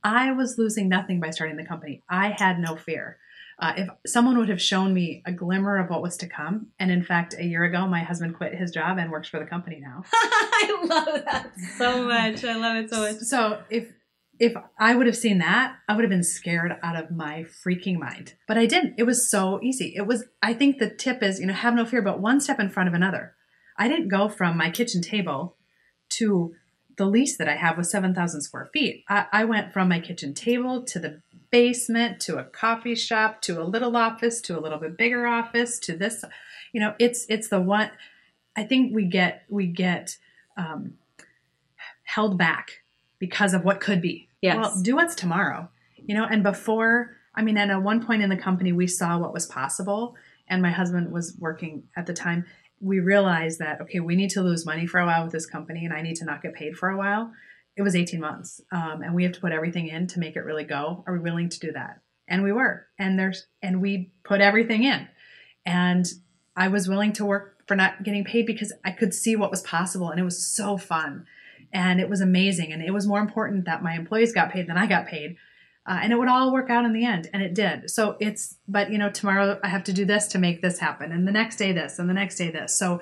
I 0.03 0.31
was 0.31 0.57
losing 0.57 0.87
nothing 0.87 1.19
by 1.19 1.29
starting 1.29 1.57
the 1.57 1.65
company. 1.65 2.01
I 2.09 2.29
had 2.29 2.59
no 2.59 2.75
fear. 2.75 3.17
Uh, 3.63 3.73
if 3.77 3.89
someone 4.05 4.37
would 4.37 4.49
have 4.49 4.61
shown 4.61 4.93
me 4.93 5.23
a 5.25 5.31
glimmer 5.31 5.77
of 5.77 5.89
what 5.89 6.01
was 6.01 6.17
to 6.17 6.27
come, 6.27 6.67
and 6.79 6.91
in 6.91 7.01
fact, 7.01 7.33
a 7.39 7.45
year 7.45 7.63
ago, 7.63 7.87
my 7.87 8.03
husband 8.03 8.35
quit 8.35 8.53
his 8.53 8.71
job 8.71 8.97
and 8.97 9.09
works 9.09 9.29
for 9.29 9.39
the 9.39 9.45
company 9.45 9.79
now. 9.79 10.03
I 10.13 10.79
love 10.83 11.23
that 11.23 11.51
so 11.77 12.05
much. 12.05 12.43
I 12.43 12.57
love 12.57 12.75
it 12.75 12.89
so 12.89 12.99
much. 12.99 13.19
So 13.19 13.61
if 13.69 13.87
if 14.37 14.53
I 14.77 14.95
would 14.95 15.07
have 15.07 15.15
seen 15.15 15.37
that, 15.37 15.77
I 15.87 15.95
would 15.95 16.03
have 16.03 16.09
been 16.09 16.25
scared 16.25 16.73
out 16.83 16.97
of 16.97 17.09
my 17.09 17.45
freaking 17.65 17.99
mind. 17.99 18.33
But 18.49 18.57
I 18.57 18.65
didn't. 18.65 18.95
It 18.97 19.03
was 19.03 19.31
so 19.31 19.61
easy. 19.63 19.93
It 19.95 20.05
was. 20.07 20.25
I 20.41 20.53
think 20.53 20.79
the 20.79 20.89
tip 20.89 21.23
is, 21.23 21.39
you 21.39 21.45
know, 21.45 21.53
have 21.53 21.73
no 21.73 21.85
fear, 21.85 22.01
but 22.01 22.19
one 22.19 22.41
step 22.41 22.59
in 22.59 22.69
front 22.69 22.89
of 22.89 22.93
another. 22.93 23.33
I 23.77 23.87
didn't 23.87 24.09
go 24.09 24.27
from 24.27 24.57
my 24.57 24.71
kitchen 24.71 25.01
table 25.01 25.55
to 26.17 26.53
the 26.97 27.05
lease 27.05 27.37
that 27.37 27.49
I 27.49 27.55
have 27.55 27.77
was 27.77 27.89
7,000 27.89 28.41
square 28.41 28.69
feet. 28.71 29.03
I, 29.09 29.25
I, 29.31 29.45
went 29.45 29.73
from 29.73 29.89
my 29.89 29.99
kitchen 29.99 30.33
table 30.33 30.83
to 30.83 30.99
the 30.99 31.21
basement 31.53 32.19
to 32.19 32.39
a 32.39 32.43
coffee 32.43 32.95
shop 32.95 33.39
to 33.39 33.61
a 33.61 33.63
little 33.63 33.95
office 33.95 34.41
to 34.41 34.57
a 34.57 34.59
little 34.59 34.79
bit 34.79 34.97
bigger 34.97 35.27
office 35.27 35.77
to 35.77 35.95
this 35.95 36.25
you 36.71 36.81
know 36.81 36.95
it's 36.97 37.27
it's 37.29 37.47
the 37.49 37.61
one 37.61 37.91
i 38.57 38.63
think 38.63 38.91
we 38.91 39.05
get 39.05 39.43
we 39.49 39.67
get 39.67 40.17
um, 40.57 40.95
held 42.05 42.39
back 42.39 42.81
because 43.19 43.53
of 43.53 43.63
what 43.63 43.79
could 43.79 44.01
be. 44.01 44.27
Yes. 44.41 44.57
well 44.57 44.81
do 44.81 44.95
what's 44.95 45.13
tomorrow 45.13 45.69
you 45.95 46.15
know 46.15 46.25
and 46.25 46.41
before 46.41 47.17
i 47.35 47.43
mean 47.43 47.55
and 47.55 47.69
at 47.69 47.83
one 47.83 48.03
point 48.03 48.23
in 48.23 48.31
the 48.31 48.35
company 48.35 48.71
we 48.71 48.87
saw 48.87 49.19
what 49.19 49.31
was 49.31 49.45
possible 49.45 50.15
and 50.47 50.59
my 50.59 50.71
husband 50.71 51.11
was 51.11 51.37
working 51.39 51.83
at 51.95 52.07
the 52.07 52.13
time. 52.13 52.45
We 52.81 52.99
realized 52.99 53.59
that 53.59 53.79
okay 53.81 53.99
we 53.99 54.15
need 54.15 54.31
to 54.31 54.41
lose 54.41 54.65
money 54.65 54.87
for 54.87 54.99
a 54.99 55.05
while 55.05 55.21
with 55.21 55.33
this 55.33 55.45
company 55.45 55.85
and 55.85 55.93
i 55.93 56.01
need 56.01 56.15
to 56.15 56.25
not 56.25 56.41
get 56.41 56.55
paid 56.55 56.75
for 56.75 56.89
a 56.89 56.97
while 56.97 57.31
it 57.75 57.81
was 57.81 57.95
18 57.95 58.19
months 58.19 58.61
um, 58.71 59.01
and 59.01 59.15
we 59.15 59.23
have 59.23 59.33
to 59.33 59.41
put 59.41 59.51
everything 59.51 59.87
in 59.87 60.07
to 60.07 60.19
make 60.19 60.35
it 60.35 60.41
really 60.41 60.63
go. 60.63 61.03
Are 61.07 61.13
we 61.13 61.19
willing 61.19 61.49
to 61.49 61.59
do 61.59 61.71
that? 61.71 62.01
And 62.27 62.43
we 62.43 62.51
were. 62.51 62.87
And 62.99 63.17
there's 63.17 63.47
and 63.61 63.81
we 63.81 64.11
put 64.23 64.41
everything 64.41 64.83
in. 64.83 65.07
And 65.65 66.05
i 66.55 66.67
was 66.67 66.87
willing 66.87 67.13
to 67.13 67.25
work 67.25 67.67
for 67.67 67.75
not 67.75 68.03
getting 68.03 68.23
paid 68.23 68.45
because 68.45 68.71
i 68.85 68.91
could 68.91 69.11
see 69.11 69.35
what 69.35 69.49
was 69.49 69.63
possible 69.63 70.09
and 70.09 70.19
it 70.19 70.23
was 70.23 70.45
so 70.45 70.77
fun. 70.77 71.25
And 71.71 71.99
it 71.99 72.09
was 72.09 72.21
amazing. 72.21 72.71
And 72.71 72.83
it 72.83 72.91
was 72.91 73.07
more 73.07 73.19
important 73.19 73.65
that 73.65 73.81
my 73.81 73.95
employees 73.95 74.33
got 74.33 74.51
paid 74.51 74.67
than 74.67 74.77
i 74.77 74.85
got 74.85 75.07
paid. 75.07 75.37
Uh, 75.85 75.99
and 76.01 76.13
it 76.13 76.15
would 76.17 76.29
all 76.29 76.53
work 76.53 76.69
out 76.69 76.85
in 76.85 76.93
the 76.93 77.03
end 77.03 77.29
and 77.33 77.41
it 77.41 77.53
did. 77.53 77.89
So 77.89 78.15
it's 78.19 78.55
but 78.67 78.91
you 78.91 78.99
know 78.99 79.09
tomorrow 79.09 79.59
i 79.63 79.67
have 79.67 79.83
to 79.85 79.93
do 79.93 80.05
this 80.05 80.27
to 80.27 80.37
make 80.37 80.61
this 80.61 80.77
happen 80.77 81.11
and 81.11 81.27
the 81.27 81.31
next 81.31 81.55
day 81.55 81.71
this 81.71 81.97
and 81.97 82.07
the 82.07 82.13
next 82.13 82.37
day 82.37 82.51
this. 82.51 82.77
So 82.77 83.01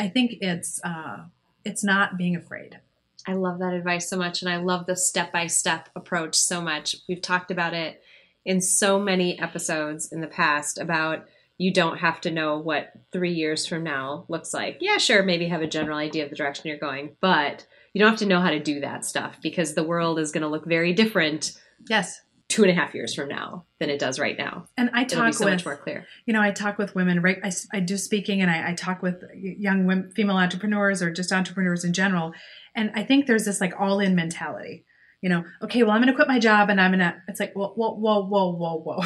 i 0.00 0.08
think 0.08 0.38
it's 0.40 0.80
uh, 0.82 1.18
it's 1.64 1.84
not 1.84 2.18
being 2.18 2.34
afraid 2.34 2.80
I 3.28 3.34
love 3.34 3.58
that 3.58 3.74
advice 3.74 4.08
so 4.08 4.16
much. 4.16 4.40
And 4.40 4.50
I 4.50 4.56
love 4.56 4.86
the 4.86 4.96
step 4.96 5.32
by 5.32 5.48
step 5.48 5.90
approach 5.94 6.34
so 6.34 6.62
much. 6.62 6.96
We've 7.06 7.20
talked 7.20 7.50
about 7.50 7.74
it 7.74 8.00
in 8.46 8.62
so 8.62 8.98
many 8.98 9.38
episodes 9.38 10.10
in 10.10 10.22
the 10.22 10.26
past 10.26 10.78
about 10.78 11.28
you 11.58 11.70
don't 11.70 11.98
have 11.98 12.22
to 12.22 12.30
know 12.30 12.58
what 12.58 12.92
three 13.12 13.32
years 13.32 13.66
from 13.66 13.84
now 13.84 14.24
looks 14.28 14.54
like. 14.54 14.78
Yeah, 14.80 14.96
sure, 14.96 15.22
maybe 15.22 15.46
have 15.48 15.60
a 15.60 15.66
general 15.66 15.98
idea 15.98 16.24
of 16.24 16.30
the 16.30 16.36
direction 16.36 16.68
you're 16.68 16.78
going, 16.78 17.16
but 17.20 17.66
you 17.92 18.00
don't 18.00 18.08
have 18.08 18.20
to 18.20 18.26
know 18.26 18.40
how 18.40 18.50
to 18.50 18.60
do 18.60 18.80
that 18.80 19.04
stuff 19.04 19.36
because 19.42 19.74
the 19.74 19.84
world 19.84 20.18
is 20.18 20.32
going 20.32 20.42
to 20.42 20.48
look 20.48 20.64
very 20.64 20.94
different. 20.94 21.52
Yes. 21.86 22.22
Two 22.48 22.62
and 22.62 22.70
a 22.70 22.74
half 22.74 22.94
years 22.94 23.14
from 23.14 23.28
now 23.28 23.66
than 23.78 23.90
it 23.90 23.98
does 23.98 24.18
right 24.18 24.38
now. 24.38 24.66
And 24.78 24.88
I 24.94 25.04
talk 25.04 25.34
so 25.34 25.44
with, 25.44 25.54
much 25.54 25.64
more 25.66 25.76
clear. 25.76 26.06
You 26.24 26.32
know, 26.32 26.40
I 26.40 26.50
talk 26.50 26.78
with 26.78 26.94
women. 26.94 27.20
Right, 27.20 27.38
I, 27.44 27.50
I 27.74 27.80
do 27.80 27.98
speaking, 27.98 28.40
and 28.40 28.50
I, 28.50 28.70
I 28.70 28.74
talk 28.74 29.02
with 29.02 29.22
young 29.34 29.84
women, 29.84 30.10
female 30.12 30.36
entrepreneurs, 30.36 31.02
or 31.02 31.10
just 31.10 31.30
entrepreneurs 31.30 31.84
in 31.84 31.92
general 31.92 32.32
and 32.78 32.92
I 32.94 33.02
think 33.02 33.26
there's 33.26 33.44
this 33.44 33.60
like 33.60 33.74
all 33.78 33.98
in 33.98 34.14
mentality. 34.14 34.84
you 35.20 35.28
know, 35.28 35.44
okay, 35.62 35.82
well, 35.82 35.90
I'm 35.90 36.00
going 36.00 36.12
to 36.12 36.14
quit 36.14 36.28
my 36.28 36.38
job 36.38 36.70
and 36.70 36.80
I'm 36.80 36.92
going 36.92 37.00
to, 37.00 37.12
it's 37.26 37.40
like, 37.40 37.52
whoa, 37.54 37.72
whoa, 37.74 37.94
whoa, 37.94 38.22
whoa, 38.22 38.52
whoa, 38.52 38.78
whoa. 38.78 39.02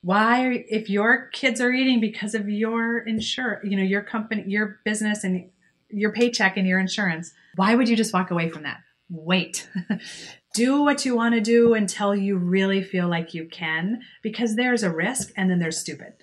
Why, 0.00 0.44
are, 0.46 0.52
if 0.52 0.88
your 0.88 1.28
kids 1.32 1.60
are 1.60 1.72
eating 1.72 2.00
because 2.00 2.34
of 2.34 2.48
your 2.48 2.98
insure, 2.98 3.60
you 3.64 3.76
know, 3.76 3.82
your 3.82 4.00
company, 4.00 4.44
your 4.46 4.78
business 4.84 5.24
and 5.24 5.50
your 5.90 6.12
paycheck 6.12 6.56
and 6.56 6.66
your 6.66 6.78
insurance, 6.78 7.32
why 7.56 7.74
would 7.74 7.88
you 7.88 7.96
just 7.96 8.14
walk 8.14 8.30
away 8.30 8.48
from 8.48 8.62
that? 8.62 8.78
Wait. 9.10 9.68
do 10.58 10.82
what 10.82 11.04
you 11.04 11.14
want 11.14 11.36
to 11.36 11.40
do 11.40 11.74
until 11.74 12.14
you 12.16 12.36
really 12.36 12.82
feel 12.82 13.08
like 13.08 13.32
you 13.32 13.46
can, 13.46 14.00
because 14.22 14.56
there's 14.56 14.82
a 14.82 14.90
risk 14.90 15.32
and 15.36 15.48
then 15.48 15.60
there's 15.60 15.78
stupid. 15.78 16.14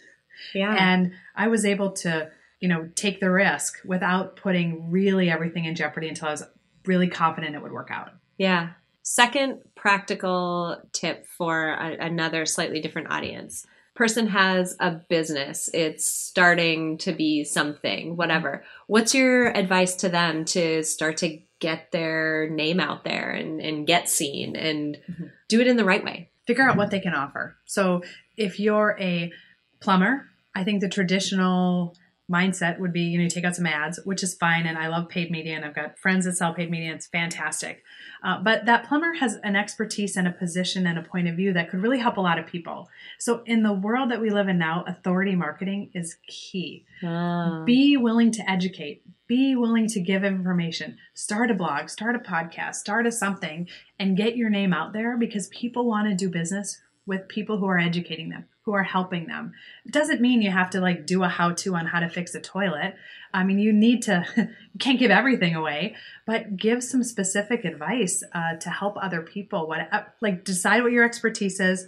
Yeah. 0.53 0.75
And 0.77 1.13
I 1.35 1.47
was 1.47 1.63
able 1.63 1.93
to, 1.93 2.29
you 2.59 2.67
know, 2.67 2.89
take 2.95 3.21
the 3.21 3.31
risk 3.31 3.77
without 3.85 4.35
putting 4.35 4.91
really 4.91 5.29
everything 5.29 5.63
in 5.63 5.75
jeopardy 5.75 6.09
until 6.09 6.27
I 6.27 6.31
was 6.31 6.43
really 6.85 7.07
confident 7.07 7.55
it 7.55 7.61
would 7.61 7.71
work 7.71 7.89
out. 7.91 8.09
Yeah. 8.37 8.71
Second 9.03 9.61
practical 9.75 10.81
tip 10.91 11.25
for 11.37 11.69
a, 11.69 11.95
another 11.99 12.45
slightly 12.45 12.81
different 12.81 13.11
audience. 13.11 13.65
Person 13.95 14.27
has 14.27 14.75
a 14.81 14.91
business, 14.91 15.69
it's 15.73 16.05
starting 16.05 16.97
to 16.97 17.13
be 17.13 17.45
something, 17.45 18.17
whatever. 18.17 18.65
What's 18.87 19.15
your 19.15 19.47
advice 19.47 19.95
to 19.97 20.09
them 20.09 20.43
to 20.45 20.83
start 20.83 21.15
to 21.17 21.39
get 21.65 21.91
their 21.91 22.47
name 22.47 22.79
out 22.79 23.03
there 23.03 23.31
and, 23.31 23.59
and 23.59 23.87
get 23.87 24.07
seen 24.07 24.55
and 24.55 24.97
mm-hmm. 25.09 25.25
do 25.47 25.59
it 25.59 25.65
in 25.65 25.77
the 25.77 25.83
right 25.83 26.03
way? 26.05 26.29
Figure 26.45 26.69
out 26.69 26.77
what 26.77 26.91
they 26.91 26.99
can 26.99 27.15
offer. 27.15 27.55
So 27.65 28.03
if 28.37 28.59
you're 28.59 28.95
a 28.99 29.31
plumber, 29.79 30.27
I 30.53 30.63
think 30.63 30.81
the 30.81 30.89
traditional 30.89 31.95
mindset 32.31 32.79
would 32.79 32.91
be 32.91 33.01
you 33.01 33.21
know 33.21 33.29
take 33.29 33.45
out 33.45 33.55
some 33.55 33.67
ads 33.67 33.99
which 34.03 34.23
is 34.23 34.33
fine 34.33 34.65
and 34.65 34.79
i 34.79 34.87
love 34.87 35.07
paid 35.07 35.29
media 35.29 35.55
and 35.55 35.63
i've 35.63 35.75
got 35.75 35.97
friends 35.99 36.25
that 36.25 36.35
sell 36.35 36.55
paid 36.55 36.71
media 36.71 36.91
it's 36.95 37.07
fantastic. 37.07 37.83
Uh, 38.23 38.41
but 38.41 38.65
that 38.65 38.87
plumber 38.87 39.13
has 39.13 39.37
an 39.43 39.55
expertise 39.55 40.15
and 40.15 40.27
a 40.27 40.31
position 40.31 40.87
and 40.87 40.97
a 40.97 41.01
point 41.01 41.27
of 41.27 41.35
view 41.35 41.53
that 41.53 41.69
could 41.69 41.81
really 41.81 41.99
help 41.99 42.17
a 42.17 42.21
lot 42.21 42.39
of 42.39 42.47
people. 42.47 42.89
So 43.19 43.43
in 43.45 43.61
the 43.61 43.73
world 43.73 44.09
that 44.09 44.21
we 44.21 44.31
live 44.31 44.47
in 44.47 44.57
now 44.57 44.83
authority 44.87 45.35
marketing 45.35 45.91
is 45.93 46.17
key. 46.27 46.85
Ah. 47.03 47.63
be 47.65 47.97
willing 47.97 48.31
to 48.31 48.49
educate. 48.49 49.03
Be 49.27 49.55
willing 49.55 49.87
to 49.87 49.99
give 49.99 50.23
information. 50.23 50.97
Start 51.13 51.51
a 51.51 51.53
blog 51.53 51.89
start 51.89 52.15
a 52.15 52.19
podcast 52.19 52.75
start 52.75 53.05
a 53.05 53.11
something 53.11 53.67
and 53.99 54.17
get 54.17 54.37
your 54.37 54.49
name 54.49 54.73
out 54.73 54.93
there 54.93 55.17
because 55.17 55.47
people 55.49 55.85
want 55.85 56.07
to 56.07 56.15
do 56.15 56.29
business 56.29 56.81
with 57.05 57.27
people 57.27 57.57
who 57.57 57.67
are 57.67 57.77
educating 57.77 58.29
them 58.29 58.45
who 58.65 58.73
are 58.73 58.83
helping 58.83 59.27
them. 59.27 59.53
It 59.85 59.91
doesn't 59.91 60.21
mean 60.21 60.41
you 60.41 60.49
have 60.49 60.71
to 60.71 60.81
like 60.81 61.05
do 61.05 61.23
a 61.23 61.27
how 61.27 61.51
to 61.51 61.75
on 61.75 61.85
how 61.85 61.99
to 61.99 62.09
fix 62.09 62.33
a 62.33 62.41
toilet. 62.41 62.95
I 63.31 63.43
mean, 63.43 63.59
you 63.59 63.71
need 63.71 64.01
to, 64.03 64.25
you 64.37 64.79
can't 64.79 64.97
give 64.97 65.11
everything 65.11 65.55
away, 65.55 65.95
but 66.25 66.57
give 66.57 66.83
some 66.83 67.03
specific 67.03 67.63
advice 67.63 68.23
uh, 68.33 68.55
to 68.55 68.69
help 68.69 68.95
other 68.99 69.21
people. 69.21 69.67
What, 69.67 69.87
uh, 69.91 70.03
like, 70.19 70.43
decide 70.43 70.81
what 70.81 70.91
your 70.91 71.03
expertise 71.03 71.59
is 71.59 71.85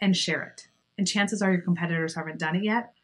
and 0.00 0.16
share 0.16 0.42
it. 0.42 0.68
And 0.96 1.06
chances 1.06 1.40
are 1.40 1.52
your 1.52 1.60
competitors 1.60 2.16
haven't 2.16 2.38
done 2.38 2.56
it 2.56 2.64
yet. 2.64 2.94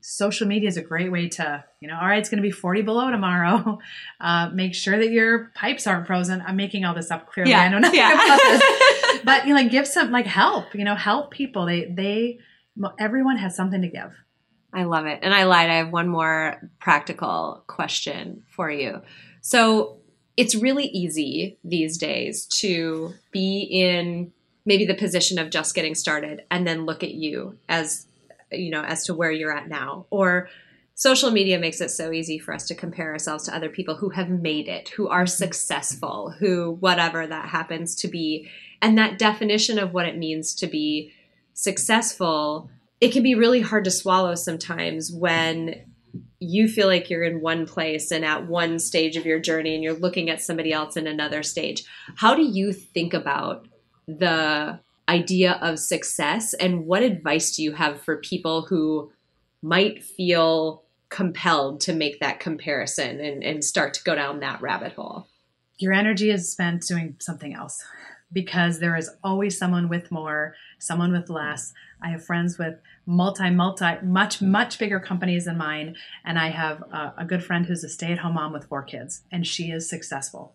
Social 0.00 0.46
media 0.46 0.68
is 0.68 0.76
a 0.76 0.82
great 0.82 1.10
way 1.10 1.28
to, 1.30 1.64
you 1.80 1.88
know, 1.88 1.98
all 1.98 2.06
right, 2.06 2.18
it's 2.18 2.28
going 2.28 2.40
to 2.40 2.46
be 2.46 2.52
40 2.52 2.82
below 2.82 3.10
tomorrow. 3.10 3.78
Uh, 4.20 4.50
make 4.52 4.74
sure 4.74 4.98
that 4.98 5.10
your 5.10 5.52
pipes 5.54 5.86
aren't 5.86 6.04
frozen. 6.08 6.42
I'm 6.44 6.56
making 6.56 6.84
all 6.84 6.92
this 6.92 7.08
up 7.12 7.30
clearly. 7.30 7.52
Yeah. 7.52 7.60
I 7.60 7.68
know 7.68 7.78
nothing 7.78 8.00
yeah. 8.00 8.12
about 8.12 8.36
this, 8.36 9.20
but 9.24 9.46
you 9.46 9.54
know, 9.54 9.60
like 9.60 9.70
give 9.70 9.86
some 9.86 10.10
like 10.10 10.26
help. 10.26 10.74
You 10.74 10.84
know, 10.84 10.96
help 10.96 11.30
people. 11.30 11.64
They 11.64 11.84
they 11.84 12.40
everyone 12.98 13.36
has 13.36 13.56
something 13.56 13.82
to 13.82 13.88
give. 13.88 14.12
I 14.72 14.84
love 14.84 15.06
it. 15.06 15.20
And 15.22 15.32
I 15.32 15.44
lied. 15.44 15.70
I 15.70 15.76
have 15.76 15.92
one 15.92 16.08
more 16.08 16.70
practical 16.78 17.64
question 17.66 18.42
for 18.48 18.70
you. 18.70 19.00
So 19.40 19.98
it's 20.36 20.54
really 20.54 20.86
easy 20.86 21.58
these 21.64 21.98
days 21.98 22.46
to 22.46 23.12
be 23.32 23.62
in 23.62 24.32
maybe 24.64 24.84
the 24.84 24.94
position 24.94 25.38
of 25.38 25.50
just 25.50 25.74
getting 25.74 25.94
started 25.94 26.44
and 26.50 26.66
then 26.66 26.84
look 26.84 27.02
at 27.02 27.12
you 27.12 27.58
as 27.68 28.06
you 28.52 28.70
know 28.70 28.82
as 28.82 29.04
to 29.04 29.14
where 29.14 29.32
you're 29.32 29.54
at 29.54 29.68
now 29.68 30.06
or 30.10 30.48
social 30.94 31.30
media 31.30 31.58
makes 31.58 31.80
it 31.80 31.90
so 31.90 32.12
easy 32.12 32.38
for 32.38 32.52
us 32.52 32.66
to 32.66 32.74
compare 32.74 33.10
ourselves 33.10 33.44
to 33.44 33.54
other 33.54 33.68
people 33.68 33.96
who 33.96 34.10
have 34.10 34.28
made 34.28 34.68
it 34.68 34.90
who 34.90 35.08
are 35.08 35.26
successful 35.26 36.34
who 36.38 36.76
whatever 36.80 37.26
that 37.26 37.48
happens 37.48 37.94
to 37.94 38.08
be 38.08 38.48
and 38.80 38.96
that 38.96 39.18
definition 39.18 39.78
of 39.78 39.92
what 39.92 40.06
it 40.06 40.16
means 40.16 40.54
to 40.54 40.66
be 40.66 41.12
successful, 41.58 42.70
it 43.00 43.12
can 43.12 43.22
be 43.22 43.34
really 43.34 43.60
hard 43.60 43.84
to 43.84 43.90
swallow 43.90 44.34
sometimes 44.36 45.10
when 45.12 45.84
you 46.38 46.68
feel 46.68 46.86
like 46.86 47.10
you're 47.10 47.24
in 47.24 47.40
one 47.40 47.66
place 47.66 48.12
and 48.12 48.24
at 48.24 48.46
one 48.46 48.78
stage 48.78 49.16
of 49.16 49.26
your 49.26 49.40
journey 49.40 49.74
and 49.74 49.82
you're 49.82 49.92
looking 49.92 50.30
at 50.30 50.40
somebody 50.40 50.72
else 50.72 50.96
in 50.96 51.08
another 51.08 51.42
stage. 51.42 51.84
How 52.14 52.36
do 52.36 52.42
you 52.42 52.72
think 52.72 53.12
about 53.12 53.66
the 54.06 54.78
idea 55.08 55.58
of 55.60 55.80
success 55.80 56.54
and 56.54 56.86
what 56.86 57.02
advice 57.02 57.56
do 57.56 57.64
you 57.64 57.72
have 57.72 58.00
for 58.02 58.18
people 58.18 58.62
who 58.62 59.10
might 59.60 60.04
feel 60.04 60.84
compelled 61.08 61.80
to 61.80 61.92
make 61.92 62.20
that 62.20 62.38
comparison 62.38 63.18
and, 63.18 63.42
and 63.42 63.64
start 63.64 63.94
to 63.94 64.04
go 64.04 64.14
down 64.14 64.40
that 64.40 64.62
rabbit 64.62 64.92
hole? 64.92 65.26
Your 65.78 65.92
energy 65.92 66.30
is 66.30 66.52
spent 66.52 66.82
doing 66.82 67.16
something 67.18 67.52
else 67.52 67.84
because 68.32 68.78
there 68.78 68.96
is 68.96 69.10
always 69.24 69.58
someone 69.58 69.88
with 69.88 70.10
more, 70.10 70.54
someone 70.78 71.12
with 71.12 71.30
less. 71.30 71.72
I 72.02 72.10
have 72.10 72.24
friends 72.24 72.58
with 72.58 72.78
multi, 73.06 73.50
multi, 73.50 73.96
much, 74.02 74.42
much 74.42 74.78
bigger 74.78 75.00
companies 75.00 75.46
than 75.46 75.56
mine. 75.56 75.96
And 76.24 76.38
I 76.38 76.50
have 76.50 76.82
a, 76.92 77.14
a 77.18 77.24
good 77.24 77.42
friend 77.42 77.64
who's 77.66 77.84
a 77.84 77.88
stay 77.88 78.12
at 78.12 78.18
home 78.18 78.34
mom 78.34 78.52
with 78.52 78.66
four 78.66 78.82
kids, 78.82 79.22
and 79.32 79.46
she 79.46 79.70
is 79.70 79.88
successful. 79.88 80.54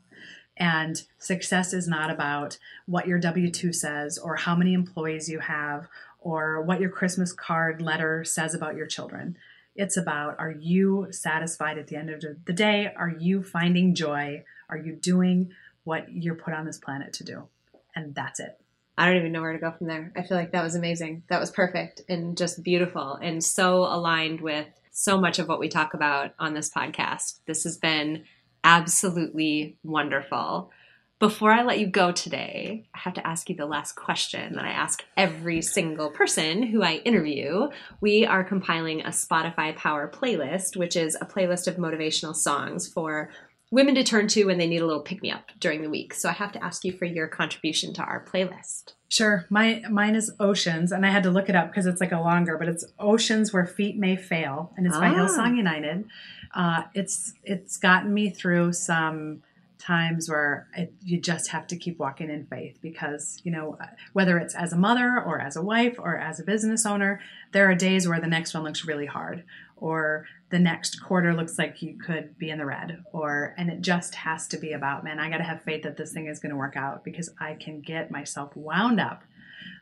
And 0.55 1.01
success 1.17 1.73
is 1.73 1.87
not 1.87 2.11
about 2.11 2.59
what 2.85 3.07
your 3.07 3.19
W 3.19 3.49
2 3.49 3.73
says 3.73 4.19
or 4.19 4.35
how 4.35 4.55
many 4.55 4.73
employees 4.73 5.27
you 5.27 5.39
have 5.39 5.87
or 6.19 6.61
what 6.61 6.79
your 6.79 6.91
Christmas 6.91 7.33
card 7.33 7.81
letter 7.81 8.23
says 8.23 8.53
about 8.53 8.75
your 8.75 8.85
children. 8.85 9.35
It's 9.75 9.97
about 9.97 10.35
are 10.39 10.51
you 10.51 11.07
satisfied 11.09 11.79
at 11.79 11.87
the 11.87 11.95
end 11.95 12.11
of 12.11 12.23
the 12.45 12.53
day? 12.53 12.91
Are 12.95 13.09
you 13.09 13.41
finding 13.41 13.95
joy? 13.95 14.43
Are 14.69 14.77
you 14.77 14.93
doing 14.95 15.51
what 15.83 16.11
you're 16.13 16.35
put 16.35 16.53
on 16.53 16.65
this 16.65 16.77
planet 16.77 17.13
to 17.13 17.23
do? 17.23 17.47
And 17.95 18.13
that's 18.15 18.39
it. 18.39 18.59
I 18.97 19.07
don't 19.07 19.17
even 19.17 19.31
know 19.31 19.41
where 19.41 19.53
to 19.53 19.59
go 19.59 19.71
from 19.71 19.87
there. 19.87 20.11
I 20.15 20.21
feel 20.21 20.37
like 20.37 20.51
that 20.51 20.63
was 20.63 20.75
amazing. 20.75 21.23
That 21.29 21.39
was 21.39 21.49
perfect 21.49 22.01
and 22.07 22.37
just 22.37 22.63
beautiful 22.63 23.15
and 23.15 23.43
so 23.43 23.79
aligned 23.83 24.41
with 24.41 24.67
so 24.91 25.19
much 25.19 25.39
of 25.39 25.47
what 25.47 25.59
we 25.59 25.67
talk 25.67 25.95
about 25.95 26.33
on 26.37 26.53
this 26.53 26.69
podcast. 26.69 27.39
This 27.47 27.63
has 27.63 27.77
been 27.77 28.25
absolutely 28.63 29.77
wonderful. 29.83 30.71
Before 31.19 31.51
I 31.51 31.63
let 31.63 31.79
you 31.79 31.87
go 31.87 32.11
today, 32.11 32.85
I 32.93 32.99
have 32.99 33.13
to 33.13 33.25
ask 33.25 33.49
you 33.49 33.55
the 33.55 33.65
last 33.65 33.93
question 33.93 34.55
that 34.55 34.65
I 34.65 34.71
ask 34.71 35.03
every 35.15 35.61
single 35.61 36.09
person 36.09 36.63
who 36.63 36.83
I 36.83 36.95
interview. 37.05 37.69
We 38.01 38.25
are 38.25 38.43
compiling 38.43 39.01
a 39.01 39.09
Spotify 39.09 39.75
Power 39.75 40.11
playlist, 40.13 40.75
which 40.75 40.95
is 40.95 41.15
a 41.15 41.25
playlist 41.25 41.67
of 41.67 41.77
motivational 41.77 42.35
songs 42.35 42.87
for 42.87 43.29
women 43.73 43.95
to 43.95 44.03
turn 44.03 44.27
to 44.27 44.45
when 44.45 44.59
they 44.59 44.67
need 44.67 44.83
a 44.83 44.85
little 44.85 45.01
pick 45.01 45.23
me 45.23 45.31
up 45.31 45.49
during 45.59 45.81
the 45.81 45.89
week. 45.89 46.13
So 46.13 46.29
I 46.29 46.33
have 46.33 46.51
to 46.51 46.63
ask 46.63 46.85
you 46.85 46.93
for 46.93 47.05
your 47.05 47.27
contribution 47.27 47.91
to 47.95 48.03
our 48.03 48.23
playlist. 48.23 48.93
Sure. 49.09 49.45
My 49.49 49.81
mine 49.89 50.15
is 50.15 50.31
Oceans, 50.39 50.91
and 50.91 51.03
I 51.03 51.09
had 51.09 51.23
to 51.23 51.31
look 51.31 51.49
it 51.49 51.55
up 51.55 51.71
because 51.71 51.87
it's 51.87 51.99
like 51.99 52.11
a 52.11 52.19
longer, 52.19 52.55
but 52.59 52.67
it's 52.67 52.85
Oceans 52.99 53.51
Where 53.51 53.65
Feet 53.65 53.97
May 53.97 54.15
Fail, 54.15 54.71
and 54.77 54.85
it's 54.85 54.95
ah. 54.95 54.99
by 54.99 55.09
Hillsong 55.09 55.57
United. 55.57 56.05
Uh, 56.53 56.83
it's 56.93 57.33
it's 57.43 57.77
gotten 57.77 58.13
me 58.13 58.29
through 58.29 58.73
some 58.73 59.41
times 59.79 60.29
where 60.29 60.67
it, 60.77 60.93
you 61.01 61.19
just 61.19 61.49
have 61.49 61.67
to 61.67 61.75
keep 61.75 61.99
walking 61.99 62.29
in 62.29 62.45
faith 62.45 62.77
because 62.81 63.41
you 63.43 63.51
know 63.51 63.77
whether 64.13 64.37
it's 64.37 64.55
as 64.55 64.71
a 64.71 64.77
mother 64.77 65.21
or 65.25 65.41
as 65.41 65.57
a 65.57 65.61
wife 65.61 65.95
or 65.99 66.17
as 66.17 66.39
a 66.39 66.43
business 66.43 66.85
owner 66.85 67.19
there 67.51 67.69
are 67.69 67.75
days 67.75 68.07
where 68.07 68.21
the 68.21 68.27
next 68.27 68.53
one 68.53 68.63
looks 68.63 68.85
really 68.85 69.05
hard 69.05 69.43
or 69.83 70.25
the 70.49 70.57
next 70.57 71.03
quarter 71.03 71.33
looks 71.33 71.59
like 71.59 71.81
you 71.81 71.97
could 71.97 72.37
be 72.37 72.49
in 72.49 72.57
the 72.57 72.65
red 72.65 73.03
or 73.11 73.53
and 73.57 73.69
it 73.69 73.81
just 73.81 74.15
has 74.15 74.47
to 74.47 74.57
be 74.57 74.71
about 74.71 75.03
man 75.03 75.19
i 75.19 75.29
got 75.29 75.37
to 75.37 75.43
have 75.43 75.61
faith 75.61 75.83
that 75.83 75.97
this 75.97 76.13
thing 76.13 76.27
is 76.27 76.39
going 76.39 76.51
to 76.51 76.55
work 76.55 76.77
out 76.77 77.03
because 77.03 77.29
i 77.39 77.53
can 77.53 77.81
get 77.81 78.09
myself 78.09 78.55
wound 78.55 78.99
up 78.99 79.23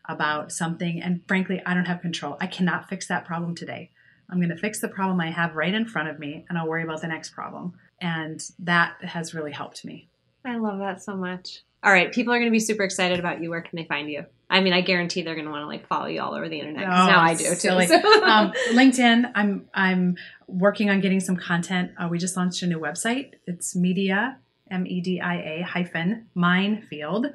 about 0.09 0.51
something. 0.51 1.01
And 1.01 1.21
frankly 1.27 1.61
i 1.65 1.75
don't 1.75 1.85
have 1.85 2.01
control. 2.01 2.35
I 2.41 2.47
cannot 2.47 2.89
fix 2.89 3.07
that 3.07 3.25
problem 3.25 3.53
today. 3.53 3.91
I'm 4.29 4.39
going 4.39 4.49
to 4.49 4.57
fix 4.57 4.79
the 4.79 4.87
problem 4.87 5.21
i 5.21 5.29
have 5.29 5.55
right 5.55 5.73
in 5.73 5.85
front 5.85 6.09
of 6.09 6.17
me 6.17 6.45
and 6.49 6.57
i'll 6.57 6.67
worry 6.67 6.83
about 6.83 7.01
the 7.01 7.07
next 7.07 7.29
problem. 7.29 7.73
And 7.99 8.43
that 8.57 8.95
has 9.03 9.35
really 9.35 9.51
helped 9.51 9.85
me. 9.85 10.09
I 10.43 10.57
love 10.57 10.79
that 10.79 11.03
so 11.03 11.15
much 11.15 11.61
all 11.83 11.91
right 11.91 12.11
people 12.11 12.33
are 12.33 12.37
going 12.37 12.49
to 12.49 12.51
be 12.51 12.59
super 12.59 12.83
excited 12.83 13.19
about 13.19 13.41
you 13.41 13.49
where 13.49 13.61
can 13.61 13.75
they 13.75 13.85
find 13.85 14.09
you 14.09 14.25
I 14.51 14.59
mean, 14.59 14.73
I 14.73 14.81
guarantee 14.81 15.21
they're 15.21 15.33
going 15.33 15.45
to 15.45 15.51
want 15.51 15.63
to 15.63 15.67
like 15.67 15.87
follow 15.87 16.07
you 16.07 16.21
all 16.21 16.33
over 16.33 16.49
the 16.49 16.59
internet. 16.59 16.83
Oh, 16.83 17.07
now 17.07 17.21
I 17.21 17.35
do 17.35 17.45
too. 17.55 17.55
So. 17.55 17.71
um, 18.23 18.51
LinkedIn. 18.73 19.31
I'm 19.33 19.69
I'm 19.73 20.17
working 20.45 20.89
on 20.89 20.99
getting 20.99 21.21
some 21.21 21.37
content. 21.37 21.91
Uh, 21.97 22.09
we 22.09 22.17
just 22.17 22.35
launched 22.35 22.61
a 22.61 22.67
new 22.67 22.77
website. 22.77 23.35
It's 23.47 23.77
media 23.77 24.39
m 24.69 24.85
e 24.85 24.99
d 24.99 25.21
i 25.21 25.35
a 25.35 25.61
hyphen 25.61 26.27
minefield 26.35 27.27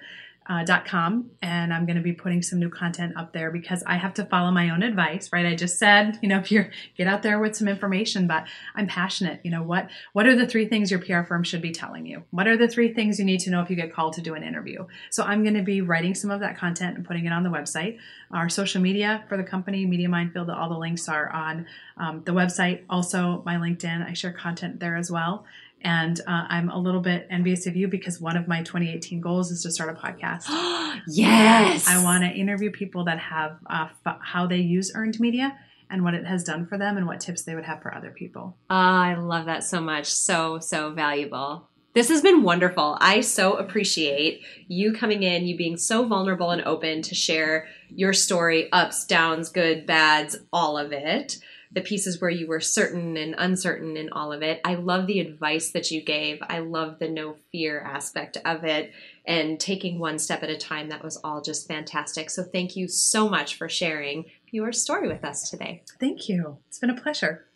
uh, 0.48 0.64
.com 0.86 1.30
and 1.42 1.72
I'm 1.72 1.86
going 1.86 1.96
to 1.96 2.02
be 2.02 2.12
putting 2.12 2.42
some 2.42 2.58
new 2.58 2.70
content 2.70 3.16
up 3.16 3.32
there 3.32 3.50
because 3.50 3.82
I 3.86 3.96
have 3.96 4.14
to 4.14 4.24
follow 4.24 4.50
my 4.50 4.70
own 4.70 4.82
advice, 4.82 5.30
right? 5.32 5.44
I 5.44 5.56
just 5.56 5.78
said, 5.78 6.18
you 6.22 6.28
know, 6.28 6.38
if 6.46 6.52
you're 6.52 6.70
get 6.96 7.06
out 7.06 7.22
there 7.22 7.38
with 7.38 7.56
some 7.56 7.68
information, 7.68 8.26
but 8.26 8.44
I'm 8.74 8.86
passionate. 8.86 9.40
You 9.42 9.50
know, 9.50 9.62
what 9.62 9.88
what 10.12 10.26
are 10.26 10.36
the 10.36 10.46
three 10.46 10.66
things 10.66 10.90
your 10.90 11.00
PR 11.00 11.22
firm 11.22 11.42
should 11.42 11.62
be 11.62 11.72
telling 11.72 12.06
you? 12.06 12.22
What 12.30 12.46
are 12.46 12.56
the 12.56 12.68
three 12.68 12.92
things 12.92 13.18
you 13.18 13.24
need 13.24 13.40
to 13.40 13.50
know 13.50 13.60
if 13.60 13.70
you 13.70 13.76
get 13.76 13.92
called 13.92 14.14
to 14.14 14.22
do 14.22 14.34
an 14.34 14.42
interview? 14.42 14.86
So 15.10 15.24
I'm 15.24 15.42
going 15.42 15.54
to 15.54 15.62
be 15.62 15.80
writing 15.80 16.14
some 16.14 16.30
of 16.30 16.40
that 16.40 16.56
content 16.56 16.96
and 16.96 17.04
putting 17.04 17.26
it 17.26 17.32
on 17.32 17.42
the 17.42 17.50
website. 17.50 17.98
Our 18.30 18.48
social 18.48 18.80
media 18.80 19.24
for 19.28 19.36
the 19.36 19.44
company, 19.44 19.86
Media 19.86 20.08
Minefield, 20.08 20.50
all 20.50 20.68
the 20.68 20.78
links 20.78 21.08
are 21.08 21.30
on 21.30 21.66
um, 21.96 22.22
the 22.24 22.32
website. 22.32 22.82
Also, 22.90 23.42
my 23.46 23.56
LinkedIn, 23.56 24.08
I 24.08 24.12
share 24.12 24.32
content 24.32 24.80
there 24.80 24.96
as 24.96 25.10
well. 25.10 25.46
And 25.86 26.20
uh, 26.26 26.46
I'm 26.48 26.68
a 26.68 26.76
little 26.76 27.00
bit 27.00 27.28
envious 27.30 27.68
of 27.68 27.76
you 27.76 27.86
because 27.86 28.20
one 28.20 28.36
of 28.36 28.48
my 28.48 28.64
2018 28.64 29.20
goals 29.20 29.52
is 29.52 29.62
to 29.62 29.70
start 29.70 29.88
a 29.88 29.94
podcast. 29.94 30.46
yes. 31.06 31.86
I 31.86 32.02
want 32.02 32.24
to 32.24 32.30
interview 32.30 32.72
people 32.72 33.04
that 33.04 33.20
have 33.20 33.58
uh, 33.70 33.86
f- 34.04 34.18
how 34.20 34.48
they 34.48 34.56
use 34.56 34.90
earned 34.96 35.20
media 35.20 35.56
and 35.88 36.02
what 36.02 36.14
it 36.14 36.26
has 36.26 36.42
done 36.42 36.66
for 36.66 36.76
them 36.76 36.96
and 36.96 37.06
what 37.06 37.20
tips 37.20 37.44
they 37.44 37.54
would 37.54 37.66
have 37.66 37.82
for 37.82 37.94
other 37.94 38.10
people. 38.10 38.56
Oh, 38.68 38.74
I 38.74 39.14
love 39.14 39.46
that 39.46 39.62
so 39.62 39.80
much. 39.80 40.06
So, 40.06 40.58
so 40.58 40.90
valuable. 40.90 41.68
This 41.94 42.08
has 42.08 42.20
been 42.20 42.42
wonderful. 42.42 42.98
I 43.00 43.20
so 43.20 43.54
appreciate 43.54 44.42
you 44.66 44.92
coming 44.92 45.22
in, 45.22 45.46
you 45.46 45.56
being 45.56 45.76
so 45.76 46.04
vulnerable 46.04 46.50
and 46.50 46.64
open 46.64 47.02
to 47.02 47.14
share 47.14 47.68
your 47.90 48.12
story, 48.12 48.72
ups, 48.72 49.06
downs, 49.06 49.50
good, 49.50 49.86
bads, 49.86 50.36
all 50.52 50.76
of 50.78 50.90
it 50.90 51.38
the 51.72 51.80
pieces 51.80 52.20
where 52.20 52.30
you 52.30 52.46
were 52.46 52.60
certain 52.60 53.16
and 53.16 53.34
uncertain 53.38 53.96
in 53.96 54.10
all 54.10 54.32
of 54.32 54.42
it. 54.42 54.60
I 54.64 54.74
love 54.74 55.06
the 55.06 55.20
advice 55.20 55.70
that 55.72 55.90
you 55.90 56.02
gave. 56.02 56.38
I 56.42 56.60
love 56.60 56.98
the 56.98 57.08
no 57.08 57.36
fear 57.52 57.80
aspect 57.80 58.38
of 58.44 58.64
it 58.64 58.92
and 59.26 59.58
taking 59.58 59.98
one 59.98 60.18
step 60.18 60.42
at 60.42 60.50
a 60.50 60.56
time. 60.56 60.88
That 60.88 61.04
was 61.04 61.16
all 61.18 61.40
just 61.40 61.68
fantastic. 61.68 62.30
So 62.30 62.42
thank 62.42 62.76
you 62.76 62.88
so 62.88 63.28
much 63.28 63.56
for 63.56 63.68
sharing 63.68 64.26
your 64.50 64.72
story 64.72 65.08
with 65.08 65.24
us 65.24 65.50
today. 65.50 65.82
Thank 66.00 66.28
you. 66.28 66.58
It's 66.68 66.78
been 66.78 66.90
a 66.90 67.00
pleasure. 67.00 67.46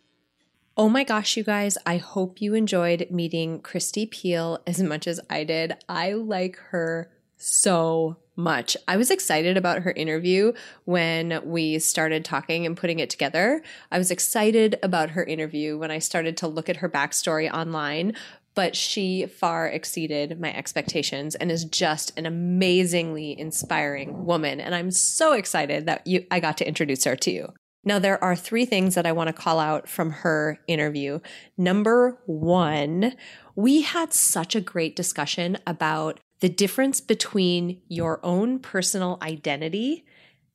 Oh 0.77 0.87
my 0.87 1.03
gosh, 1.03 1.35
you 1.35 1.43
guys, 1.43 1.77
I 1.85 1.97
hope 1.97 2.41
you 2.41 2.53
enjoyed 2.53 3.07
meeting 3.11 3.59
Kristi 3.59 4.09
Piehl 4.09 4.59
as 4.65 4.81
much 4.81 5.05
as 5.05 5.19
I 5.29 5.43
did. 5.43 5.75
I 5.89 6.13
like 6.13 6.57
her 6.69 7.11
so 7.41 8.17
much. 8.35 8.77
I 8.87 8.97
was 8.97 9.11
excited 9.11 9.57
about 9.57 9.81
her 9.81 9.91
interview 9.91 10.53
when 10.85 11.41
we 11.45 11.79
started 11.79 12.23
talking 12.23 12.65
and 12.65 12.77
putting 12.77 12.99
it 12.99 13.09
together. 13.09 13.61
I 13.91 13.97
was 13.97 14.11
excited 14.11 14.79
about 14.83 15.11
her 15.11 15.23
interview 15.23 15.77
when 15.77 15.91
I 15.91 15.99
started 15.99 16.37
to 16.37 16.47
look 16.47 16.69
at 16.69 16.77
her 16.77 16.89
backstory 16.89 17.51
online, 17.51 18.15
but 18.55 18.75
she 18.75 19.25
far 19.25 19.67
exceeded 19.67 20.39
my 20.39 20.53
expectations 20.53 21.35
and 21.35 21.51
is 21.51 21.65
just 21.65 22.17
an 22.17 22.25
amazingly 22.25 23.37
inspiring 23.39 24.25
woman. 24.25 24.59
And 24.59 24.75
I'm 24.75 24.91
so 24.91 25.33
excited 25.33 25.85
that 25.85 26.05
you, 26.05 26.25
I 26.31 26.39
got 26.39 26.57
to 26.57 26.67
introduce 26.67 27.03
her 27.05 27.15
to 27.15 27.31
you. 27.31 27.53
Now, 27.83 27.97
there 27.97 28.23
are 28.23 28.35
three 28.35 28.65
things 28.65 28.93
that 28.93 29.07
I 29.07 29.11
want 29.11 29.27
to 29.27 29.33
call 29.33 29.59
out 29.59 29.89
from 29.89 30.11
her 30.11 30.59
interview. 30.67 31.19
Number 31.57 32.19
one, 32.27 33.15
we 33.55 33.81
had 33.81 34.13
such 34.13 34.55
a 34.55 34.61
great 34.61 34.95
discussion 34.95 35.57
about 35.65 36.19
the 36.41 36.49
difference 36.49 36.99
between 36.99 37.81
your 37.87 38.19
own 38.23 38.59
personal 38.59 39.17
identity 39.21 40.05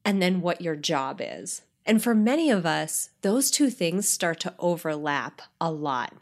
and 0.05 0.21
then 0.21 0.41
what 0.41 0.61
your 0.61 0.77
job 0.77 1.21
is. 1.23 1.63
And 1.87 2.03
for 2.03 2.15
many 2.15 2.51
of 2.51 2.67
us, 2.67 3.11
those 3.23 3.51
two 3.51 3.71
things 3.71 4.09
start 4.09 4.41
to 4.41 4.55
overlap 4.59 5.41
a 5.61 5.71
lot. 5.71 6.13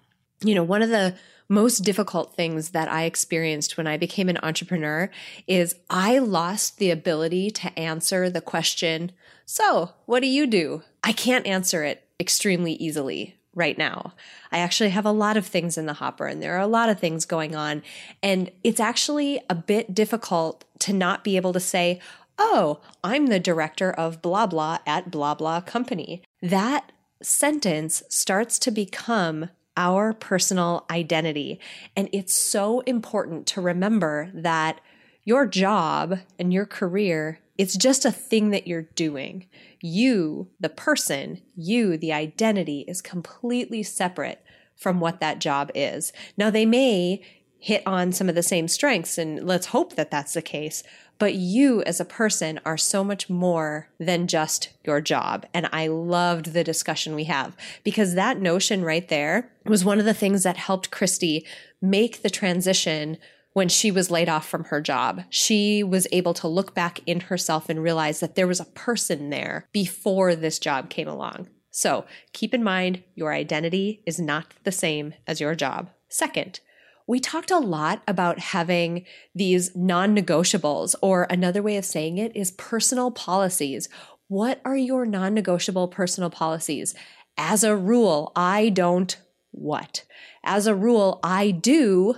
You 0.43 0.55
know, 0.55 0.63
one 0.63 0.83
of 0.83 0.91
the 0.91 1.17
most 1.49 1.81
difficult 1.81 2.35
things 2.35 2.71
that 2.71 2.91
I 2.91 3.05
experienced 3.05 3.77
when 3.77 3.87
I 3.87 3.97
became 3.97 4.29
an 4.29 4.39
entrepreneur 4.43 5.11
is 5.47 5.75
I 5.89 6.19
lost 6.19 6.79
the 6.79 6.91
ability 6.91 7.51
to 7.53 7.79
answer 7.79 8.29
the 8.29 8.41
question, 8.41 9.13
So, 9.47 9.93
what 10.07 10.21
do 10.21 10.27
you 10.27 10.47
do? 10.47 10.83
I 11.03 11.13
can't 11.13 11.47
answer 11.47 11.85
it 11.85 12.07
extremely 12.21 12.73
easily 12.75 13.37
right 13.55 13.79
now. 13.79 14.15
I 14.53 14.59
actually 14.59 14.91
have 14.91 15.07
a 15.07 15.13
lot 15.13 15.37
of 15.37 15.47
things 15.47 15.79
in 15.79 15.87
the 15.87 15.95
hopper 15.95 16.27
and 16.27 16.43
there 16.43 16.57
are 16.57 16.61
a 16.61 16.67
lot 16.67 16.89
of 16.89 16.99
things 16.99 17.25
going 17.25 17.55
on. 17.55 17.83
And 18.23 18.51
it's 18.63 18.81
actually 18.81 19.41
a 19.49 19.55
bit 19.55 19.95
difficult 19.95 20.65
to 20.81 20.93
not 20.93 21.25
be 21.25 21.37
able 21.37 21.53
to 21.53 21.61
say, 21.61 22.01
oh, 22.39 22.81
I'm 23.03 23.27
the 23.27 23.41
director 23.41 23.91
of 23.91 24.23
blah 24.23 24.47
blah 24.47 24.79
at 24.87 25.11
blah 25.11 25.35
blah 25.35 25.61
company. 25.61 26.23
That 26.43 26.93
sentence 27.23 28.03
starts 28.09 28.59
to 28.61 28.71
become 28.71 29.51
our 29.77 30.13
personal 30.13 30.85
identity. 30.91 31.59
And 31.97 32.09
it's 32.13 32.35
so 32.35 32.81
important 32.81 33.47
to 33.49 33.61
remember 33.61 34.31
that 34.35 34.81
your 35.25 35.47
job 35.47 36.19
and 36.39 36.53
your 36.53 36.67
career 36.67 37.41
it's 37.57 37.77
just 37.77 38.05
a 38.05 38.11
thing 38.11 38.51
that 38.51 38.67
you're 38.67 38.83
doing. 38.83 39.47
You, 39.87 40.49
the 40.59 40.71
person, 40.71 41.43
you, 41.55 41.99
the 41.99 42.11
identity, 42.11 42.87
is 42.89 43.03
completely 43.03 43.83
separate 43.83 44.43
from 44.75 44.99
what 44.99 45.21
that 45.21 45.41
job 45.41 45.71
is. 45.75 46.11
Now, 46.39 46.49
they 46.49 46.65
may 46.65 47.23
hit 47.59 47.83
on 47.87 48.11
some 48.11 48.31
of 48.31 48.35
the 48.35 48.43
same 48.43 48.67
strengths, 48.67 49.19
and 49.19 49.47
let's 49.47 49.67
hope 49.67 49.95
that 49.97 50.11
that's 50.11 50.33
the 50.33 50.41
case. 50.41 50.83
But 51.19 51.35
you 51.35 51.83
as 51.83 52.01
a 52.01 52.07
person 52.07 52.61
are 52.65 52.79
so 52.79 53.05
much 53.05 53.29
more 53.29 53.91
than 54.01 54.27
just 54.27 54.71
your 54.85 55.03
job. 55.03 55.45
And 55.53 55.69
I 55.71 55.89
loved 55.89 56.55
the 56.55 56.65
discussion 56.65 57.15
we 57.15 57.25
have 57.25 57.55
because 57.83 58.15
that 58.15 58.41
notion 58.41 58.85
right 58.85 59.07
there 59.07 59.53
was 59.67 59.85
one 59.85 59.99
of 59.99 60.07
the 60.07 60.15
things 60.15 60.45
that 60.45 60.57
helped 60.57 60.91
Kristi 60.91 61.45
make 61.83 62.23
the 62.23 62.31
transition 62.31 63.19
when 63.55 63.69
she 63.69 63.91
was 63.91 64.11
laid 64.11 64.29
off 64.29 64.47
from 64.47 64.65
her 64.65 64.81
job. 64.81 65.23
She 65.31 65.83
was 65.83 66.07
able 66.13 66.35
to 66.35 66.49
look 66.49 66.75
back 66.75 67.01
in 67.07 67.21
herself 67.21 67.69
and 67.71 67.83
realize 67.83 68.21
that 68.21 68.35
there 68.35 68.47
was 68.47 68.61
a 68.61 68.67
person 68.67 69.31
there 69.31 69.69
before 69.73 70.37
this 70.37 70.59
job 70.59 70.91
came 70.91 71.09
along. 71.09 71.49
So 71.71 72.05
keep 72.33 72.53
in 72.53 72.63
mind 72.63 73.03
your 73.15 73.33
identity 73.33 74.03
is 74.07 74.21
not 74.21 74.55
the 74.65 74.73
same 74.73 75.15
as 75.27 75.41
your 75.41 75.55
job. 75.55 75.89
Second, 76.09 76.61
we 77.07 77.21
talked 77.21 77.51
a 77.51 77.59
lot 77.59 78.03
about 78.09 78.39
having 78.39 79.05
these 79.35 79.75
non 79.77 80.17
negotiables, 80.17 80.95
or 81.03 81.27
another 81.29 81.63
way 81.63 81.77
of 81.77 81.85
saying 81.85 82.19
it 82.19 82.35
is 82.35 82.53
personal 82.53 83.11
policies. 83.11 83.89
What 84.29 84.61
are 84.65 84.77
your 84.77 85.05
non 85.05 85.35
negotiable 85.35 85.89
personal 85.89 86.31
policies? 86.31 86.95
As 87.37 87.63
a 87.63 87.77
rule, 87.77 88.33
I 88.35 88.71
don't 88.71 89.17
what? 89.51 90.05
As 90.43 90.67
a 90.67 90.75
rule, 90.75 91.21
I 91.23 91.51
do 91.51 92.17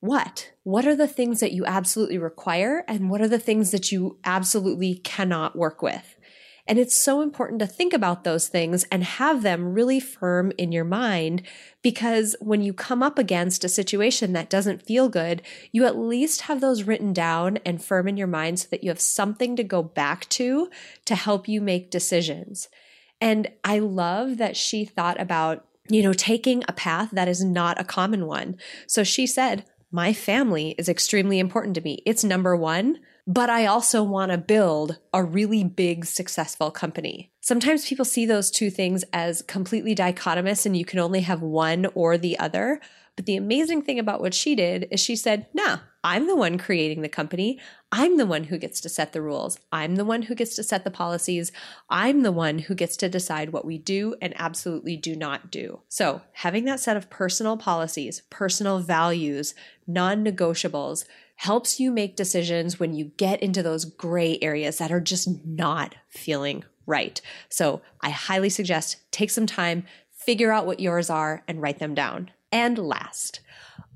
what? 0.00 0.50
What 0.62 0.86
are 0.86 0.96
the 0.96 1.08
things 1.08 1.40
that 1.40 1.52
you 1.52 1.64
absolutely 1.66 2.18
require 2.18 2.84
and 2.88 3.10
what 3.10 3.20
are 3.20 3.28
the 3.28 3.38
things 3.38 3.70
that 3.70 3.92
you 3.92 4.18
absolutely 4.24 4.94
cannot 4.96 5.56
work 5.56 5.82
with? 5.82 6.16
And 6.66 6.78
it's 6.78 6.96
so 6.96 7.20
important 7.20 7.58
to 7.60 7.66
think 7.66 7.92
about 7.92 8.22
those 8.22 8.48
things 8.48 8.84
and 8.92 9.02
have 9.02 9.42
them 9.42 9.74
really 9.74 9.98
firm 9.98 10.52
in 10.56 10.72
your 10.72 10.84
mind 10.84 11.42
because 11.82 12.36
when 12.40 12.62
you 12.62 12.72
come 12.72 13.02
up 13.02 13.18
against 13.18 13.64
a 13.64 13.68
situation 13.68 14.32
that 14.32 14.48
doesn't 14.48 14.86
feel 14.86 15.08
good, 15.08 15.42
you 15.72 15.84
at 15.84 15.98
least 15.98 16.42
have 16.42 16.60
those 16.60 16.84
written 16.84 17.12
down 17.12 17.58
and 17.66 17.82
firm 17.82 18.06
in 18.06 18.16
your 18.16 18.28
mind 18.28 18.60
so 18.60 18.68
that 18.70 18.84
you 18.84 18.90
have 18.90 19.00
something 19.00 19.56
to 19.56 19.64
go 19.64 19.82
back 19.82 20.28
to 20.28 20.70
to 21.06 21.14
help 21.14 21.48
you 21.48 21.60
make 21.60 21.90
decisions. 21.90 22.68
And 23.20 23.50
I 23.64 23.80
love 23.80 24.36
that 24.36 24.56
she 24.56 24.84
thought 24.84 25.20
about 25.20 25.66
you 25.88 26.04
know, 26.04 26.12
taking 26.12 26.62
a 26.68 26.72
path 26.72 27.10
that 27.10 27.26
is 27.26 27.44
not 27.44 27.80
a 27.80 27.84
common 27.84 28.26
one. 28.26 28.56
So 28.86 29.02
she 29.02 29.26
said, 29.26 29.64
my 29.90 30.12
family 30.12 30.74
is 30.78 30.88
extremely 30.88 31.38
important 31.38 31.74
to 31.74 31.80
me. 31.80 32.02
It's 32.06 32.22
number 32.22 32.54
one, 32.56 32.98
but 33.26 33.50
I 33.50 33.66
also 33.66 34.02
want 34.02 34.32
to 34.32 34.38
build 34.38 34.98
a 35.12 35.22
really 35.22 35.64
big, 35.64 36.04
successful 36.04 36.70
company. 36.70 37.30
Sometimes 37.40 37.86
people 37.86 38.04
see 38.04 38.26
those 38.26 38.50
two 38.50 38.70
things 38.70 39.04
as 39.12 39.42
completely 39.42 39.94
dichotomous 39.94 40.66
and 40.66 40.76
you 40.76 40.84
can 40.84 40.98
only 40.98 41.20
have 41.20 41.42
one 41.42 41.86
or 41.94 42.18
the 42.18 42.38
other. 42.38 42.80
But 43.16 43.26
the 43.26 43.36
amazing 43.36 43.82
thing 43.82 43.98
about 43.98 44.20
what 44.20 44.34
she 44.34 44.54
did 44.54 44.88
is 44.90 45.00
she 45.00 45.16
said, 45.16 45.46
nah, 45.52 45.78
I'm 46.02 46.26
the 46.26 46.36
one 46.36 46.56
creating 46.56 47.02
the 47.02 47.08
company. 47.08 47.58
I'm 47.92 48.16
the 48.16 48.24
one 48.24 48.44
who 48.44 48.56
gets 48.56 48.80
to 48.80 48.88
set 48.88 49.12
the 49.12 49.20
rules. 49.20 49.58
I'm 49.70 49.96
the 49.96 50.04
one 50.04 50.22
who 50.22 50.34
gets 50.34 50.56
to 50.56 50.62
set 50.62 50.84
the 50.84 50.90
policies. 50.90 51.52
I'm 51.90 52.22
the 52.22 52.32
one 52.32 52.60
who 52.60 52.74
gets 52.74 52.96
to 52.98 53.08
decide 53.08 53.52
what 53.52 53.66
we 53.66 53.76
do 53.76 54.14
and 54.22 54.32
absolutely 54.38 54.96
do 54.96 55.14
not 55.14 55.50
do. 55.50 55.80
So, 55.88 56.22
having 56.32 56.64
that 56.64 56.80
set 56.80 56.96
of 56.96 57.10
personal 57.10 57.58
policies, 57.58 58.22
personal 58.30 58.78
values, 58.78 59.54
non 59.86 60.24
negotiables 60.24 61.04
helps 61.40 61.80
you 61.80 61.90
make 61.90 62.16
decisions 62.16 62.78
when 62.78 62.92
you 62.92 63.06
get 63.16 63.42
into 63.42 63.62
those 63.62 63.86
gray 63.86 64.38
areas 64.42 64.76
that 64.76 64.92
are 64.92 65.00
just 65.00 65.26
not 65.46 65.94
feeling 66.10 66.62
right. 66.84 67.18
So, 67.48 67.80
I 68.02 68.10
highly 68.10 68.50
suggest 68.50 69.10
take 69.10 69.30
some 69.30 69.46
time, 69.46 69.86
figure 70.12 70.52
out 70.52 70.66
what 70.66 70.80
yours 70.80 71.08
are, 71.08 71.42
and 71.48 71.62
write 71.62 71.78
them 71.78 71.94
down. 71.94 72.30
And 72.52 72.76
last, 72.76 73.40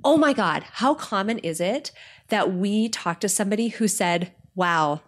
oh 0.03 0.17
my 0.17 0.33
God, 0.33 0.63
how 0.73 0.95
common 0.95 1.39
is 1.41 1.61
it 1.61 1.93
that 2.29 2.55
we 2.55 2.89
talk 2.89 3.21
to 3.21 3.29
somebody 3.29 3.69
who 3.69 3.89
said, 3.89 4.33
wow, 4.55 5.03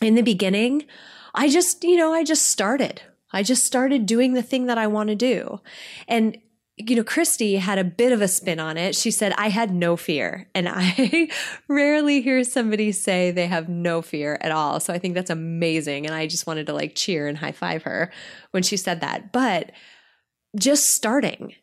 in 0.00 0.14
the 0.14 0.22
beginning, 0.22 0.86
I 1.34 1.50
just, 1.50 1.84
you 1.84 1.98
know, 1.98 2.14
I 2.14 2.24
just 2.24 2.46
started. 2.46 3.02
I 3.34 3.42
just 3.42 3.64
started 3.64 4.06
doing 4.06 4.32
the 4.32 4.42
thing 4.42 4.64
that 4.64 4.78
I 4.78 4.86
want 4.86 5.10
to 5.10 5.14
do. 5.14 5.60
And 6.08 6.38
you 6.76 6.96
know, 6.96 7.04
Kristi 7.04 7.58
had 7.58 7.78
a 7.78 7.84
bit 7.84 8.12
of 8.12 8.22
a 8.22 8.28
spin 8.28 8.58
on 8.58 8.76
it. 8.78 8.94
She 8.94 9.10
said, 9.10 9.34
I 9.36 9.50
had 9.50 9.72
no 9.72 9.96
fear. 9.96 10.48
And 10.54 10.68
I 10.68 11.28
rarely 11.68 12.22
hear 12.22 12.42
somebody 12.44 12.92
say 12.92 13.30
they 13.30 13.46
have 13.46 13.68
no 13.68 14.00
fear 14.00 14.38
at 14.40 14.52
all. 14.52 14.80
So 14.80 14.92
I 14.92 14.98
think 14.98 15.14
that's 15.14 15.30
amazing. 15.30 16.06
And 16.06 16.14
I 16.14 16.26
just 16.26 16.46
wanted 16.46 16.66
to 16.66 16.72
like 16.72 16.94
cheer 16.94 17.28
and 17.28 17.36
high 17.36 17.52
five 17.52 17.82
her 17.82 18.10
when 18.52 18.62
she 18.62 18.76
said 18.76 19.02
that. 19.02 19.32
But 19.32 19.72
just 20.58 20.90
starting 20.90 21.54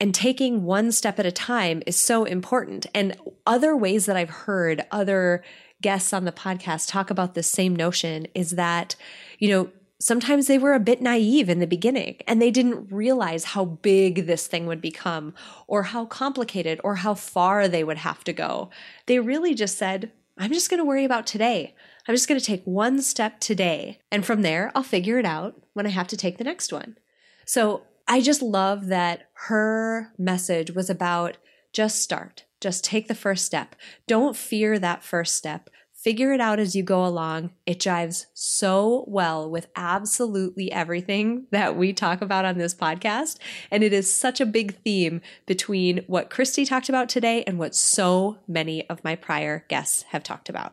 and 0.00 0.14
taking 0.14 0.64
one 0.64 0.92
step 0.92 1.18
at 1.18 1.26
a 1.26 1.32
time 1.32 1.82
is 1.86 1.96
so 1.96 2.24
important. 2.24 2.86
And 2.94 3.16
other 3.46 3.74
ways 3.74 4.06
that 4.06 4.16
I've 4.16 4.30
heard 4.30 4.86
other 4.90 5.42
guests 5.80 6.12
on 6.12 6.24
the 6.24 6.32
podcast 6.32 6.88
talk 6.88 7.10
about 7.10 7.34
this 7.34 7.50
same 7.50 7.74
notion 7.74 8.26
is 8.34 8.52
that, 8.52 8.96
you 9.38 9.48
know, 9.48 9.70
sometimes 10.00 10.46
they 10.46 10.58
were 10.58 10.74
a 10.74 10.80
bit 10.80 11.02
naive 11.02 11.48
in 11.48 11.58
the 11.58 11.66
beginning 11.66 12.16
and 12.26 12.40
they 12.40 12.50
didn't 12.50 12.92
realize 12.92 13.44
how 13.44 13.64
big 13.64 14.26
this 14.26 14.46
thing 14.46 14.66
would 14.66 14.80
become 14.80 15.34
or 15.66 15.84
how 15.84 16.06
complicated 16.06 16.80
or 16.84 16.96
how 16.96 17.14
far 17.14 17.66
they 17.66 17.82
would 17.82 17.98
have 17.98 18.22
to 18.24 18.32
go. 18.32 18.70
They 19.06 19.18
really 19.18 19.54
just 19.54 19.76
said, 19.76 20.12
I'm 20.36 20.52
just 20.52 20.70
going 20.70 20.78
to 20.78 20.84
worry 20.84 21.04
about 21.04 21.26
today. 21.26 21.74
I'm 22.06 22.14
just 22.14 22.28
going 22.28 22.40
to 22.40 22.46
take 22.46 22.64
one 22.64 23.02
step 23.02 23.40
today. 23.40 23.98
And 24.12 24.24
from 24.24 24.42
there, 24.42 24.70
I'll 24.74 24.84
figure 24.84 25.18
it 25.18 25.26
out 25.26 25.60
when 25.74 25.86
I 25.86 25.90
have 25.90 26.08
to 26.08 26.16
take 26.16 26.38
the 26.38 26.44
next 26.44 26.72
one. 26.72 26.96
So 27.44 27.82
I 28.06 28.20
just 28.20 28.40
love 28.40 28.86
that 28.86 29.28
her 29.34 30.12
message 30.16 30.70
was 30.70 30.88
about 30.88 31.38
just 31.72 32.00
start, 32.02 32.44
just 32.60 32.84
take 32.84 33.08
the 33.08 33.14
first 33.14 33.44
step. 33.44 33.74
Don't 34.06 34.36
fear 34.36 34.78
that 34.78 35.02
first 35.02 35.34
step. 35.34 35.68
Figure 35.98 36.32
it 36.32 36.40
out 36.40 36.60
as 36.60 36.76
you 36.76 36.84
go 36.84 37.04
along. 37.04 37.50
It 37.66 37.80
jives 37.80 38.26
so 38.32 39.04
well 39.08 39.50
with 39.50 39.66
absolutely 39.74 40.70
everything 40.70 41.46
that 41.50 41.76
we 41.76 41.92
talk 41.92 42.22
about 42.22 42.44
on 42.44 42.56
this 42.56 42.72
podcast. 42.72 43.38
And 43.68 43.82
it 43.82 43.92
is 43.92 44.12
such 44.12 44.40
a 44.40 44.46
big 44.46 44.80
theme 44.84 45.20
between 45.44 46.04
what 46.06 46.30
Kristi 46.30 46.64
talked 46.64 46.88
about 46.88 47.08
today 47.08 47.42
and 47.48 47.58
what 47.58 47.74
so 47.74 48.38
many 48.46 48.88
of 48.88 49.02
my 49.02 49.16
prior 49.16 49.64
guests 49.68 50.04
have 50.10 50.22
talked 50.22 50.48
about. 50.48 50.72